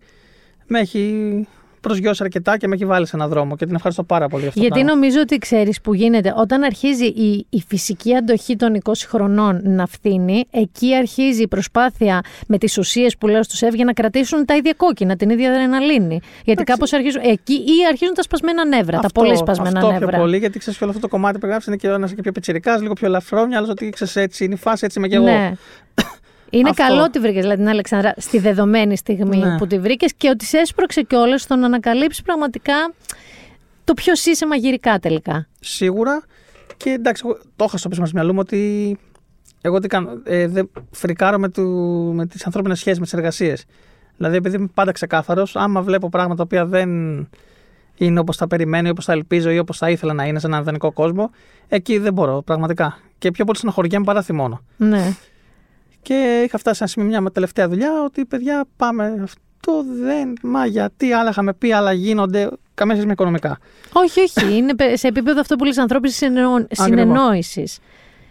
[0.67, 1.47] με έχει
[1.81, 4.49] προσγειώσει αρκετά και με έχει βάλει σε έναν δρόμο και την ευχαριστώ πάρα πολύ για
[4.49, 4.61] αυτό.
[4.61, 4.99] το Γιατί πράγμα.
[4.99, 6.33] νομίζω ότι ξέρεις που γίνεται.
[6.37, 12.21] Όταν αρχίζει η, η φυσική αντοχή των 20 χρονών να φθήνει, εκεί αρχίζει η προσπάθεια
[12.47, 15.49] με τις ουσίες που λέω στους ΣΕΒ για να κρατήσουν τα ίδια κόκκινα, την ίδια
[15.49, 16.19] αδρεναλίνη.
[16.45, 17.21] Γιατί κάπως αρχίζουν.
[17.25, 20.07] Εκεί ή αρχίζουν τα σπασμένα νεύρα, τα πολύ σπασμένα αυτό νεύρα.
[20.07, 22.21] πιο πολύ, γιατί ξέρεις και όλο αυτό το κομμάτι που περιγράψει είναι και ένας και
[22.21, 25.15] πιο πετσυρικά, λίγο πιο ελαφρό, άλλος ότι ξέρεις έτσι είναι η φάση, έτσι είμαι και
[25.15, 25.25] εγώ.
[25.25, 25.51] Ναι.
[26.49, 26.83] Είναι Αυτό.
[26.83, 29.57] καλό ότι βρήκες δηλαδή, την Αλεξάνδρα στη δεδομένη στιγμή Ναι.
[29.57, 32.93] που τη βρήκες και ότι σε έσπρωξε κιόλας στο να ανακαλύψεις πραγματικά
[33.83, 35.47] το ποιος είσαι μαγειρικά τελικά.
[35.59, 36.23] Σίγουρα.
[36.77, 38.97] Και εντάξει, εγώ το είχα στο πίσω μας μυαλού μου ότι
[39.61, 40.09] εγώ τι κάνω.
[40.23, 41.63] Ε, δεν φρικάρω με, του,
[42.15, 43.65] με τις ανθρώπινες σχέσεις, με τις εργασίες.
[44.17, 46.89] Δηλαδή, επειδή είμαι πάντα ξεκάθαρος, άμα βλέπω πράγματα τα οποία δεν
[47.95, 50.47] είναι όπως τα περιμένω ή όπως τα ελπίζω ή όπως θα ήθελα να είναι σε
[50.47, 51.31] έναν ιδανικό κόσμο,
[51.67, 52.97] εκεί δεν μπορώ, πραγματικά.
[53.17, 54.61] Και πιο πολύ στενοχωριέμαι παρά θυμώνω.
[54.77, 55.15] Ναι.
[56.07, 59.19] Και είχα φτάσει σε ένα σημείο μια με τελευταία δουλειά ότι παιδιά πάμε.
[59.23, 60.33] Αυτό δεν.
[60.41, 62.49] Μα γιατί άλλα είχαμε πει, άλλα γίνονται.
[62.73, 63.57] Καμία σχέση με οικονομικά.
[63.93, 64.57] Όχι, όχι.
[64.57, 66.15] Είναι πε- σε επίπεδο αυτό πολύ ανθρώπινης
[66.71, 67.79] συνεννόησης.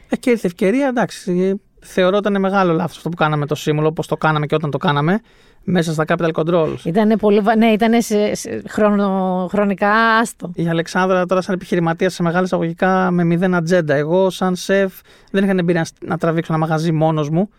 [0.09, 1.33] Ε, και ήρθε ευκαιρία, εντάξει.
[1.41, 1.55] ε,
[1.89, 4.71] Θεωρώ ότι ήταν μεγάλο λάθος αυτό που κάναμε το σύμβολο, όπως το κάναμε και όταν
[4.71, 5.21] το κάναμε,
[5.65, 6.77] μέσα στα capital controls.
[6.85, 7.41] Ήταν πολύ.
[7.41, 10.51] βα- Ναι, ήταν σε, σε χρονο, χρονικά άστο.
[10.55, 13.95] Η Αλεξάνδρα τώρα σαν επιχειρηματίας σε μεγάλα εισαγωγικά με μηδέν ατζέντα.
[13.95, 14.93] Εγώ σαν σεφ
[15.31, 17.51] δεν είχα την εμπειρία να- να τραβήξω ένα μαγαζί μόνος μου,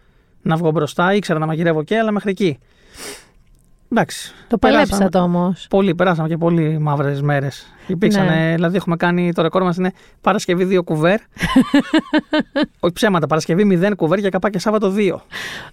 [0.42, 2.60] να βγω μπροστά, ήξερα να μαγειρεύω και, αλλά μέχρι εκεί.
[3.92, 4.34] Εντάξει.
[4.48, 5.68] Το περάσαμε- παλέψατε όμως.
[5.70, 7.66] Πολύ, περάσαμε και πολύ μαύρες μέρες.
[7.88, 8.52] Υπήρξαν, Ναι.
[8.52, 11.20] ε, δηλαδή έχουμε κάνει το ρεκόρ μας είναι Παρασκευή 2 κουβέρ.
[12.80, 15.16] Όχι ψέματα, Παρασκευή 0 κουβέρ και καπά και Σάββατο 2.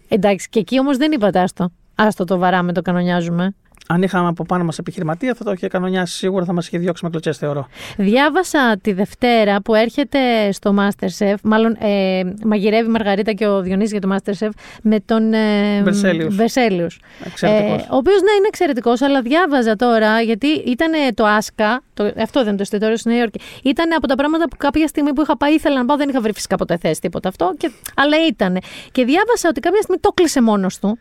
[0.09, 1.71] Εντάξει, και εκεί όμως δεν είπατε άστο.
[1.95, 3.55] Άστο το βαράμε, το κανονιάζουμε.
[3.89, 7.05] Αν είχαμε από πάνω μας επιχειρηματία, θα το είχε κανονιάσει σίγουρα, θα μας είχε διώξει
[7.05, 7.69] με κλωτσές, θεωρώ.
[7.97, 13.91] Διάβασα τη Δευτέρα που έρχεται στο Masterchef, μάλλον ε, μαγειρεύει η Μαργαρίτα και ο Διονύσης
[13.91, 14.51] για το Masterchef
[14.83, 16.37] με τον ε, Βερσέλιους.
[16.37, 17.01] Βερσέλιους.
[17.25, 17.83] Εξαιρετικός.
[17.83, 22.39] Ε, ο οποίος ναι, είναι εξαιρετικός, αλλά διάβαζα τώρα γιατί ήταν το Άσκα, το, αυτό
[22.39, 23.41] δεν είναι το εστιατόριο στη Νέα Υόρκη.
[23.63, 26.21] Ήταν από τα πράγματα που κάποια στιγμή που είχα πάει ήθελα να πάω, δεν είχα
[26.21, 28.59] βρει φυσικά ποτέ θέση τίποτα αυτό, και, αλλά ήταν.
[28.93, 30.99] Και διάβασα ότι κάποια στιγμή το κλείσε μόνος του.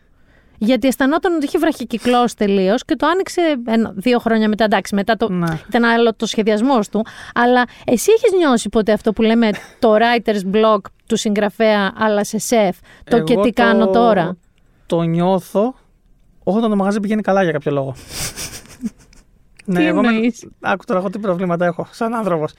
[0.58, 4.64] Γιατί αισθανόταν ότι είχε βραχικυκλώσει τελείως και το άνοιξε ένα, δύο χρόνια μετά.
[4.64, 5.58] Εντάξει, μετά το, Ναι.
[5.68, 7.06] ήταν άλλο το σχεδιασμός του.
[7.34, 12.38] Αλλά εσύ έχεις νιώσει ποτέ αυτό που λέμε το writer's block του συγγραφέα, αλλά σε
[12.38, 12.76] σεφ.
[13.04, 14.36] Το Εγώ και τι κάνω τώρα.
[14.86, 15.74] Το νιώθω
[16.44, 17.94] όταν το μαγαζί πηγαίνει καλά για κάποιο λόγο.
[19.74, 22.52] Τι εγώ με- εννοείς; Άκου τώρα εγώ τι προβλήματα έχω σαν άνθρωπος.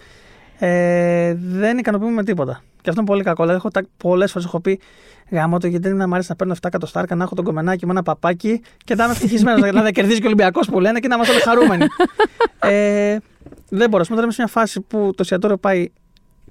[0.60, 2.62] Ε, δεν ικανοποιούμε με τίποτα.
[2.82, 3.44] Και αυτό είναι πολύ κακό.
[3.44, 4.80] Δηλαδή, έχω πολλές φορές έχω πει
[5.30, 7.86] γάμο το γιατί δεν να μ' αρέσει να παίρνω 7 εκατοστάρκα, να έχω τον κομμενάκι
[7.86, 9.62] με ένα παπάκι και να είμαι ευτυχισμένος.
[9.62, 11.86] δηλαδή, να κερδίζει και ο Ολυμπιακός που λένε και να είμαστε όλοι χαρούμενοι.
[12.60, 13.18] ε,
[13.70, 14.04] δεν μπορώ.
[14.04, 15.90] Α πούμε τώρα είμαι σε μια φάση που το εστιατόριο πάει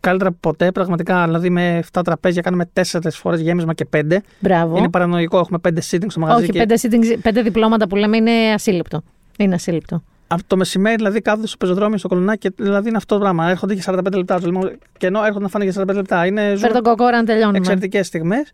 [0.01, 0.73] καλύτερα από ποτέ.
[0.73, 4.17] Πραγματικά, δηλαδή με 7 τραπέζια κάνουμε 4 φορές γέμισμα και 5.
[4.39, 4.77] Μπράβο.
[4.77, 5.39] Είναι παρανοϊκό.
[5.39, 6.43] Έχουμε 5 sitting στο μαγαζί.
[6.43, 9.03] Όχι, και πέντε, sittings, πέντε διπλώματα που λέμε είναι ασύλληπτο.
[9.39, 10.03] Είναι ασύλληπτο.
[10.35, 13.51] Από το μεσημέρι δηλαδή κάθονται στο πεζοδρόμιο στο κολονάκι και δηλαδή είναι αυτό το πράγμα.
[13.51, 14.41] Έρχονται και 45 λεπτά.
[14.41, 16.27] του λέμε, Και ενώ έρχονται να φάνε για 45 λεπτά.
[16.27, 17.59] Είναι Φέρ τον κοκόρα να τελειώνουμε.
[17.59, 18.53] εξαιρετικές στιγμές.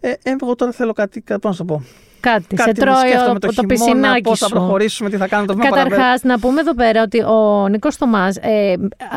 [0.00, 1.84] Ε, ε, εγώ τώρα θέλω κάτι, κάτι πώς να το πω.
[2.20, 2.56] Κάτι.
[2.56, 4.52] κάτι σε τρώει σκέφτομαι ο- το, το, χειμώνα, πισινάκι πώς θα σου.
[4.52, 5.96] προχωρήσουμε, τι θα κάνουμε το βήμα παραπέρα.
[5.96, 8.74] Καταρχάς, να πούμε εδώ πέρα ότι ο Νίκος Θωμάς, ε,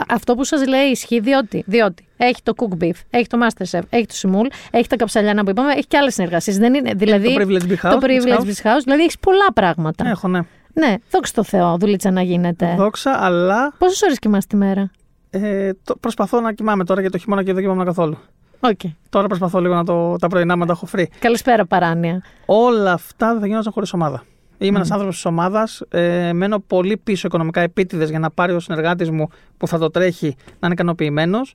[0.08, 4.06] αυτό που σας λέει ισχύει διότι, διότι έχει το Cook Beef, έχει το Masterchef, έχει
[4.06, 6.58] το Simul, έχει τα καψαλιάνα που είπαμε, έχει και άλλες συνεργασίες.
[6.58, 8.42] Δεν είναι, δηλαδή, το Privilege Big House, Το Beach Privilege House.
[8.44, 10.08] Beach House, δηλαδή έχεις πολλά πράγματα.
[10.10, 10.40] Έχω, ναι.
[10.74, 12.76] Ναι, δόξα τω Θεώ, δουλίτσα να γίνεται.
[12.78, 14.92] Δόξα, αλλά Πόσες ώρες κοιμάσαι τη μέρα;
[15.30, 18.18] ε, το, προσπαθώ να κοιμάμαι τώρα για το χειμώνα και δεν κοιμάμαι καθόλου.
[18.60, 18.80] Οκ.
[19.10, 21.06] Τώρα προσπαθώ λίγο να το, τα πρωινά μου να τα έχω free.
[21.20, 22.24] Καλησπέρα, παράνοια.
[22.46, 24.24] Όλα αυτά δεν θα γίνονταν χωρίς ομάδα.
[24.58, 25.82] Είμαι ένας άνθρωπος της ομάδας.
[25.90, 29.90] Ε, μένω πολύ πίσω οικονομικά επίτηδες για να πάρει ο συνεργάτης μου που θα το
[29.90, 31.54] τρέχει να είναι ικανοποιημένος.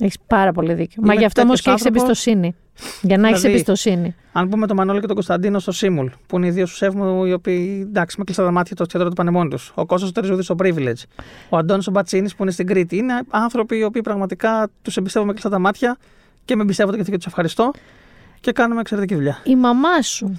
[0.00, 1.02] Έχεις πάρα πολύ δίκιο.
[1.04, 2.28] Είμαι Μα γι' αυτό όμως τέτοιος και έχεις άνθρωπος.
[2.28, 2.54] εμπιστοσύνη.
[3.02, 4.14] Για να έχεις Δηλαδή, εμπιστοσύνη.
[4.32, 7.24] Αν πούμε τον Μανώλη και τον Κωνσταντίνο στο Σίμουλ, που είναι οι δύο σεφ μου,
[7.24, 9.72] οι οποίοι εντάξει, με κλείσαν τα μάτια το εστιατόριο του πάνε μόνοι τους.
[9.74, 11.02] Ο Κώστας ο Τερζούδη στο Privilege.
[11.48, 12.96] Ο Αντώνης ο Μπατσίνης που είναι στην Κρήτη.
[12.96, 15.96] Είναι άνθρωποι οι οποίοι πραγματικά τους εμπιστεύω με κλειστά τα μάτια
[16.44, 17.70] και με εμπιστεύονται και τους ευχαριστώ
[18.40, 19.40] και κάνουμε εξαιρετική δουλειά.
[19.44, 20.36] Η μαμά σου.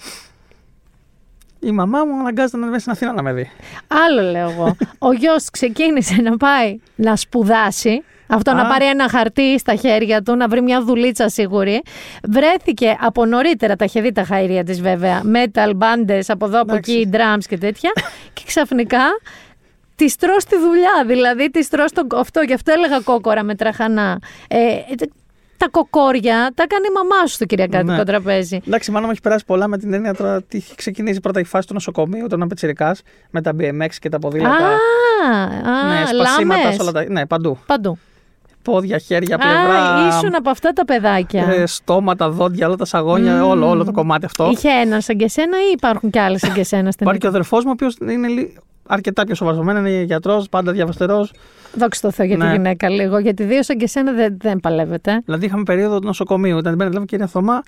[1.63, 3.51] Η μαμά μου αναγκάζεται να ανέβει στην Αθήνα να με δει.
[3.87, 4.75] Άλλο λέω εγώ.
[4.97, 8.03] Ο γιος ξεκίνησε να πάει να σπουδάσει.
[8.27, 8.53] Αυτό Α.
[8.53, 11.81] να πάρει ένα χαρτί στα χέρια του, να βρει μια δουλίτσα σίγουρη.
[12.23, 16.71] Βρέθηκε από νωρίτερα, τα είχε δει τα χαίρια της βέβαια, metal μπάντες από εδώ από
[16.71, 16.91] Εντάξει.
[16.91, 17.91] εκεί, drums και τέτοια.
[18.33, 19.03] και ξαφνικά
[19.95, 21.03] της τρώ τη δουλειά.
[21.07, 22.41] Δηλαδή της τρώ το αυτό.
[22.41, 24.19] Γι' αυτό έλεγα κόκορα με τραχανά.
[24.47, 24.81] Ε, ε,
[25.63, 28.03] τα κοκόρια τα κάνει η μαμά σου στο κυριακάτικο Ναι.
[28.05, 28.59] τραπέζι.
[28.67, 31.39] Εντάξει, η μάνα μου έχει περάσει πολλά με την έννοια τώρα ότι είχε ξεκινήσει πρώτα
[31.39, 32.95] η φάση του νοσοκομείου, όταν ήταν πετσυρικά,
[33.29, 34.55] με τα BMX και τα Α, ποδήλατα.
[34.65, 36.75] α, ναι, σπασίματα λάμες.
[36.75, 37.05] σε όλα τα.
[37.09, 37.57] Ναι, παντού.
[37.65, 37.97] Παντού.
[38.61, 39.93] πόδια, χέρια, πλευρά.
[39.93, 41.45] Α, ήσουν από αυτά τα παιδάκια.
[41.51, 44.49] ε, στόματα, δόντια, όλα τα σαγόνια, όλο, όλο το κομμάτι αυτό.
[44.51, 47.25] Είχε ένα σαν και σένα ή υπάρχουν και άλλε σαν και σένα στην Υπάρχει και
[47.25, 48.57] ο αδερφός μου, ο οποίος είναι λι-
[48.87, 49.79] αρκετά πιο σοβαρό.
[49.79, 51.33] Είναι γιατρός, πάντα διαβαστερός.
[51.77, 52.51] Δόξα τω Θεώ για τη Ναι.
[52.51, 53.17] γυναίκα λίγο.
[53.19, 55.21] Γιατί δύο σαν και σένα δεν, δεν παλεύετε.
[55.25, 56.57] Δηλαδή είχαμε περίοδο νοσοκομείου.
[56.57, 57.61] Ήταν την λέμε, κυρία Θωμά,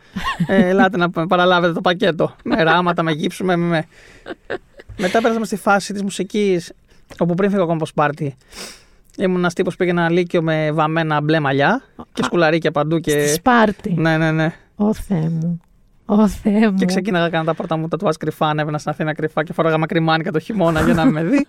[0.47, 2.35] ε, ελάτε να παραλάβετε το πακέτο.
[2.43, 3.65] Με ράματα, με γύψουμε, με.
[3.67, 3.85] με.
[4.97, 6.73] Μετά πέρασαμε στη φάση της μουσικής,
[7.19, 8.35] όπου πριν φύγω ακόμα από σπάρτι.
[9.17, 11.81] Ήμουν ένας τύπος που πήγαινα λύκειο με βαμμένα μπλε μαλλιά
[12.13, 12.99] και σκουλαρίκια παντού.
[12.99, 13.11] Και...
[13.11, 13.93] Στη Σπάρτη.
[13.97, 14.53] Ναι, ναι, ναι.
[14.75, 15.59] Ω Θεέ μου.
[16.05, 16.77] Ω Θεέ μου.
[16.77, 19.77] Και ξεκίναγα κάνα τα πρώτα μου τα τουάς κρυφά, ανέβαινα στην Αθήνα κρυφά και φοράγα
[19.77, 21.47] μακρύ μάνικα το χειμώνα για να μην με δει.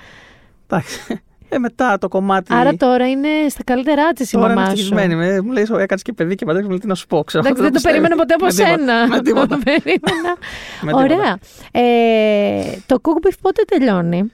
[0.66, 1.20] Εντάξει.
[1.48, 2.54] Ε, μετά το κομμάτι.
[2.54, 4.72] Άρα τώρα είναι στα καλύτερά της η Τώρα είναι μαμά σου.
[4.72, 5.14] ευτυχισμένη.
[5.14, 7.24] Με- Μου λέει, έκανε και παιδί και παντού μου λέει τι να σου πω.
[7.24, 7.98] Ξέρω, Εντάξει, δεν το πιστεύει.
[8.00, 9.06] περίμενα ποτέ από Με τίποτα, σένα.
[9.08, 9.46] Με τίποτα.
[9.56, 10.36] Το περίμενα.
[10.82, 11.04] Με τίποτα.
[11.04, 11.38] Ωραία.
[11.70, 14.32] Ε, το cookbeef πότε τελειώνει;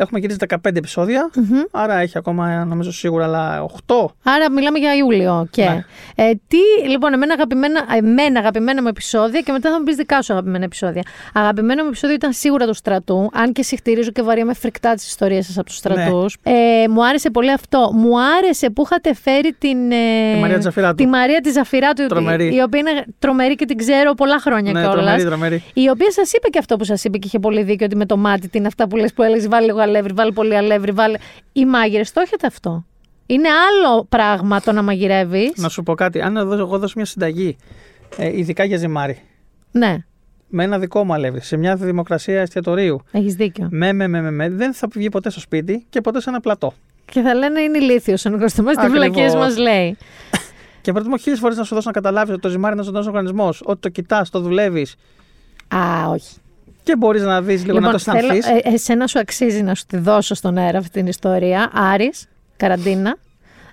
[0.00, 1.30] Έχουμε γυρίσει 15 επεισόδια,
[1.70, 3.94] άρα έχει ακόμα νομίζω σίγουρα άλλα 8.
[4.22, 5.46] Άρα μιλάμε για Ιούλιο.
[5.50, 5.62] Και.
[5.64, 5.84] Ναι.
[6.14, 10.22] Ε, τι, λοιπόν, εμένα αγαπημένα, εμένα αγαπημένα μου επεισόδια και μετά θα μου πεις δικά
[10.22, 11.02] σου αγαπημένα επεισόδια.
[11.34, 15.06] Αγαπημένο μου επεισόδιο ήταν σίγουρα του στρατού, αν και συχτηρίζω και βαριά με φρικτά τις
[15.06, 16.36] ιστορίες σας από τους στρατούς.
[16.42, 16.52] Ναι.
[16.52, 17.90] Ε, μου άρεσε πολύ αυτό.
[17.94, 19.90] Μου άρεσε που είχατε φέρει την.
[19.90, 20.94] ε, Τη Μαρία τη Ζαφυράτου.
[20.94, 22.54] Τη Μαρία τη Ζαφυράτου, Τρομερή.
[22.54, 24.96] η οποία είναι τρομερή και την ξέρω πολλά χρόνια Ναι, κιόλας.
[25.02, 25.62] τρομερή, τρομερή.
[25.74, 28.06] Η οποία σας είπε και αυτό που σας είπε και είχε πολύ δίκιο ότι με
[28.06, 30.92] το μάτι τι είναι αυτά που λες που έλεγες βάλει λίγο αλεύρι, βάλει πολύ αλεύρι,
[30.92, 31.16] βάλει.
[31.52, 32.84] Οι μάγειρες το έχετε αυτό.
[33.26, 35.52] Είναι άλλο πράγμα το να μαγειρεύεις.
[35.56, 36.20] Να σου πω κάτι.
[36.20, 37.56] Αν εδώ, εγώ δώσω μια συνταγή,
[38.16, 39.22] ε, ειδικά για ζυμάρι,
[39.70, 39.96] Ναι,
[40.48, 43.68] με ένα δικό μου αλεύρι, σε μια δημοκρασία εστιατορίου, έχεις δίκιο.
[43.70, 46.40] με, με, με, με, με, δεν θα βγει ποτέ στο σπίτι και ποτέ σε ένα
[46.40, 46.72] πλατό.
[47.04, 48.98] Και θα λένε είναι ηλίθιος ο Νικοστομά, τις Ακριβώς.
[48.98, 49.96] βλακίες μας λέει.
[50.82, 53.06] Και προτιμώ χίλιες φορές να σου δώσω να καταλάβεις ότι το ζυμάρι είναι ένας ζωντανό
[53.06, 54.94] οργανισμός, ότι το κοιτάς, το δουλεύεις
[55.74, 56.36] Α, όχι.
[56.88, 58.46] Και μπορείς να δεις λίγο να το θέλω, αισθανθείς.
[58.46, 61.70] ε, εσένα σου αξίζει να σου τη δώσω στον αέρα αυτή την ιστορία.
[61.74, 62.26] Άρης,
[62.56, 63.16] καραντίνα.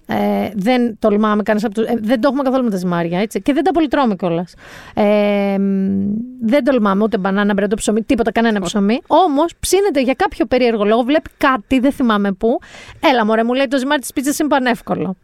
[0.08, 3.42] Ε, δεν τολμάμε κανείς από τους, ε, δεν το έχουμε καθόλου με τα ζυμάρια, έτσι.
[3.42, 4.54] Και δεν τα πολυτρώμε κιόλας.
[4.94, 9.00] Ε, μ, δεν τολμάμε ούτε μπανάνα, μπρέντο, ψωμί, τίποτα, κανένα ψωμί.
[9.08, 12.60] Όμως ψήνεται για κάποιο περίεργο λόγο, βλέπει κάτι, δεν θυμάμαι πού.
[13.00, 15.16] Έλα, μωρέ, μου λέει το ζυμάρι της πίτσας είναι πανεύκολο.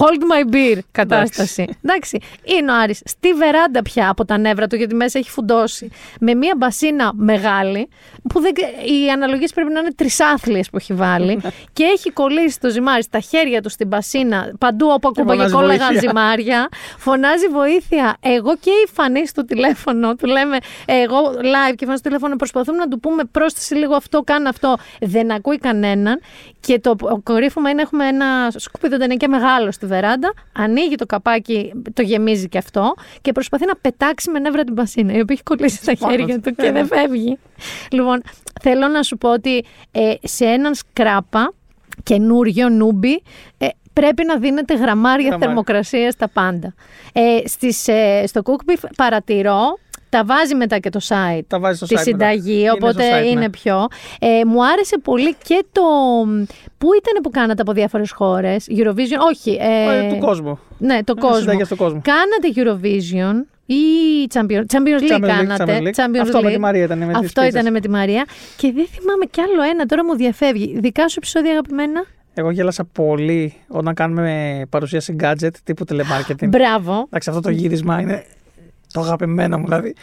[0.00, 1.64] Hold my beer κατάσταση.
[1.84, 2.18] Εντάξει.
[2.44, 5.88] Είναι ο Άρης στη βεράντα πια από τα νεύρα του, γιατί μέσα έχει φουντώσει.
[6.20, 7.88] Με μία μπασίνα μεγάλη,
[8.28, 8.52] που δεν,
[8.84, 11.40] οι αναλογίες πρέπει να είναι τρισάθλιες που έχει βάλει.
[11.72, 15.92] και έχει κολλήσει το ζυμάρι στα χέρια του στην μπασίνα, παντού όπου ακούμπαγε φωνάζει κόλλαγαν
[15.92, 16.08] βοήθεια.
[16.08, 16.68] ζυμάρια.
[16.98, 18.16] Φωνάζει βοήθεια.
[18.20, 20.56] Εγώ και η φανή στο τηλέφωνο, του λέμε,
[20.86, 24.48] εγώ live και η φανή στο τηλέφωνο, προσπαθούμε να του πούμε πρόσθεση λίγο αυτό, κάνε
[24.48, 24.76] αυτό.
[25.00, 26.20] Δεν ακούει κανέναν.
[26.60, 30.32] Και το κορύφωμα είναι έχουμε ένα σκουπίδι και μεγάλο στη βεράντα.
[30.52, 35.12] Ανοίγει το καπάκι, το γεμίζει και αυτό και προσπαθεί να πετάξει με νεύρα την μπασίνα,
[35.12, 37.38] η οποία έχει κολλήσει στα χέρια του και δεν φεύγει.
[37.90, 38.09] Λοιπόν,
[38.60, 41.52] θέλω να σου πω ότι ε, σε έναν σκράπα
[42.02, 43.22] καινούριο νούμπι
[43.58, 45.46] ε, πρέπει να δίνετε γραμμάρια Γραμμάρια.
[45.46, 46.74] θερμοκρασία στα πάντα.
[47.12, 49.60] Ε, στις, ε, στο cookbeef παρατηρώ,
[50.08, 51.40] τα βάζει μετά και το site.
[51.46, 52.10] Τα βάζει στο τη site μετά.
[52.10, 53.50] συνταγή, Είναι οπότε στο site, είναι ναι.
[53.50, 53.86] πιο.
[54.20, 55.82] Ε, μου άρεσε πολύ και το.
[56.78, 59.56] Πού ήταν που κάνατε από διάφορες χώρες, Eurovision, όχι.
[59.60, 60.58] Ε, Ε, του κόσμου.
[60.78, 61.38] Ναι, το Ε, κόσμο.
[61.38, 62.00] συνταγές του κόσμου.
[62.04, 63.34] Κάνατε Eurovision
[63.74, 65.64] ή Champions, Champions League Champions League, κάνατε.
[65.78, 66.04] Champions League.
[66.04, 66.52] Champions Αυτό με League.
[66.52, 67.60] τη Μαρία ήταν, με τις Αυτό πίτσες.
[67.60, 68.24] ήταν με τη Μαρία.
[68.56, 70.78] Και δεν θυμάμαι κι άλλο ένα, τώρα μου διαφεύγει.
[70.80, 72.04] Δικά σου επεισόδια αγαπημένα;
[72.34, 76.48] Εγώ γέλασα πολύ όταν κάνουμε παρουσίαση gadget τύπου telemarketing.
[76.48, 77.04] Μπράβο.
[77.06, 78.24] Εντάξει, αυτό το γύρισμα είναι
[78.92, 79.64] το αγαπημένο μου.
[79.64, 79.94] Δηλαδή,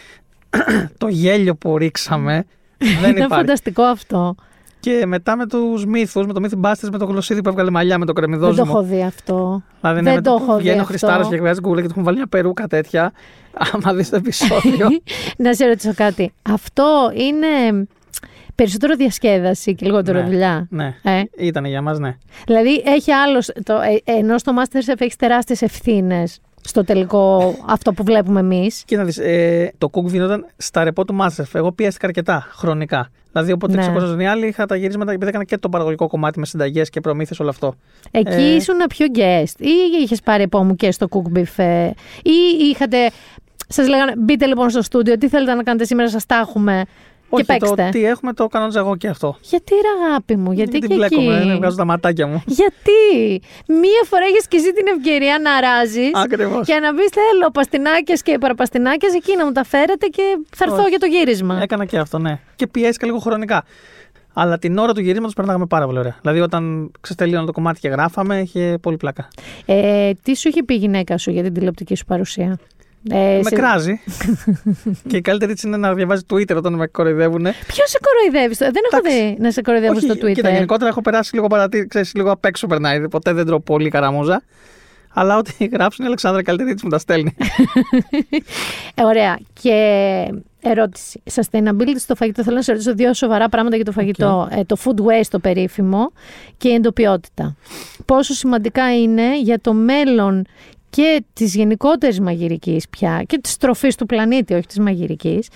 [0.97, 2.45] το γέλιο που ρίξαμε
[2.77, 3.33] δεν Ήταν υπάρχει.
[3.33, 4.35] φανταστικό αυτό.
[4.79, 8.05] Και μετά με τους μύθους, με το Mythbusters, με το γλωσσίδι που έβγαλε μαλλιά με
[8.05, 8.65] το Δεν το κρεμμυδόζυμο.
[8.67, 9.61] έχω δει αυτό.
[9.81, 10.91] Δηλαδή, δεν με το έχω δει Βγαίνει ο αυτό.
[10.91, 13.11] Χριστάρα και βγάζει γκούλα και του έχουν βάλει μια περούκα τέτοια.
[13.73, 14.87] Άμα δεις το επεισόδιο.
[15.37, 16.33] να σε ρωτήσω κάτι.
[16.49, 17.47] Αυτό είναι
[18.55, 20.95] περισσότερο διασκέδαση και λιγότερο Ναι, δουλειά; ναι.
[21.03, 22.17] Ε; Ήταν για μας, ναι.
[22.45, 23.51] Δηλαδή έχει άλλος.
[23.63, 28.83] Το, ε, ενώ στο Masterchef έχεις τεράστιες ευθύνες στο τελικό αυτό που βλέπουμε εμείς.
[28.85, 31.49] Και να δεις, ε, το κουκ γινόταν στα ρεπό του Masterchef.
[31.53, 33.09] Εγώ πιέστηκα αρκετά χρονικά.
[33.31, 33.77] Δηλαδή, όποτε Ναι.
[33.77, 33.85] ναι.
[33.87, 36.99] ξεκόσαζαν οι άλλοι, είχα τα γυρίσματα επειδή έκανα και το παραγωγικό κομμάτι με συνταγές και
[37.01, 37.73] προμήθειες, όλο αυτό.
[38.11, 38.55] Εκεί Ε.
[38.55, 41.89] ήσουν πιο guest ή είχες πάρει επόμου και στο cook buffet ε,
[42.23, 42.97] ή είχατε.
[43.67, 46.83] Σας λέγανε μπείτε λοιπόν στο στούντιο, τι θέλετε να κάνετε σήμερα, σας τα έχουμε
[47.29, 47.83] Όχι, και παίξτε.
[47.83, 49.37] το τι έχουμε το κανόνιζα εγώ και αυτό.
[49.41, 50.95] Γιατί ρε αγάπη μου, γιατί την και εκεί.
[50.95, 52.43] μπλέκομαι, δεν βγάζω τα ματάκια μου.
[52.45, 53.01] Γιατί;
[53.67, 56.65] Μία φορά έχεις και εσύ την ευκαιρία να αράζει Ακριβώς.
[56.67, 60.21] και να πεις: Θέλω παστινάκια και παραπαστινάκια εκεί να μου τα φέρετε και
[60.55, 60.89] θα έρθω Όχι.
[60.89, 61.59] για το γύρισμα.
[61.61, 62.39] Έκανα και αυτό, ναι.
[62.55, 63.63] Και πιέστηκα λίγο χρονικά.
[64.33, 66.15] Αλλά την ώρα του γυρίσματος περνάγαμε πάρα πολύ ωραία.
[66.21, 69.27] Δηλαδή, όταν ξεστελείωνα το κομμάτι και γράφαμε, είχε πολύ πλάκα.
[69.65, 72.57] Ε, τι σου είχε πει η γυναίκα σου για την τηλεοπτική σου παρουσία;
[73.11, 73.99] Ε, με σε- κράζει.
[75.09, 77.41] και η καλύτερη έτσι είναι να διαβάζει Twitter όταν με κοροϊδεύουν.
[77.67, 79.33] Ποιος σε κοροϊδεύει, δεν έχω Εντάξει.
[79.35, 80.33] δει να σε κοροϊδεύω στο Twitter.
[80.33, 83.09] Κοίτα, γενικότερα έχω περάσει λίγο παρατήρηση, ξέρεις, λίγο απ' έξω περνάει.
[83.09, 84.43] Ποτέ δεν τρώω πολύ καραμούζα.
[85.13, 87.35] Αλλά ό,τι γράψουν η Αλεξάνδρα Καλτερίτης μου τα στέλνει.
[88.95, 89.39] Ε, ωραία.
[89.61, 89.73] Και
[90.61, 91.21] ερώτηση.
[91.33, 92.43] Sustainability στο φαγητό.
[92.43, 94.47] Θέλω να σε ρωτήσω δύο σοβαρά πράγματα για το φαγητό.
[94.51, 96.11] Ε, το food waste το περίφημο
[96.57, 97.55] και η εντοπιότητα.
[98.05, 100.45] Πόσο σημαντικά είναι για το μέλλον
[100.89, 105.47] και της γενικότερης μαγειρικής πια και της τροφής του πλανήτη, όχι της μαγειρικής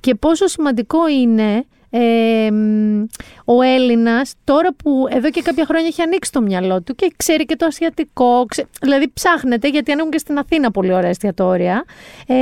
[0.00, 3.02] και πόσο σημαντικό είναι ε, μ,
[3.44, 7.44] ο Έλληνας τώρα που εδώ και κάποια χρόνια έχει ανοίξει το μυαλό του και ξέρει
[7.44, 11.84] και το ασιατικό, ξε- δηλαδή ψάχνεται γιατί ανοίγουν και στην Αθήνα πολύ ωραία εστιατόρια,
[12.26, 12.34] ε,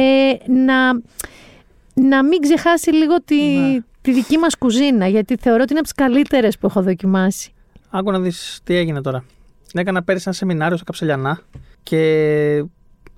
[0.46, 0.92] να,
[1.94, 3.36] να μην ξεχάσει λίγο τη,
[4.00, 7.52] τη δική μας κουζίνα γιατί θεωρώ ότι είναι από τις καλύτερες που έχω δοκιμάσει.
[7.90, 9.24] Άκου να δεις τι έγινε τώρα.
[9.74, 11.40] Έκανα πέρυσι ένα σεμινάριο στο Καψελιανά
[11.88, 12.64] και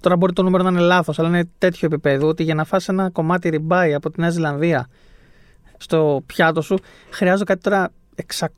[0.01, 2.89] τώρα μπορεί το νούμερο να είναι λάθος, αλλά είναι τέτοιο επίπεδο ότι για να φας
[2.89, 4.89] ένα κομμάτι ριμπάι από τη Νέα Ζηλανδία
[5.77, 6.79] στο πιάτο σου
[7.11, 7.91] χρειάζεται κάτι τώρα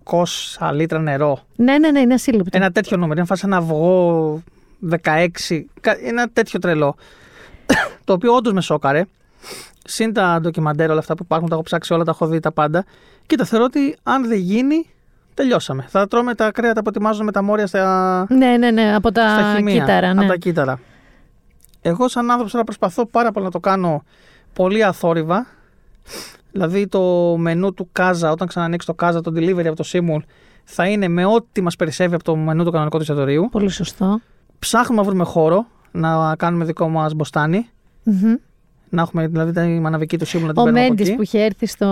[0.05, 1.39] 600 λίτρα νερό.
[1.57, 2.49] Ναι, ναι, ναι, είναι ασύλληπτο.
[2.53, 3.21] Ένα τέτοιο νούμερο.
[3.21, 4.43] Να φας ένα αυγό
[4.91, 4.97] 16,
[5.81, 6.95] κα- ένα τέτοιο τρελό.
[8.05, 9.05] το οποίο όντως με σόκαρε.
[9.85, 12.53] Συν τα ντοκιμαντέρ, όλα αυτά που υπάρχουν, τα έχω ψάξει όλα, τα έχω δει τα
[12.53, 12.85] πάντα.
[13.27, 14.87] Κοίτα, θεωρώ ότι αν δεν γίνει,
[15.35, 15.85] τελειώσαμε.
[15.89, 19.29] Θα τρώμε τα κρέατα που ετοιμάζουν με τα μόρια στα, Ναι, ναι, ναι, από τα
[19.29, 19.79] στα χημεία.
[19.79, 20.15] κύτταρα.
[20.15, 20.21] Ναι.
[20.21, 20.81] Από τα κύτταρα.
[21.81, 24.03] Εγώ, σαν άνθρωπος, τώρα προσπαθώ πάρα πολύ να το κάνω
[24.53, 25.47] πολύ αθόρυβα.
[26.53, 27.01] Δηλαδή, το
[27.39, 30.23] μενού του Κάζα, όταν ξανανοίξει το Κάζα, το delivery από το Σίμουλ,
[30.65, 33.49] θα είναι με ό,τι μας περισσεύει από το μενού του κανονικού του εστιατορίου.
[33.51, 34.21] Πολύ σωστό.
[34.59, 37.69] Ψάχνουμε να βρούμε χώρο να κάνουμε δικό μας μποστάνι.
[38.03, 38.35] Μμμ.
[38.95, 41.17] Να έχουμε δηλαδή τη μαναβική του Σίμουλ να την Ο παίρνουμε από Μέντης εκεί.
[41.17, 41.87] που είχε έρθει στο.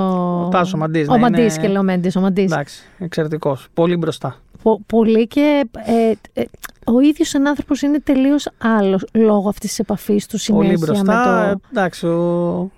[0.46, 2.44] Ο Τάσος ο Μαντής, Ο ναι, Μαντής είναι- και λέω Μέντης, ο Μαντής.
[2.53, 3.68] Εντάξει, εξαιρετικός.
[3.74, 4.36] Πολύ μπροστά.
[4.62, 6.44] Πο- πολύ και ε, ε,
[6.84, 11.44] ο ίδιος ο άνθρωπος είναι τελείως άλλος λόγω αυτής της επαφής του συνέχεια Πολύ μπροστά.
[11.44, 11.61] με το.
[11.70, 12.70] Εντάξει, ο,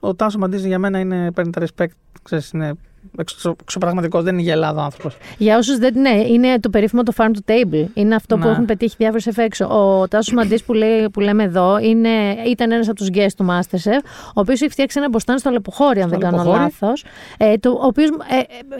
[0.00, 1.86] ο Τάσος Μαντής για μένα είναι, παίρνει τα respect.
[2.22, 2.72] Ξέρεις, είναι
[3.18, 5.16] εξω, εξωπραγματικός, δεν είναι για Ελλάδα άνθρωπος.
[5.38, 6.00] Για όσους δεν.
[6.00, 7.86] Ναι, είναι το περίφημο το farm to table.
[7.94, 8.50] Είναι αυτό που Ναι.
[8.50, 9.64] έχουν πετύχει διάφορες εφ' έξω.
[9.64, 12.08] Ο Τάσος Μαντής που, λέει, που λέμε εδώ είναι,
[12.46, 16.00] ήταν ένας από τους guest του Masterchef, ο οποίος έχει φτιάξει ένα μποστάνι στο Λεποχώρι,
[16.00, 16.62] αν Στο δεν κάνω Λεποχώρι.
[16.62, 17.04] λάθος.
[17.38, 18.36] Ε, το, ο οποίος ε,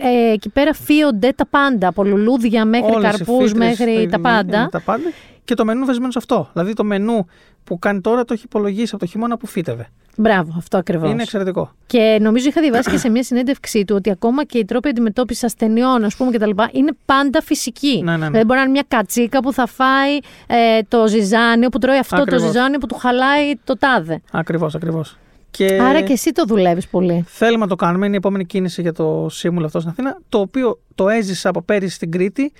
[0.07, 1.87] ε, ε, εκεί πέρα φύονται τα πάντα.
[1.87, 4.69] Από λουλούδια μέχρι Όλες οι καρπούς φύτρες, μέχρι ε, τα ε, πάντα.
[4.71, 5.11] τα πάντα.
[5.45, 6.49] Και το μενού βασισμένο σε αυτό.
[6.53, 7.27] Δηλαδή το μενού
[7.63, 9.87] που κάνει τώρα το έχει υπολογίσει από το χειμώνα που φύτευε.
[10.17, 11.11] Μπράβο, αυτό ακριβώς.
[11.11, 11.71] Είναι εξαιρετικό.
[11.85, 15.43] Και νομίζω είχα διαβάσει και σε μια συνέντευξή του ότι ακόμα και οι τρόποι αντιμετώπισης
[15.43, 16.49] ασθενειών, ας πούμε, κτλ.
[16.71, 18.01] είναι πάντα φυσικοί.
[18.03, 18.25] Ναι, ναι, ναι.
[18.25, 22.15] Δηλαδή, μπορεί να είναι μια κατσίκα που θα φάει ε, το ζυζάνιο, που τρώει αυτό
[22.15, 22.41] Ακριβώς.
[22.41, 24.21] το ζυζάνιο που του χαλάει το τάδε.
[24.31, 25.17] Ακριβώς, ακριβώς.
[25.51, 27.23] Και Άρα και εσύ το δουλεύεις πολύ.
[27.27, 28.05] θέλουμε να το κάνουμε.
[28.05, 30.17] Είναι η επόμενη κίνηση για το Σίμουλ αυτό στην Αθήνα.
[30.29, 32.51] Το οποίο το έζησα από πέρυσι στην Κρήτη,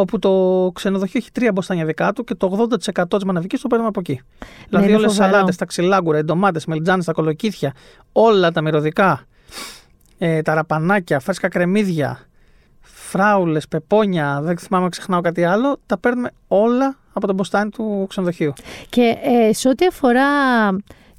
[0.00, 3.88] όπου το ξενοδοχείο έχει τρία μποστάνια δικά του και το 80% της μαναβικής το παίρνουμε
[3.88, 4.20] από εκεί.
[4.68, 5.34] δηλαδή είναι όλες τις φοβερό.
[5.34, 7.72] σαλάτες, τα ξυλάγκουρα, οι ντομάτες, μελιτζάνες, τα κολοκύθια,
[8.12, 9.24] όλα τα μυρωδικά,
[10.18, 12.28] ε, τα ραπανάκια, φρέσκα κρεμμύδια,
[12.80, 18.06] φράουλες, πεπόνια, δεν θυμάμαι αν ξεχνάω κάτι άλλο, τα παίρνουμε όλα από το μποστάνι του
[18.08, 18.52] ξενοδοχείου.
[18.88, 20.26] Και ε, σε ό,τι αφορά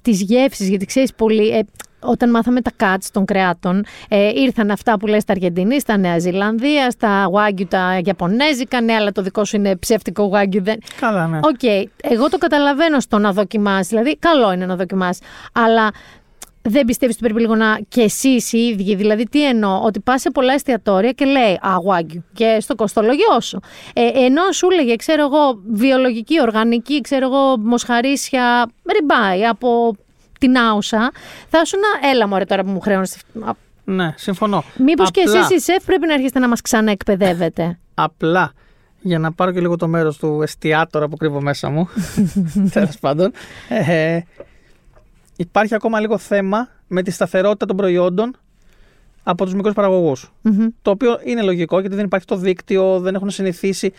[0.02, 1.50] τις γεύσεις, γιατί ξέρεις πολύ.
[1.50, 1.60] Ε,
[2.00, 6.20] όταν μάθαμε τα cuts των κρεάτων, ε, ήρθαν αυτά που λες στα Αργεντινή, στα Νέα
[6.20, 11.28] Ζηλανδία, στα Wagyu τα Ιαπωνέζικα, ναι, αλλά το δικό σου είναι ψεύτικο Wagyu, δεν, Καλά,
[11.28, 11.40] ναι.
[11.44, 11.64] Οκ,
[12.02, 13.90] εγώ το καταλαβαίνω στο να δοκιμάσει.
[13.90, 15.22] Δηλαδή, καλό είναι να δοκιμάσει.
[15.54, 15.92] Αλλά
[16.62, 17.80] δεν πιστεύεις ότι πρέπει λίγο να.
[17.88, 18.96] και εσείς οι ίδιοι.
[18.96, 23.60] Δηλαδή, τι εννοώ, ότι πας σε πολλά εστιατόρια και λέει Αγουάγκιου και στο κοστολογιό σου.
[23.94, 29.96] Ε, ενώ σου λέγε, ξέρω εγώ, βιολογική, οργανική, ξέρω εγώ, μοσχαρίσια, ριμπάι από
[30.40, 31.12] την άουσα,
[31.50, 32.10] θα σου να.
[32.10, 33.06] Έλα, μωρέ τώρα που μου χρέωνε.
[33.84, 34.64] Ναι, συμφωνώ.
[34.78, 37.80] Μήπως και Απλά- εσείς οι σεφ πρέπει να αρχίσετε να μας ξαναεκπαιδεύετε.
[37.94, 38.52] Απλά
[39.02, 41.90] για να πάρω και λίγο το μέρος του εστιατόρα που κρύβω μέσα μου.
[42.74, 43.32] Τέλος πάντων.
[43.70, 44.20] Ε,
[45.36, 48.36] υπάρχει ακόμα λίγο θέμα με τη σταθερότητα των προϊόντων
[49.24, 50.32] από τους μικρούς παραγωγούς.
[50.42, 50.68] Μμμ.
[50.82, 53.94] Το οποίο είναι λογικό γιατί δεν υπάρχει το δίκτυο, δεν έχουν συνηθίσει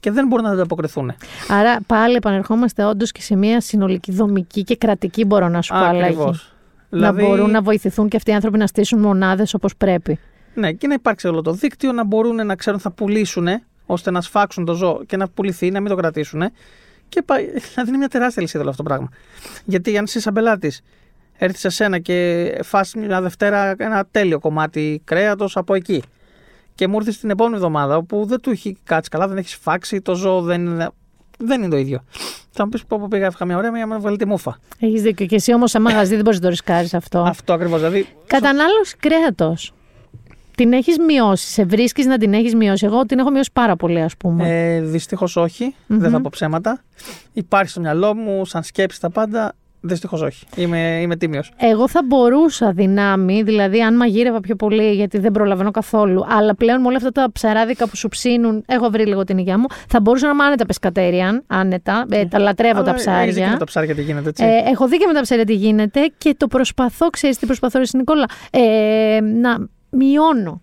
[0.00, 1.12] και δεν μπορούν να ανταποκριθούν.
[1.48, 5.78] Άρα πάλι επανερχόμαστε όντως και σε μια συνολική δομική και κρατική, μπορώ να σου πω,
[5.78, 6.04] αλλαγή.
[6.04, 6.52] Ακριβώς.
[6.90, 10.18] Να μπορούν να βοηθηθούν και αυτοί οι άνθρωποι να στήσουν μονάδες όπως πρέπει.
[10.54, 13.48] Ναι, και να υπάρξει όλο το δίκτυο, να μπορούν να ξέρουν θα πουλήσουν,
[13.86, 16.42] ώστε να σφάξουν το ζώο και να πουληθεί, να μην το κρατήσουν.
[17.08, 19.08] Και πάει, δηλαδή είναι μια τεράστια λυσίδα όλο αυτό το πράγμα.
[19.64, 20.82] Γιατί αν είσαι σαν πελάτης,
[21.38, 26.02] έρθεις σε σένα και φας μια Δευτέρα ένα τέλειο κομμάτι κρέατος από εκεί.
[26.78, 30.00] Και μου έρθει την επόμενη εβδομάδα όπου δεν του έχει κάτσει καλά, δεν έχει φάξει,
[30.00, 30.88] το ζώο δεν είναι,
[31.38, 32.04] δεν είναι το ίδιο.
[32.50, 34.58] Θα μου πεις πω πω πήγα, έφυγα μια ωραία, μια βγάλει τη μούφα.
[34.78, 35.26] Έχεις δίκιο.
[35.26, 37.18] Και εσύ όμως, σαν μαγαζί, δεν μπορείς να το ρισκάρεις αυτό.
[37.18, 37.78] Αυτό ακριβώς.
[37.80, 39.72] Δηλαδή, Κατανάλωση κρέατος.
[40.54, 41.46] Την έχεις μειώσει.
[41.46, 44.48] Σε βρίσκεις να την έχεις μειώσει; Εγώ την έχω μειώσει πάρα πολύ, ας πούμε.
[44.48, 46.82] Ε, Δυστυχώς όχι, δεν θα πω ψέματα.
[47.32, 49.54] Υπάρχει στο μυαλό μου, σαν σκέψη τα πάντα.
[49.80, 50.46] Δυστυχώς όχι.
[50.56, 51.52] Είμαι, είμαι τίμιος.
[51.56, 56.80] Εγώ θα μπορούσα δυνάμει, δηλαδή αν μαγείρευα πιο πολύ, γιατί δεν προλαβαίνω καθόλου, αλλά πλέον
[56.80, 60.00] με όλα αυτά τα ψαράδικα που σου ψήνουν, έχω βρει λίγο την υγεία μου, θα
[60.00, 62.06] μπορούσα να είμαι άνετα πεσκατέριαν, άνετα.
[62.10, 63.22] Ε, τα λατρεύω τα ψάρια.
[63.22, 64.44] Έχεις δει και με τα ψάρια τι γίνεται, έτσι.
[64.44, 67.78] Ε, έχω δει και με τα ψάρια τι γίνεται και το προσπαθώ, ξέρεις τι προσπαθώ,
[67.78, 70.62] Ρε Νικόλα, ε, να μειώνω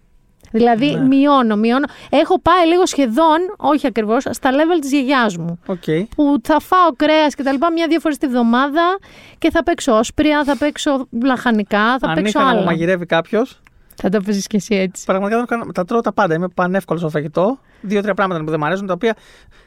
[0.57, 1.07] Δηλαδή, ναι.
[1.07, 1.85] μειώνω, μειώνω.
[2.09, 5.59] Έχω πάει λίγο σχεδόν, όχι ακριβώς, στα level της γιαγιάς μου.
[5.67, 6.03] Okay.
[6.15, 8.97] Που θα φάω κρέας και τα λοιπά μια-δύο φορές τη βδομάδα
[9.37, 12.49] και θα παίξω όσπρια, θα παίξω λαχανικά, θα Αν παίξω άλλα.
[12.49, 12.59] άλλα.
[12.59, 13.59] Αν μαγειρεύει κάποιος.
[13.95, 15.05] Θα το παίζει και εσύ έτσι.
[15.05, 16.33] Πραγματικά τα, τα τρώω τα πάντα.
[16.33, 17.59] Είμαι πανεύκολος στο φαγητό.
[17.81, 19.15] Δύο-τρία πράγματα που δεν μου αρέσουν, τα οποία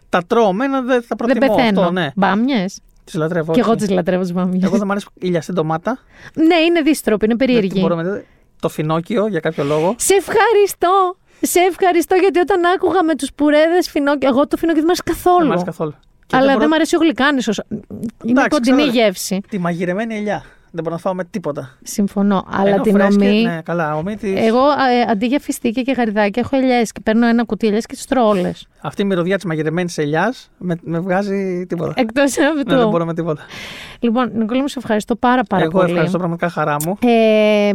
[0.09, 1.81] τα τρώω μένα, δεν θα προτιμώ δεν πεθαίνω.
[1.81, 1.93] αυτό.
[1.93, 2.11] Ναι.
[2.17, 2.81] Μπάμιες.
[3.05, 3.53] Τις λατρεύω.
[3.53, 4.63] Και εγώ τις λατρεύω τις μπάμιες.
[4.63, 5.99] Εγώ δεν μου αρέσει ηλιαστή ντομάτα.
[6.35, 7.69] ναι, είναι δύστροπη, είναι περίεργη.
[7.73, 8.25] Δεν μπορώ με...
[8.61, 9.95] Το φινόκιο για κάποιο λόγο.
[9.99, 11.17] Σε ευχαριστώ.
[11.41, 14.29] Σε ευχαριστώ γιατί όταν άκουγα με τους πουρέδες φινόκιο.
[14.29, 15.37] Εγώ το φινόκιο δεν μου αρέσει καθόλου.
[15.39, 15.95] Δεν μου αρέσει καθόλου.
[16.33, 16.59] Αλλά μπορώ...
[16.59, 17.53] δεν μου αρέσει ο γλυκάνισο.
[18.25, 19.41] Είναι κοντινή γεύση.
[19.49, 20.45] Τη μαγειρεμένη ελιά.
[20.71, 21.79] Δεν μπορώ να φάω με τίποτα.
[21.83, 22.45] Συμφωνώ.
[22.51, 23.43] Αλλά Ενώ την ομή.
[23.43, 24.47] Ναι, καλά, ομή της...
[24.47, 27.95] Εγώ ε, αντί για φιστίκια και γαριδάκια έχω ελιές και παίρνω ένα κουτί ελιές και
[27.95, 28.67] τις τρώω όλες.
[28.81, 31.93] Αυτή η μυρωδιά της μαγειρεμένης ελιάς με, με βγάζει τίποτα.
[31.97, 32.75] Εκτός από αυτό.
[32.75, 33.43] Ναι, δεν μπορώ με τίποτα.
[34.01, 35.83] Λοιπόν, Νικόλα, μου σε ευχαριστώ πάρα, πάρα Εγώ πολύ.
[35.83, 36.99] Εγώ ευχαριστώ πραγματικά χαρά μου.
[37.01, 37.73] Ε,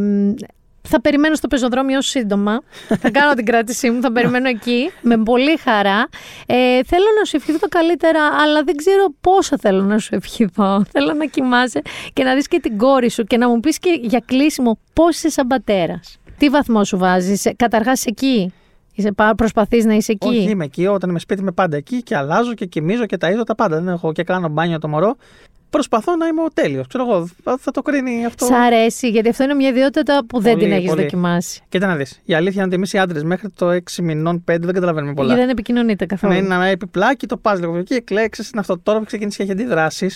[0.90, 2.62] θα περιμένω στο πεζοδρόμιο σύντομα.
[2.88, 6.08] θα κάνω την κράτησή μου, θα περιμένω εκεί με πολύ χαρά.
[6.46, 10.84] Ε, θέλω να σου ευχηθώ το καλύτερα, αλλά δεν ξέρω πόσο θέλω να σου ευχηθώ.
[10.92, 11.82] Θέλω να κοιμάσαι
[12.14, 15.16] και να δεις και την κόρη σου και να μου πεις και για κλείσιμο πώς
[15.16, 16.18] είσαι σαν πατέρας.
[16.38, 18.54] Τι βαθμό σου βάζεις, καταρχάς εκεί;
[18.96, 20.88] Είσαι, προσπαθείς να είσαι εκεί; Όχι, είμαι εκεί.
[20.88, 23.82] Όταν είμαι σπίτι είμαι πάντα εκεί και αλλάζω και κοιμίζω και ταΐζω τα πάντα.
[23.82, 25.16] Δεν έχω και κάνω μπάνιο το μωρό
[25.74, 26.88] προσπαθώ να είμαι ο τέλειος.
[26.88, 27.30] Ξέρω εγώ,
[27.60, 28.46] θα το κρίνει αυτό.
[28.46, 31.62] Σ' αρέσει, γιατί αυτό είναι μια ιδιότητα που δεν την έχεις δοκιμάσει.
[31.70, 32.22] Κοίτα να δεις.
[32.26, 35.28] Η αλήθεια είναι ότι εμείς οι άντρες μέχρι το 6 μηνών, 5 δεν καταλαβαίνουμε πολλά.
[35.28, 36.34] Γιατί δεν επικοινωνείτε καθόλου.
[36.34, 38.42] Ναι, είναι ένα επιπλάκι, το πα λίγο εκεί, εκλέξει.
[38.42, 40.10] Είναι αυτό τώρα που ξεκίνησε και έχει αντιδράσει.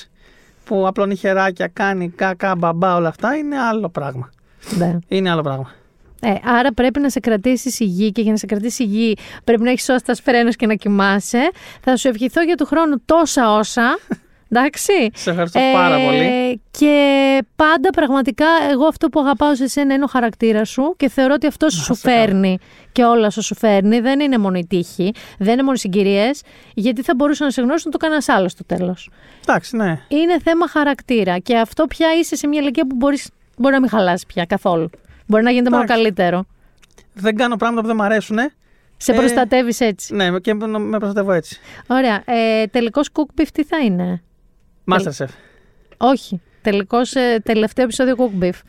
[0.66, 4.30] Που απλώνει χεράκια, κάνει κακά, μπαμπά, όλα αυτά είναι άλλο πράγμα.
[4.78, 4.98] Ναι.
[5.08, 5.72] Είναι άλλο πράγμα.
[6.22, 9.70] Ε, άρα πρέπει να σε κρατήσει υγιή και για να σε κρατήσει υγιή πρέπει να
[9.70, 11.50] έχεις σώστα φρένο και να κοιμάσαι.
[11.82, 13.98] Θα σου ευχηθώ για του χρόνου τόσα όσα.
[14.50, 15.10] Εντάξει.
[15.14, 16.62] Σε ευχαριστώ ε, πάρα πολύ.
[16.72, 21.34] Και πάντα πραγματικά εγώ αυτό που αγαπάω σε σένα είναι ο χαρακτήρας σου και θεωρώ
[21.34, 22.58] ότι αυτός σου φέρνει
[22.92, 24.00] και όλα σου φέρνει.
[24.00, 26.42] Δεν είναι μόνο η τύχη, δεν είναι μόνο οι συγκυρίες,
[26.74, 29.10] γιατί θα μπορούσαν να σε γνώσουν το κανένα άλλο στο τέλος.
[29.48, 30.00] Εντάξει, ναι.
[30.08, 33.90] Είναι θέμα χαρακτήρα και αυτό πια είσαι σε μια ηλικία που μπορείς, μπορεί να μην
[33.90, 34.90] χαλάσει πια καθόλου.
[35.26, 35.88] Μπορεί να γίνεται Εντάξει.
[35.92, 36.46] μόνο καλύτερο.
[37.14, 38.38] Δεν κάνω πράγματα που δεν μου αρέσουν.
[38.98, 40.16] Σε προστατεύεις έτσι.
[40.16, 41.60] Ναι, και με προστατεύω έτσι.
[41.88, 42.24] Ωραία.
[42.26, 44.24] Ε, Τελικός cook beef τι θα είναι;
[44.92, 45.28] Masterchef.
[45.98, 46.42] Όχι.
[46.62, 48.60] Τελικός ε, τελευταίο επεισόδιο cook beef.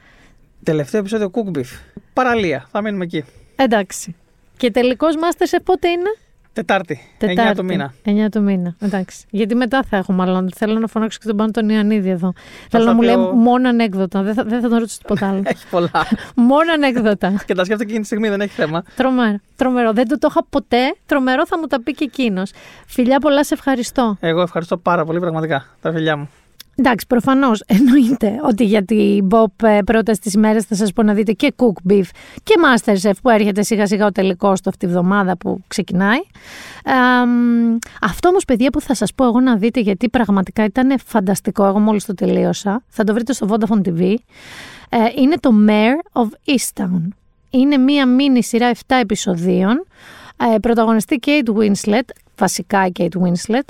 [0.62, 1.78] Τελευταίο επεισόδιο cook beef.
[2.12, 2.66] Παραλία.
[2.70, 3.24] Θα μείνουμε εκεί.
[3.56, 4.16] Εντάξει.
[4.56, 6.14] Και τελικός Masterchef πότε είναι;
[6.58, 7.00] Τετάρτη.
[7.18, 7.52] Τετάρτη.
[7.52, 7.94] 9 του μήνα.
[8.04, 8.74] 9 του μήνα.
[8.78, 9.26] Εντάξει.
[9.30, 10.50] Γιατί μετά θα έχω μάλλον.
[10.54, 12.32] Θέλω να φωνάξω και τον πάνω τον Ιωαννίδη εδώ.
[12.70, 14.22] Θέλω να μου λέει μόνο ανέκδοτα.
[14.22, 15.42] Δεν θα, δεν θα τον ρωτήσω τίποτα άλλο.
[15.52, 15.90] έχει πολλά.
[16.50, 17.28] μόνο ανέκδοτα.
[17.46, 18.82] και τα σκέφτομαι εκείνη τη στιγμή, δεν έχει θέμα.
[18.96, 19.38] Τρομερό.
[19.56, 19.92] Τρομερό.
[19.92, 20.94] Δεν το, το είχα ποτέ.
[21.06, 22.50] Τρομερό θα μου τα πει και εκείνος.
[22.86, 24.16] Φιλιά πολλά, σε ευχαριστώ.
[24.20, 25.66] Εγώ ευχαριστώ πάρα πολύ, πραγματικά.
[25.80, 26.28] Τα φιλιά μου.
[26.80, 31.32] Εντάξει, προφανώς εννοείται ότι για την Bob πρόταση της ημέρα θα σας πω να δείτε
[31.32, 32.04] και Cook Beef
[32.42, 36.18] και Masterchef που έρχεται σιγά σιγά ο τελικός του αυτή τη βδομάδα που ξεκινάει.
[36.84, 36.92] Ε,
[38.00, 41.64] αυτό όμως, παιδιά, που θα σας πω εγώ να δείτε γιατί πραγματικά ήταν φανταστικό.
[41.64, 42.82] Εγώ μόλις το τελείωσα.
[42.88, 44.14] Θα το βρείτε στο Vodafone TV.
[44.88, 47.08] Ε, είναι το Mayor of Easttown.
[47.50, 49.86] Είναι μία μίνι σειρά 7 επεισοδίων.
[50.40, 52.08] Ε, πρωταγωνιστή Kate Winslet,
[52.38, 53.68] βασικά η Kate Winslet.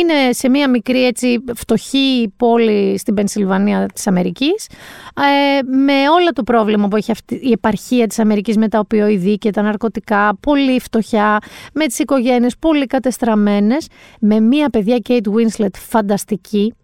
[0.00, 4.68] είναι σε μια μικρή έτσι φτωχή πόλη στην Πενσιλβανία της Αμερικής
[5.16, 9.38] ε, με όλο το πρόβλημα που έχει αυτή, η επαρχία της Αμερικής με τα οπιοειδή
[9.38, 11.38] και τα ναρκωτικά, πολύ φτωχιά,
[11.72, 13.86] με τις οικογένειες πολύ κατεστραμμένες,
[14.20, 16.74] με μια παιδιά Kate Winslet φανταστική,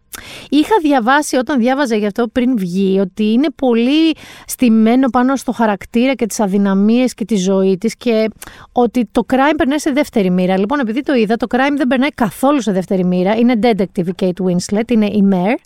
[0.48, 4.14] Είχα διαβάσει όταν διάβαζα γι' αυτό πριν βγει ότι είναι πολύ
[4.46, 8.28] στημένο πάνω στο χαρακτήρα και τις αδυναμίες και τη ζωή της και
[8.72, 10.58] ότι το crime περνάει σε δεύτερη μοίρα.
[10.58, 13.36] Λοιπόν, επειδή το είδα, το crime δεν περνάει καθόλου σε δεύτερη μοίρα.
[13.36, 15.56] Είναι detective η Kate Winslet, είναι η Mare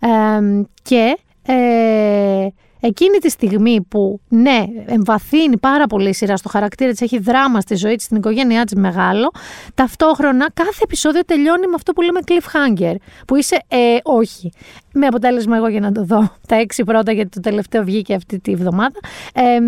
[0.00, 1.18] ε, και...
[1.46, 2.46] Ε,
[2.86, 7.60] Εκείνη τη στιγμή που ναι, εμβαθύνει πάρα πολύ η σειρά στο χαρακτήρα της, έχει δράμα
[7.60, 9.30] στη ζωή της, στην οικογένειά της μεγάλο,
[9.74, 12.94] ταυτόχρονα κάθε επεισόδιο τελειώνει με αυτό που λέμε cliffhanger.
[13.26, 14.52] Που είσαι, ε, όχι.
[14.92, 18.38] Με αποτέλεσμα εγώ για να το δω τα έξι πρώτα, γιατί το τελευταίο βγήκε αυτή
[18.38, 18.98] τη βδομάδα.
[19.34, 19.58] Ε,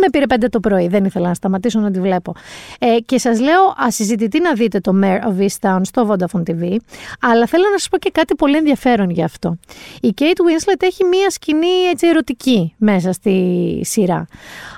[0.00, 2.32] με πήρε πέντε το πρωί, δεν ήθελα να σταματήσω να τη βλέπω.
[2.78, 6.76] Ε, και σας λέω, ασυζητητή να δείτε το Mayor of Easttown στο Vodafone TV,
[7.20, 9.56] αλλά θέλω να σας πω και κάτι πολύ ενδιαφέρον γι' αυτό.
[10.00, 14.26] Η Kate Winslet έχει μία σκηνή έτσι ερωτική μέσα στη σειρά.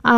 [0.03, 0.13] Α,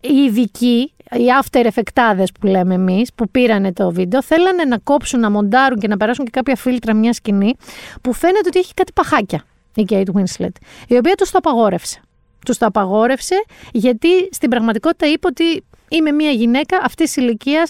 [0.00, 5.20] οι ειδικοί οι after effectάδες που λέμε εμείς, που πήρανε το βίντεο, θέλανε να κόψουν,
[5.20, 7.54] να μοντάρουν και να περάσουν και κάποια φίλτρα μια σκηνή
[8.02, 9.44] που φαίνεται ότι έχει κάτι παχάκια
[9.74, 10.52] η Kate Winslet,
[10.88, 12.00] η οποία τους το απαγόρευσε.
[12.44, 17.68] Τους το απαγόρευσε γιατί στην πραγματικότητα είπε ότι είμαι μια γυναίκα αυτής της ηλικίας,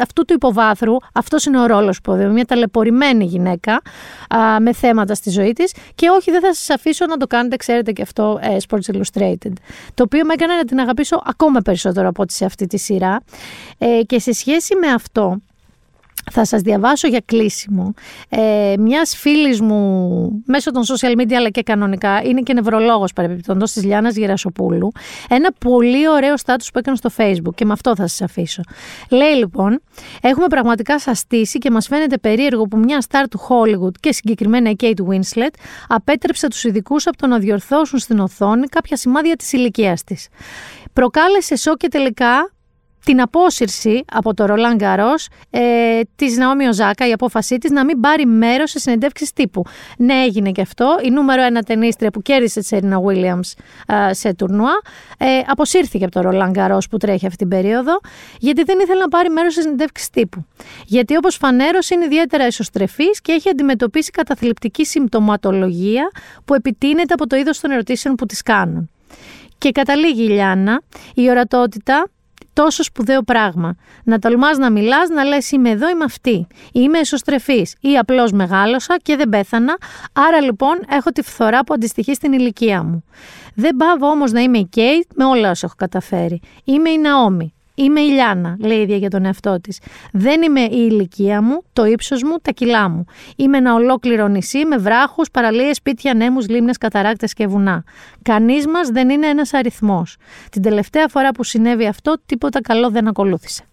[0.00, 3.82] αυτού του υποβάθρου, αυτός είναι ο ρόλος που οδεύει, μια ταλαιπωρημένη γυναίκα
[4.34, 5.74] α, με θέματα στη ζωή της.
[5.94, 9.52] Και όχι, δεν θα σας αφήσω να το κάνετε, ξέρετε και αυτό, ε, Sports Illustrated.
[9.94, 13.22] Το οποίο με έκανε να την αγαπήσω ακόμα περισσότερο από ό,τι σε αυτή τη σειρά.
[13.78, 15.38] Ε, και σε σχέση με αυτό,
[16.32, 17.94] θα σας διαβάσω για κλείσιμο.
[18.28, 23.72] Ε, μιας φίλης μου μέσω των social media αλλά και κανονικά είναι και νευρολόγος παρεμπιπτόντος
[23.72, 24.92] της Λιάννας Γερασοπούλου
[25.28, 28.62] ένα πολύ ωραίο στάτους που έκανε στο facebook και με αυτό θα σας αφήσω.
[29.10, 29.80] Λέει λοιπόν
[30.22, 34.74] έχουμε πραγματικά σαστήσει και μας φαίνεται περίεργο που μια στάρ του Hollywood και συγκεκριμένα η
[34.80, 35.54] Kate Winslet
[35.88, 40.28] απέτρεψε τους ειδικούς από το να διορθώσουν στην οθόνη κάποια σημάδια της ηλικίας της.
[40.92, 42.53] Προκάλεσε σοκ και τελικά
[43.04, 45.14] την απόσυρση από το Ρολάν Γκαρό
[45.50, 45.60] ε,
[46.16, 49.64] της Ναόμι Οζάκα, η απόφασή της να μην πάρει μέρος σε συνεντεύξεις τύπου.
[49.96, 50.96] Ναι, έγινε και αυτό.
[51.04, 53.54] Η νούμερο ένα ταινίστρια που κέρδισε της Σέρινα Βίλιαμς
[54.10, 54.80] σε τουρνουά
[55.18, 58.00] ε, αποσύρθηκε από το Ρολάν Γκαρό που τρέχει αυτή την περίοδο,
[58.38, 60.46] γιατί δεν ήθελε να πάρει μέρος σε συνεντεύξεις τύπου.
[60.86, 66.10] Γιατί όπως φανέρωσε είναι ιδιαίτερα εσωστρεφή και έχει αντιμετωπίσει καταθλιπτική συμπτωματολογία
[66.44, 68.90] που επιτείνεται από το είδος των ερωτήσεων που της κάνουν.
[69.58, 70.82] Και καταλήγει η Λιάννα,
[71.14, 72.08] η ορατότητα
[72.54, 73.76] τόσο σπουδαίο πράγμα.
[74.04, 76.46] Να τολμάς να μιλάς, να λες είμαι εδώ, είμαι αυτή.
[76.72, 79.76] Είμαι εσωστρεφής ή απλώς μεγάλωσα και δεν πέθανα,
[80.12, 83.04] άρα λοιπόν έχω τη φθορά που αντιστοιχεί στην ηλικία μου.
[83.54, 86.40] Δεν πάω όμως να είμαι η Κέιτ με όλα όσα έχω καταφέρει.
[86.64, 87.54] Είμαι η Ναόμη.
[87.74, 89.80] Είμαι η Λιάνα, λέει η ίδια για τον εαυτό της.
[90.12, 93.04] Δεν είμαι η ηλικία μου, το ύψος μου, τα κιλά μου.
[93.36, 97.84] Είμαι ένα ολόκληρο νησί με βράχους, παραλίες, σπίτια, νέμους, λίμνες, καταράκτες και βουνά.
[98.22, 100.16] Κανείς μας δεν είναι ένας αριθμός.
[100.50, 103.64] Την τελευταία φορά που συνέβη αυτό, τίποτα καλό δεν ακολούθησε.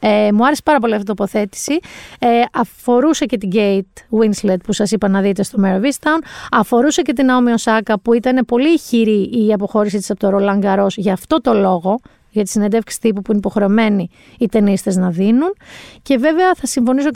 [0.00, 1.78] Ε, μου άρεσε πάρα πολύ αυτή η τοποθέτηση.
[2.18, 6.22] Ε, αφορούσε και την Kate Winslet που σας είπα να δείτε στο Mare Town.
[6.50, 10.64] Αφορούσε και την Naomi Osaka που ήταν πολύ ηχηρή η αποχώρηση της από το Roland
[10.64, 12.00] Garros για αυτό το λόγο
[12.30, 15.56] για τη συνέντευξη τύπου που είναι υποχρεωμένοι οι ταινίστες να δίνουν.
[16.02, 17.08] Και βέβαια θα συμφωνήσω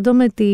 [0.00, 0.44] 100% με τη,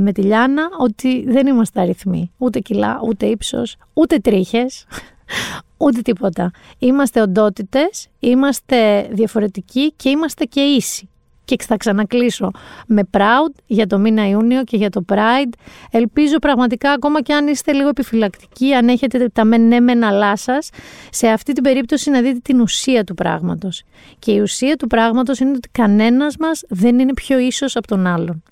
[0.00, 2.30] με τη Λιάνα ότι δεν είμαστε αριθμοί.
[2.38, 4.86] Ούτε κιλά, ούτε ύψος, ούτε τρίχες,
[5.84, 6.50] ούτε τίποτα.
[6.78, 11.06] Είμαστε οντότητες, είμαστε διαφορετικοί και είμαστε και ήσοι
[11.44, 12.50] και θα ξανακλείσω
[12.86, 15.52] με Proud για το μήνα Ιούνιο και για το Pride.
[15.90, 20.36] Ελπίζω πραγματικά ακόμα και αν είστε λίγο επιφυλακτικοί, αν έχετε τα μεν ναι μεν αλά
[20.36, 20.70] σας,
[21.10, 23.82] σε αυτή την περίπτωση να δείτε την ουσία του πράγματος.
[24.18, 28.06] Και η ουσία του πράγματος είναι ότι κανένας μας δεν είναι πιο ίσος από τον
[28.06, 28.42] άλλον.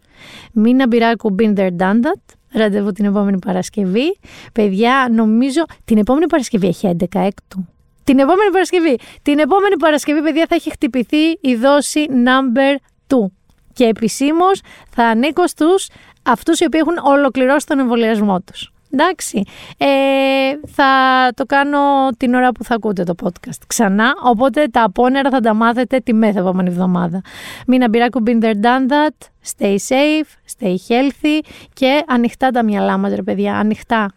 [0.52, 2.34] Μην αμπειράκου been there done that.
[2.52, 4.18] Ραντεβού την επόμενη Παρασκευή.
[4.52, 7.66] Παιδιά, νομίζω την επόμενη Παρασκευή έχει 11 έκτου.
[8.10, 8.98] Την επόμενη Παρασκευή.
[9.22, 12.76] Την επόμενη Παρασκευή, παιδιά, θα έχει χτυπηθεί η δόση number
[13.06, 13.16] 2.
[13.72, 14.60] Και επισήμως
[14.90, 15.88] θα ανήκω στους
[16.22, 18.72] αυτούς οι οποίοι έχουν ολοκληρώσει τον εμβολιασμό τους.
[18.92, 19.42] Εντάξει,
[19.76, 19.86] ε,
[20.66, 20.92] θα
[21.34, 21.78] το κάνω
[22.16, 26.12] την ώρα που θα ακούτε το podcast ξανά, οπότε τα απόνερα θα τα μάθετε τη
[26.22, 27.20] επόμενη εβδομάδα.
[27.66, 33.14] Μην αμπειράκου been there done that, stay safe, stay healthy και ανοιχτά τα μυαλά μας
[33.14, 34.12] ρε παιδιά, ανοιχτά.